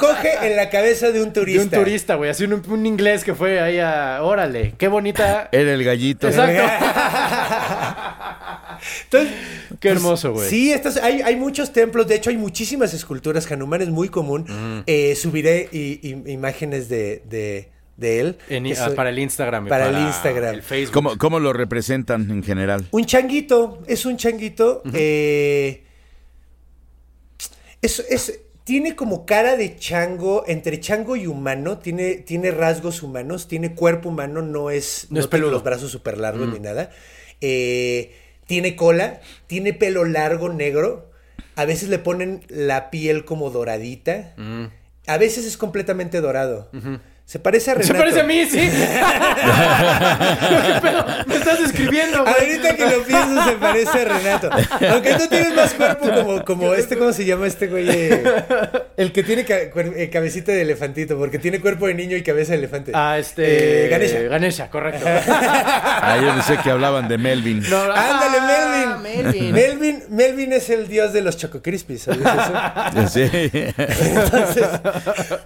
[0.00, 1.62] Coge en la cabeza de un De turista.
[1.62, 2.30] un turista, güey.
[2.30, 4.20] Así un, un inglés que fue ahí a.
[4.22, 5.50] Órale, qué bonita.
[5.52, 6.28] Era el gallito.
[6.28, 6.62] Exacto.
[9.04, 9.32] Entonces,
[9.80, 10.48] Qué hermoso, güey.
[10.48, 13.50] Sí, estas, hay, hay muchos templos, de hecho hay muchísimas esculturas.
[13.50, 14.44] Hanuman es muy común.
[14.48, 14.82] Mm.
[14.86, 17.70] Eh, subiré i- i- imágenes de, de,
[18.02, 18.38] de él.
[18.50, 19.66] En- ah, soy- para el Instagram.
[19.66, 20.54] y para el Instagram.
[20.56, 20.92] El Facebook.
[20.92, 22.86] ¿Cómo, ¿Cómo lo representan en general?
[22.90, 24.82] Un changuito, es un changuito.
[24.92, 25.84] eh,
[27.80, 33.48] es, es- tiene como cara de chango, entre chango y humano, tiene, tiene rasgos humanos,
[33.48, 36.90] tiene cuerpo humano, no es, No es tiene los brazos súper largos ni nada.
[37.40, 38.14] Eh,
[38.46, 41.10] tiene cola, tiene pelo largo negro.
[41.56, 44.32] A veces le ponen la piel como doradita.
[44.36, 44.66] Mm.
[45.08, 46.70] A veces es completamente dorado.
[47.32, 47.94] Se parece a Renato.
[47.94, 48.58] Se parece a mí, sí.
[50.60, 51.06] ¿Qué pedo?
[51.26, 52.34] Me estás describiendo, güey.
[52.38, 54.50] Ahorita que lo pienso se parece a Renato.
[54.90, 57.88] Aunque tú tienes más cuerpo como, como este, ¿cómo se llama este güey?
[57.88, 58.22] Eh,
[58.98, 62.52] El que tiene ca- eh, cabecita de elefantito, porque tiene cuerpo de niño y cabeza
[62.52, 62.92] de elefante.
[62.94, 63.86] Ah, este.
[63.86, 64.20] Eh, Ganesha.
[64.24, 65.06] Ganesha, correcto.
[66.04, 67.62] Ah, yo pensé que hablan de Melvin.
[67.70, 69.24] No, Ándale, ah, Melvin.
[69.24, 69.52] Melvin.
[69.54, 70.02] Melvin.
[70.10, 73.08] Melvin es el dios de los Choco Crispies, ¿sabes eso?
[73.08, 73.30] Sí.
[73.32, 74.64] Entonces,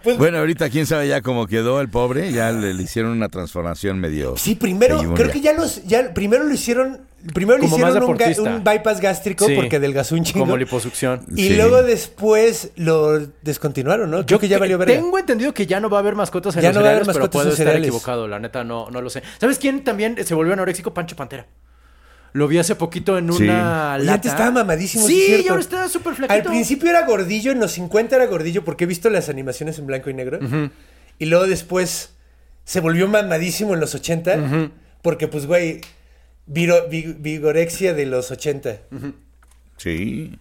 [0.03, 3.29] pues, Bueno, ahorita quién sabe ya cómo quedó el pobre, ya le, le hicieron una
[3.29, 4.37] transformación medio...
[4.37, 7.93] sí, primero, medio creo que ya los, ya, primero lo hicieron, Primero le Como hicieron
[7.97, 8.43] un, ga- deportista.
[8.43, 9.57] un bypass gástrico Sí.
[9.57, 10.41] porque adelgazó un chingo.
[10.41, 11.23] Como liposucción.
[11.35, 11.57] y Sí.
[11.57, 14.25] luego después lo descontinuaron, ¿no?
[14.25, 14.95] Creo que ya valió verga.
[14.95, 16.91] Tengo entendido que ya no va a haber mascotas en Ya los no va a
[16.93, 17.89] haber cereales, pero mascotas puedo estar cereales.
[17.89, 18.29] equivocado.
[18.29, 19.25] La neta, no, no lo sé.
[19.41, 20.95] ¿Sabes quién también se volvió anoréxico?
[20.95, 21.47] Pancho Pantera.
[22.33, 23.43] Lo vi hace poquito en Sí.
[23.43, 24.13] una lata.
[24.15, 26.35] antes estaba mamadísimo, sí, es y ahora está súper flaquito.
[26.35, 29.87] Al principio era gordillo, en los 50 era gordillo porque he visto las animaciones en
[29.87, 30.39] blanco y negro.
[31.19, 32.11] Y luego después
[32.65, 34.71] se volvió mamadísimo en los 80
[35.03, 35.81] porque pues güey,
[36.47, 38.77] viro- vi- vigorexia de los 80.
[39.77, 40.39] Sí.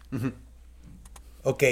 [1.48, 1.64] Ok,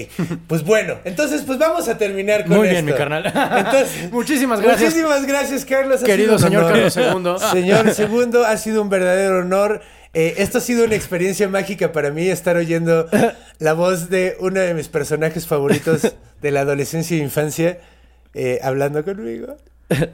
[0.48, 2.92] pues bueno, entonces pues vamos a terminar con Muy bien, esto.
[2.92, 3.26] mi carnal.
[3.26, 4.92] Entonces, Muchísimas gracias.
[4.94, 6.04] Muchísimas gracias, Carlos.
[6.04, 6.92] Ha Querido señor honor.
[6.94, 7.50] Carlos II.
[7.62, 9.82] Señor segundo, ha sido un verdadero honor.
[10.14, 13.10] Eh, esto ha sido una experiencia mágica para mí, estar oyendo
[13.58, 17.80] la voz de uno de mis personajes favoritos de la adolescencia e infancia
[18.34, 19.56] eh, hablando conmigo.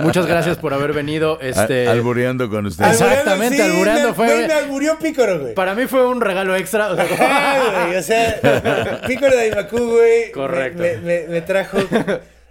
[0.00, 1.40] Muchas gracias por haber venido.
[1.40, 2.84] Este, albureando con usted.
[2.86, 5.54] Exactamente, albureando me, fue- me alburió Pícoro, güey.
[5.54, 6.88] Para mí fue un regalo extra.
[6.92, 10.30] o sea, Ah, güey, o sea, Pícoro de Imacú, güey.
[10.32, 10.82] Correcto.
[10.82, 11.78] Me, me- me trajo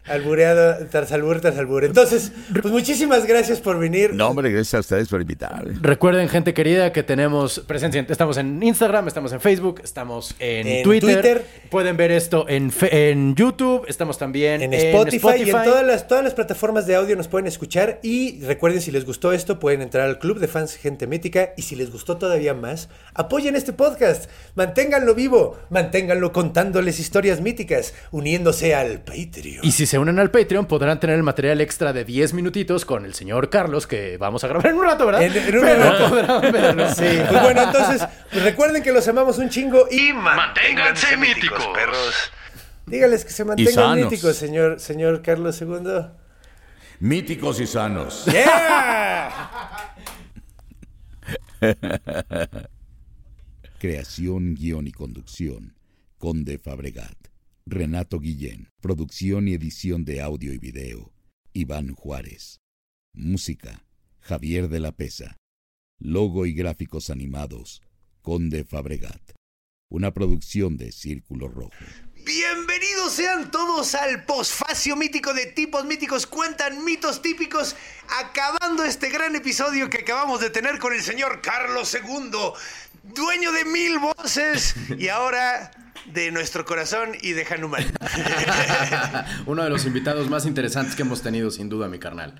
[0.06, 1.86] albureado, tarsalbur, tarsalbur.
[1.86, 4.14] Entonces, pues muchísimas gracias por venir.
[4.14, 5.74] No, hombre, gracias a ustedes por invitarme.
[5.82, 8.00] Recuerden, gente querida, que tenemos presencia.
[8.00, 11.22] en- Estamos en Instagram, estamos en Facebook, estamos en, En Twitter.
[11.22, 11.46] Twitter.
[11.70, 13.86] Pueden ver esto en, fe- en YouTube.
[13.88, 17.28] Estamos también En en, Spotify, y en todas las, todas las plataformas de audio nos
[17.28, 18.00] pueden escuchar.
[18.04, 21.54] Y recuerden, si les gustó esto, pueden entrar al club de fans Gente Mítica.
[21.58, 24.30] Y si les gustó todavía más, apoyen este podcast.
[24.56, 25.58] Manténganlo vivo.
[25.70, 27.94] Manténganlo contándoles historias míticas.
[28.12, 29.64] Uniéndose al Patreon.
[29.66, 33.06] Y si se unen al Patreon, podrán tener el material extra de 10 minutitos con
[33.06, 35.22] el señor Carlos, que vamos a grabar en un rato, ¿verdad?
[35.22, 36.90] En- en un Pero podrán verlo.
[36.96, 42.32] Sí, pues bueno, entonces, pues recuerden que los amamos un chingo y Manténganse míticos, perros.
[42.88, 46.08] dígales que se mantengan míticos, señor, señor Carlos II.
[47.00, 48.26] Míticos y sanos.
[48.32, 49.30] ¡Yeah!
[53.78, 55.76] Creación, guion y conducción.
[56.18, 57.23] Conde Fabregat.
[57.66, 58.70] Renato Guillén.
[58.82, 61.14] Producción y edición de audio y video.
[61.54, 62.60] Iván Juárez.
[63.14, 63.86] Música.
[64.20, 65.38] Javier de la Pesa.
[65.98, 67.82] Logo y gráficos animados.
[68.22, 69.22] Conde Fabregat.
[69.90, 71.72] Una producción de Círculo Rojo.
[72.26, 77.76] Bienvenidos sean todos al posfacio mítico de tipos míticos cuentan mitos típicos,
[78.22, 82.32] acabando este gran episodio que acabamos de tener con el señor Carlos II,
[83.04, 85.72] dueño de mil voces y ahora
[86.06, 87.86] de nuestro corazón y de Hanuman.
[89.46, 92.36] Uno de los invitados más interesantes que hemos tenido, sin duda, mi carnal.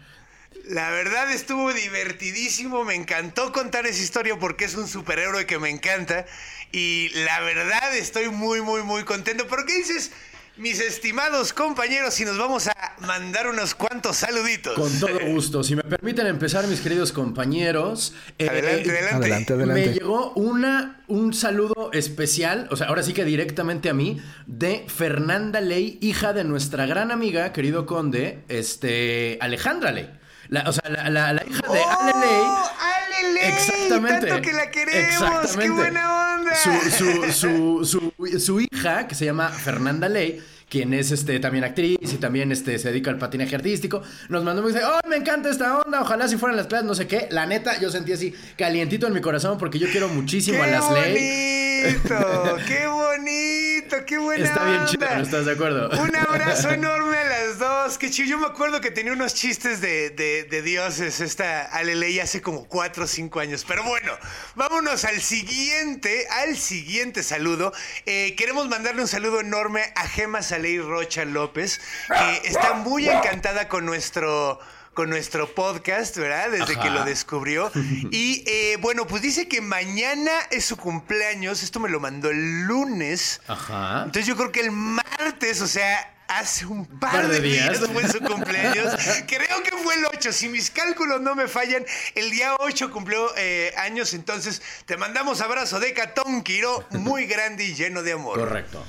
[0.66, 5.70] La verdad estuvo divertidísimo, me encantó contar esa historia porque es un superhéroe que me
[5.70, 6.26] encanta
[6.72, 9.46] y la verdad estoy muy muy muy contento.
[9.50, 10.12] ¿Pero qué dices,
[10.56, 14.76] mis estimados compañeros, si nos vamos a mandar unos cuantos saluditos?
[14.76, 15.64] Con todo gusto.
[15.64, 18.14] Si me permiten empezar, mis queridos compañeros.
[18.38, 19.16] eh, Adelante, adelante.
[19.16, 19.86] Adelante, adelante.
[19.88, 24.86] Me llegó una, un saludo especial, o sea, ahora sí que directamente a mí, de
[24.88, 30.10] Fernanda Ley, hija de nuestra gran amiga, querido conde, este, Alejandra Ley.
[30.50, 32.42] La- o sea, la, la- la hija de Ale Ley.
[32.42, 33.03] ¡Oh, Ale Ley!
[33.42, 34.28] Exactamente.
[34.28, 35.14] Tanto que la queremos.
[35.14, 35.62] Exactamente.
[35.62, 36.56] ¡Qué buena onda!
[36.56, 40.42] Su, su, su, su, su hija, que se llama Fernanda Ley,
[40.74, 44.68] quien es este, también actriz y también este, se dedica al patinaje artístico, nos mandó
[44.68, 47.28] y dice, oh, me encanta esta onda, ojalá si fueran las clases, no sé qué.
[47.30, 50.72] La neta, yo sentí así calientito en mi corazón porque yo quiero muchísimo a ¡Qué
[50.72, 51.84] las Ley.
[51.84, 52.58] bonito!
[52.68, 53.96] ¡Qué bonito!
[54.08, 54.90] ¡Qué buena Está bien onda!
[54.92, 55.90] chido, ¿no estás de acuerdo?
[56.02, 57.98] Un abrazo enorme a las dos.
[58.00, 58.30] Qué chido.
[58.30, 62.66] Yo me acuerdo que tenía unos chistes de, de- de dioses esta Aleley hace como
[62.66, 63.64] 4 o 5 años.
[63.68, 64.12] Pero bueno,
[64.56, 67.72] vámonos al siguiente, al siguiente saludo.
[68.08, 73.68] Eh, queremos mandarle un saludo enorme a Gema Saley Rocha López, que está muy encantada
[73.68, 74.60] con nuestro
[74.94, 76.52] con nuestro podcast, ¿verdad?
[76.52, 77.70] Desde que lo descubrió.
[78.12, 81.64] Y eh, bueno, pues dice que mañana es su cumpleaños.
[81.64, 83.42] Esto me lo mandó el lunes.
[83.48, 84.04] Ajá.
[84.06, 87.80] Entonces yo creo que el martes, o sea, hace un par, de, días.
[87.80, 87.92] días.
[87.92, 88.94] fue su cumpleaños.
[89.28, 90.32] creo que fue el 8.
[90.32, 91.86] Si mis cálculos no me fallan,
[92.16, 94.14] el día 8 cumplió eh, años.
[94.14, 98.40] Entonces te mandamos abrazo de Catón Quiro, muy grande y lleno de amor.
[98.40, 98.86] Correcto.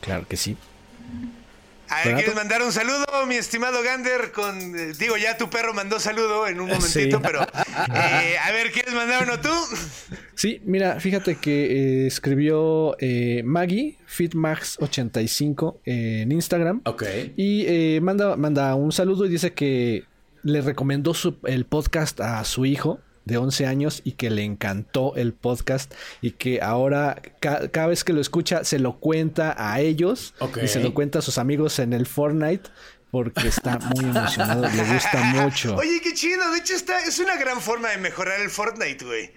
[0.00, 0.56] Claro que sí.
[1.90, 2.16] A ver.
[2.16, 4.30] ¿quieres mandar un saludo, mi estimado Gander?
[4.32, 7.22] Con, eh, digo, ya tu perro mandó saludo en un momentito, Sí.
[7.22, 9.48] pero eh, a ver, ¿quieres mandar uno tú?
[10.34, 16.82] Sí, mira, fíjate que eh, escribió eh, Maggie, FitMax85 en Instagram.
[16.84, 17.04] Ok.
[17.36, 20.04] Y eh, manda, manda un saludo y dice que
[20.42, 25.14] le recomendó su- el podcast a su hijo de 11 años y que le encantó
[25.14, 29.80] el podcast y que ahora ca- cada vez que lo escucha se lo cuenta a
[29.80, 32.70] ellos y se lo cuenta a sus amigos en el Fortnite
[33.10, 35.76] porque está muy emocionado, le gusta mucho.
[35.76, 36.50] Oye, qué chido.
[36.52, 39.30] De hecho, está, es una gran forma de mejorar el Fortnite, güey.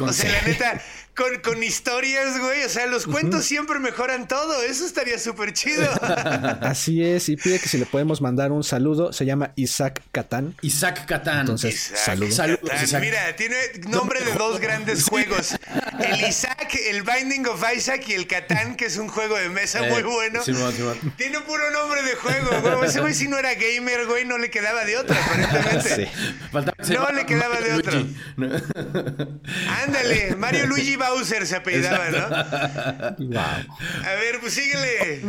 [0.00, 0.80] O sea, la neta,
[1.18, 2.62] con, con historias, güey.
[2.64, 4.62] O sea, los cuentos siempre mejoran todo.
[4.62, 5.90] Eso estaría súper chido.
[6.62, 9.12] Así es, y pide que si le podemos mandar un saludo.
[9.12, 10.54] Se llama Isaac Catán.
[10.62, 11.40] Isaac Catán.
[11.40, 12.34] Entonces, Isaac, saludos.
[12.36, 12.84] Saludos, Catán.
[12.84, 13.00] Isaac.
[13.02, 13.56] Mira, tiene
[13.88, 15.56] nombre de dos grandes juegos.
[15.98, 19.84] El Isaac, el Binding of Isaac y el Catán, que es un juego de mesa
[19.86, 20.44] Eh, muy bueno.
[20.44, 20.98] Simón, Simón.
[21.16, 22.88] Tiene puro nombre de juego, güey.
[22.88, 26.06] Ese güey si no era gamer, güey, no le quedaba de otra, aparentemente.
[26.06, 26.92] Sí.
[26.92, 28.06] No le quedaba de Mario.
[28.36, 28.46] No.
[29.84, 33.26] Ándale, Mario Luigi Bowser se apellidaba, ¿no?
[33.26, 33.38] Wow.
[33.38, 35.22] A ver, pues síguele.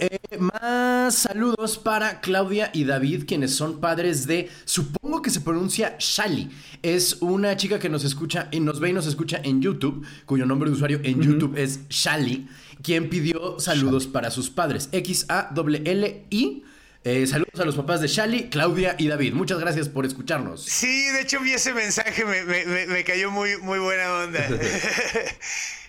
[0.00, 5.96] Eh, más saludos para Claudia y David, quienes son padres de, supongo que se pronuncia
[5.98, 6.50] Shali.
[6.82, 10.46] Es una chica que nos escucha y nos ve y nos escucha en YouTube, cuyo
[10.46, 12.48] nombre de usuario en YouTube es Shali,
[12.82, 14.88] quien pidió saludos para sus padres.
[14.92, 16.64] X-A-L-L-I.
[17.04, 19.32] Eh, saludos a los papás de Shali, Claudia y David.
[19.34, 20.64] Muchas gracias por escucharnos.
[20.64, 24.46] Sí, de hecho vi ese mensaje, me, me- me- me cayó muy, muy buena onda.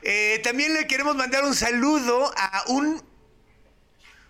[0.06, 3.02] Eh, también le queremos mandar un saludo a un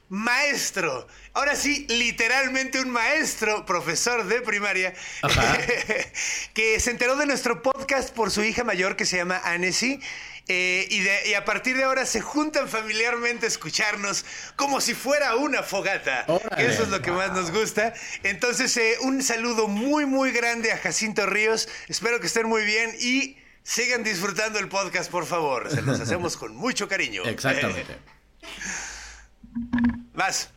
[0.08, 1.08] maestro.
[1.34, 4.94] Ahora sí, literalmente un maestro, profesor de primaria,
[6.54, 10.00] que se enteró de nuestro podcast por su hija mayor que se llama Annecy.
[10.48, 14.26] Eh, y, de- y a partir de ahora se juntan familiarmente a escucharnos
[14.56, 16.26] como si fuera una fogata.
[16.28, 16.56] Órale.
[16.66, 17.94] Que eso es lo que más nos gusta.
[18.24, 21.70] Entonces, eh, un saludo muy, muy grande a Jacinto Ríos.
[21.88, 25.70] Espero que estén muy bien y sigan disfrutando el podcast, por favor.
[25.72, 27.24] Se los hacemos con mucho cariño.
[27.26, 27.98] Exactamente.
[30.14, 30.50] Vas.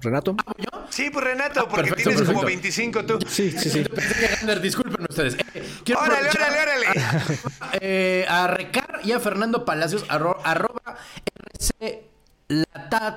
[0.00, 0.36] Renato.
[0.90, 2.46] Sí, pues Renato, porque perfecto, tienes como perfecto.
[2.46, 3.18] 25 tú.
[3.28, 3.82] Sí, sí, sí.
[3.82, 5.36] Pensé que Gander, disculpen ustedes.
[5.54, 6.86] Eh, Órale, órale, órale.
[7.80, 10.96] Eh, a Recar y a Fernando Palacios, arro- arroba
[11.58, 12.04] RC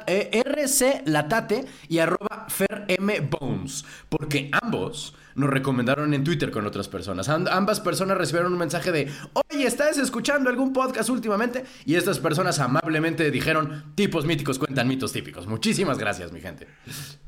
[0.08, 3.86] eh, RC Latate y arroba Fer M Bones.
[4.10, 7.30] Porque ambos nos recomendaron en Twitter con otras personas.
[7.30, 9.12] Am- ambas personas recibieron un mensaje de,
[9.52, 11.64] oye, ¿estás escuchando algún podcast últimamente?
[11.86, 15.46] Y estas personas amablemente dijeron, tipos míticos cuentan mitos típicos.
[15.48, 16.68] Muchísimas gracias, mi gente.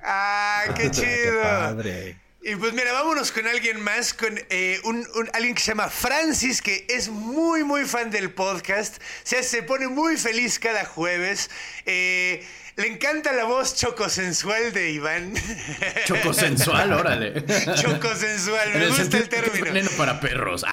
[0.04, 1.42] Ah, qué chido.
[1.44, 2.20] padre.
[2.44, 5.90] Y pues mira, vámonos con alguien más, con eh, un, un- alguien que se llama
[5.90, 8.98] Francis, que es muy, muy fan del podcast.
[8.98, 11.52] O sea, se pone muy feliz cada jueves.
[11.86, 12.44] Eh,
[12.78, 15.34] le encanta la voz chocosensual de Iván.
[16.06, 17.46] Chocosensual, órale.
[17.76, 19.66] chocosensual, En me gusta el término.
[19.66, 20.66] veneno para perros.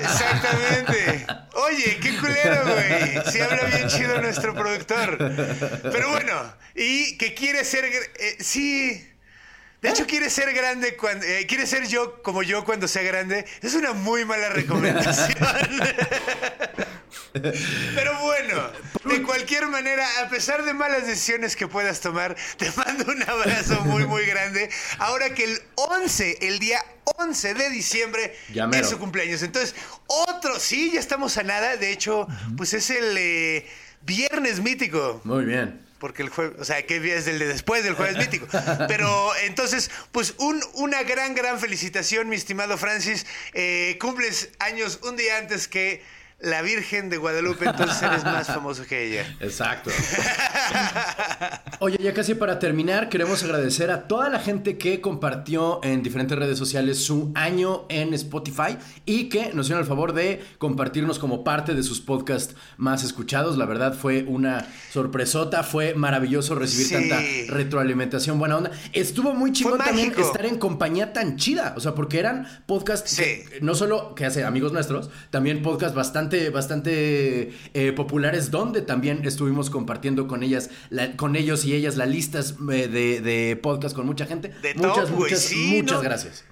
[0.00, 1.26] Exactamente.
[1.54, 3.30] Oye, qué culero, güey.
[3.30, 5.18] Sí habla bien chido nuestro productor.
[5.92, 7.84] Pero bueno, y que quiere ser...
[7.84, 9.10] eh, sí...
[9.84, 11.26] De hecho, quiere ser grande cuando...
[11.26, 13.44] eh, quiere ser yo como yo cuando sea grande.
[13.60, 15.36] Es una muy mala recomendación.
[17.34, 18.70] Pero bueno,
[19.04, 23.78] de cualquier manera, a pesar de malas decisiones que puedas tomar, te mando un abrazo
[23.82, 24.70] muy, muy grande.
[25.00, 26.82] Ahora que el 11, el día
[27.18, 28.34] 11 de diciembre
[28.72, 29.42] es su cumpleaños.
[29.42, 29.74] Entonces,
[30.06, 31.76] otro, sí, ya estamos a nada.
[31.76, 33.66] De hecho, pues es el eh,
[34.00, 35.20] viernes mítico.
[35.24, 35.83] Muy bien.
[36.04, 38.46] Porque el jueves, o sea, que es el de después del jueves mítico.
[38.88, 43.24] Pero entonces, pues un, una gran, gran felicitación, mi estimado Francis.
[43.54, 46.02] Eh, cumples años un día antes que
[46.44, 49.26] la Virgen de Guadalupe, entonces eres más famoso que ella.
[49.40, 49.90] Exacto.
[51.80, 56.38] Oye, ya casi para terminar, queremos agradecer a toda la gente que compartió en diferentes
[56.38, 61.44] redes sociales su año en Spotify y que nos hicieron el favor de compartirnos como
[61.44, 63.58] parte de sus podcasts más escuchados.
[63.58, 66.94] La verdad fue una sorpresota, fue maravilloso recibir Sí.
[66.94, 67.20] tanta
[67.52, 68.70] retroalimentación, buena onda.
[68.92, 70.26] Estuvo muy chingón también mágico.
[70.26, 73.22] estar en compañía tan chida, o sea, porque eran podcasts Sí.
[73.22, 79.24] que no solo que hace amigos nuestros, también podcasts bastante, bastante eh, populares donde también
[79.24, 83.94] estuvimos compartiendo con ellas, la- con ellos y ellas las listas eh, de, de podcast
[83.94, 84.48] con mucha gente.
[84.62, 86.02] De muchas, top, muchas, sí, muchas ¿no?
[86.02, 86.44] gracias.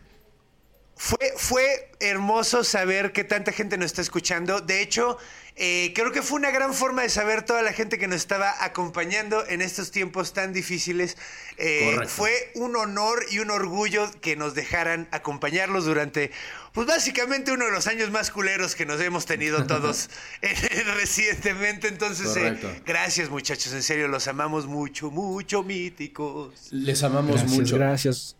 [0.96, 1.64] Fue, fue
[2.00, 4.60] hermoso saber que tanta gente nos está escuchando.
[4.60, 5.18] De hecho,
[5.56, 8.64] eh, creo que fue una gran forma de saber toda la gente que nos estaba
[8.64, 11.16] acompañando en estos tiempos tan difíciles.
[11.58, 16.30] Eh, fue un honor y un orgullo que nos dejaran acompañarlos durante,
[16.72, 20.08] pues básicamente uno de los años más culeros que nos hemos tenido todos
[20.42, 20.54] eh,
[20.96, 21.88] recientemente.
[21.88, 26.68] Entonces, eh, gracias muchachos, en serio, los amamos mucho, mucho, míticos.
[26.70, 27.76] Les amamos Gracias, mucho.
[27.76, 28.36] gracias.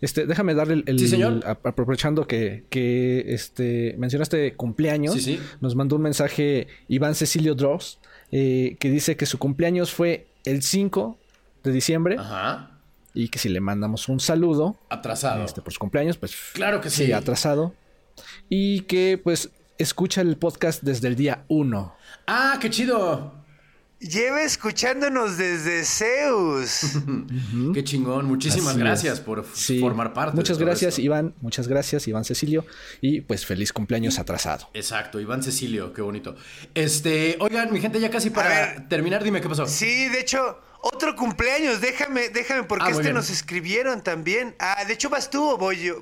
[0.00, 1.40] Este, déjame darle el, el- Sí, señor.
[1.44, 5.40] a- aprovechando que, que este mencionaste cumpleaños, Sí, sí.
[5.60, 7.98] nos mandó un mensaje Iván Cecilio Dross
[8.30, 11.18] eh, que dice que su cumpleaños fue el 5
[11.64, 12.78] de diciembre Ajá.
[13.12, 15.44] y que si le mandamos un saludo Atrasado.
[15.44, 17.10] este, por su cumpleaños, pues Claro que sí.
[17.12, 17.74] atrasado
[18.48, 21.94] y que pues escucha el podcast desde el día 1.
[22.26, 23.37] Ah, qué chido.
[24.00, 26.82] Lleva escuchándonos desde Zeus.
[27.74, 28.26] Qué chingón.
[28.26, 29.20] Muchísimas Así gracias es.
[29.20, 29.80] por Sí.
[29.80, 30.36] formar parte.
[30.36, 31.02] Muchas de todo gracias, esto.
[31.02, 31.34] Iván.
[31.40, 32.64] Muchas gracias, Iván Cecilio.
[33.00, 34.68] Y pues feliz cumpleaños atrasado.
[34.72, 36.36] Exacto, Iván Cecilio, qué bonito.
[36.74, 38.88] Este, oigan, mi gente, ya casi para ver.
[38.88, 39.66] terminar, dime qué pasó.
[39.66, 41.80] Sí, de hecho, otro cumpleaños.
[41.80, 43.14] Déjame, déjame, porque Ah, este bien.
[43.16, 44.54] nos escribieron también.
[44.60, 46.00] Ah, de hecho, vas tú o voy yo.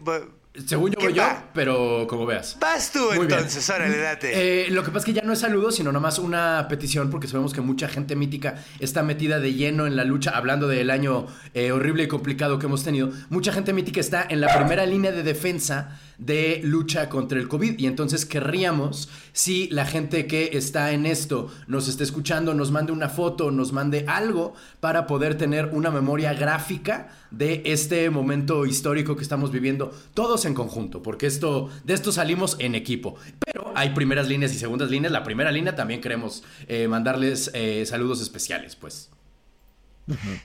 [0.65, 2.57] Según yo ¿Qué voy yo, pero como veas.
[2.61, 3.39] Vas tú Muy bien.
[3.39, 4.67] entonces, órale, date.
[4.67, 7.29] Eh, lo que pasa es que ya no es saludo, sino nomás una petición, porque
[7.29, 11.27] sabemos que mucha gente mítica está metida de lleno en la lucha, hablando del año
[11.55, 13.11] eh, horrible y complicado que hemos tenido.
[13.29, 17.79] Mucha gente mítica está en la primera línea de defensa de lucha contra el COVID.
[17.79, 22.93] Y entonces querríamos, si la gente que está en esto nos está escuchando, nos mande
[22.93, 29.17] una foto, nos mande algo para poder tener una memoria gráfica de este momento histórico
[29.17, 33.17] que estamos viviendo todos en conjunto, porque esto de esto salimos en equipo.
[33.45, 35.13] Pero hay primeras líneas y segundas líneas.
[35.13, 39.11] La primera línea también queremos eh, mandarles eh, saludos especiales, pues.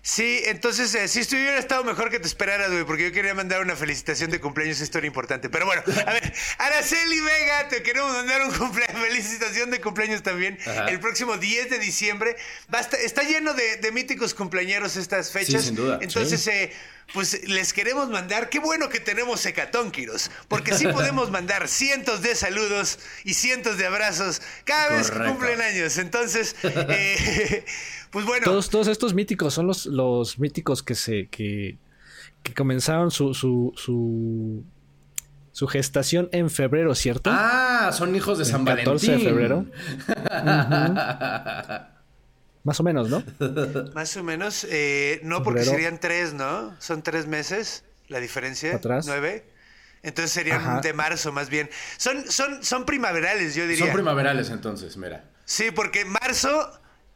[0.01, 3.33] Sí, entonces, eh, si esto hubiera estado mejor que te esperaras, güey, porque yo quería
[3.35, 5.49] mandar una felicitación de cumpleaños, esto era importante.
[5.49, 10.57] Pero bueno, a ver, Araceli Vega, te queremos mandar un cumpleaños, felicitación de cumpleaños también.
[10.87, 12.35] El próximo 10 de diciembre.
[13.03, 15.65] Está lleno de, de míticos cumpleañeros estas fechas.
[15.65, 16.73] sin duda, Entonces, eh,
[17.13, 22.35] pues les queremos mandar, qué bueno que tenemos Hecatónquiros, porque sí podemos mandar cientos de
[22.35, 25.97] saludos y cientos de abrazos cada vez que cumplen años.
[25.97, 27.65] Entonces, eh,
[28.11, 28.43] pues bueno.
[28.45, 31.77] Todos, todos estos míticos son los, los míticos que se que,
[32.43, 34.63] que comenzaron su, su, su,
[35.51, 37.29] su gestación en febrero, ¿cierto?
[37.33, 39.17] Ah, son hijos de El San 14 Valentín.
[39.25, 39.65] de febrero.
[42.63, 43.23] Más o menos, ¿no?
[43.95, 44.67] Más o menos.
[44.69, 45.77] eh, no, porque Febrero.
[45.77, 46.75] serían tres, ¿no?
[46.79, 48.75] Son tres meses la diferencia.
[48.75, 49.05] Atrás.
[49.07, 49.45] Nueve.
[50.03, 50.81] Entonces serían Ajá.
[50.81, 51.69] de marzo más bien.
[51.97, 53.85] Son, son, son primaverales, yo diría.
[53.85, 55.25] Son primaverales entonces, mira.
[55.45, 56.71] sí, porque marzo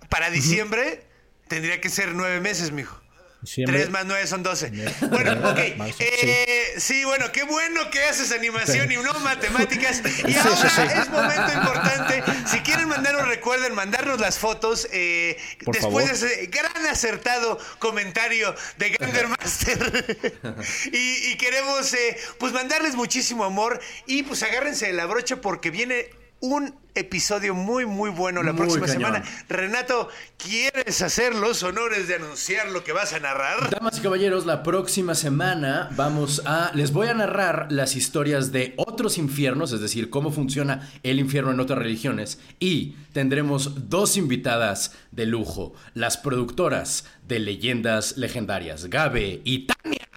[0.10, 1.04] para diciembre
[1.48, 3.02] tendría que ser nueve meses, mijo.
[3.42, 3.78] Diciembre.
[3.78, 4.72] Tres más nueve son doce.
[5.08, 5.60] Bueno, ok.
[6.00, 7.04] Eh, sí.
[7.06, 10.02] bueno, qué bueno que haces animación y no matemáticas.
[10.28, 12.24] Y ahora es momento importante.
[12.48, 14.88] Si quieren mandarnos, recuerden mandarnos las fotos.
[14.92, 16.04] eh, después favor.
[16.06, 20.26] de ese gran acertado comentario de Gander Master.
[20.92, 23.80] y, y queremos eh, pues mandarles muchísimo amor.
[24.08, 26.10] Y pues agárrense de la brocha porque viene
[26.54, 29.02] un episodio muy muy bueno la Muy próxima cañón.
[29.16, 29.26] semana.
[29.50, 30.08] Renato,
[30.38, 33.70] ¿quieres hacer los honores de anunciar lo que vas a narrar?
[33.70, 36.72] Damas y caballeros, la próxima semana vamos a.
[36.74, 41.52] Les voy a narrar las historias de otros infiernos, es decir, cómo funciona el infierno
[41.52, 42.40] en otras religiones.
[42.60, 50.08] Y tendremos dos invitadas de lujo: las productoras de leyendas legendarias, Gabe y Tania.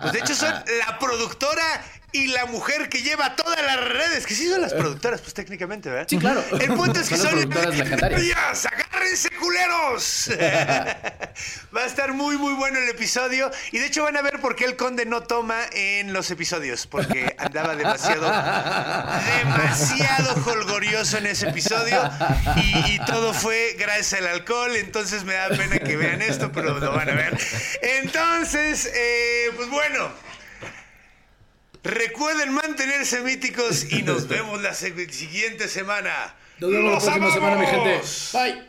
[0.00, 0.52] Pues de hecho son
[0.86, 1.62] la productora
[2.12, 5.88] y la mujer que lleva todas las redes, que sí son las productoras, pues técnicamente,
[5.88, 6.06] ¿verdad?
[6.08, 6.44] Sí, claro.
[6.60, 8.20] El punto es que Son las son productoras legendarias.
[8.20, 10.30] ¡Dios, ¡Agárrense, culeros!
[11.76, 13.50] Va a estar muy, muy bueno el episodio.
[13.72, 16.86] Y de hecho van a ver por qué el conde no toma en los episodios.
[16.86, 18.26] Porque andaba demasiado,
[19.38, 22.10] demasiado holgorioso en ese episodio.
[22.56, 24.74] Y, y todo fue gracias al alcohol.
[24.76, 27.38] Entonces me da pena que vean esto, pero lo van a ver.
[27.82, 30.29] Entonces, eh, pues bueno.
[31.82, 36.34] Recuerden mantenerse míticos y nos vemos la siguiente semana.
[36.60, 38.00] Nos vemos la ¡Los próxima semana, mi gente.
[38.32, 38.62] Bye.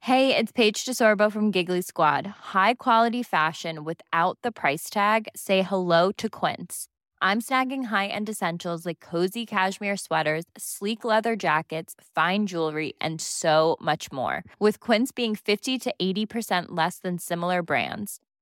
[0.00, 2.26] Hey, it's Paige DeSorbo from Giggly Squad.
[2.26, 5.28] High quality fashion without the price tag.
[5.36, 6.88] Say hello to Quince.
[7.20, 13.76] I'm snagging high-end essentials like cozy cashmere sweaters, sleek leather jackets, fine jewelry, and so
[13.80, 14.44] much more.
[14.60, 18.20] With Quince being 50 to 80% less than similar brands.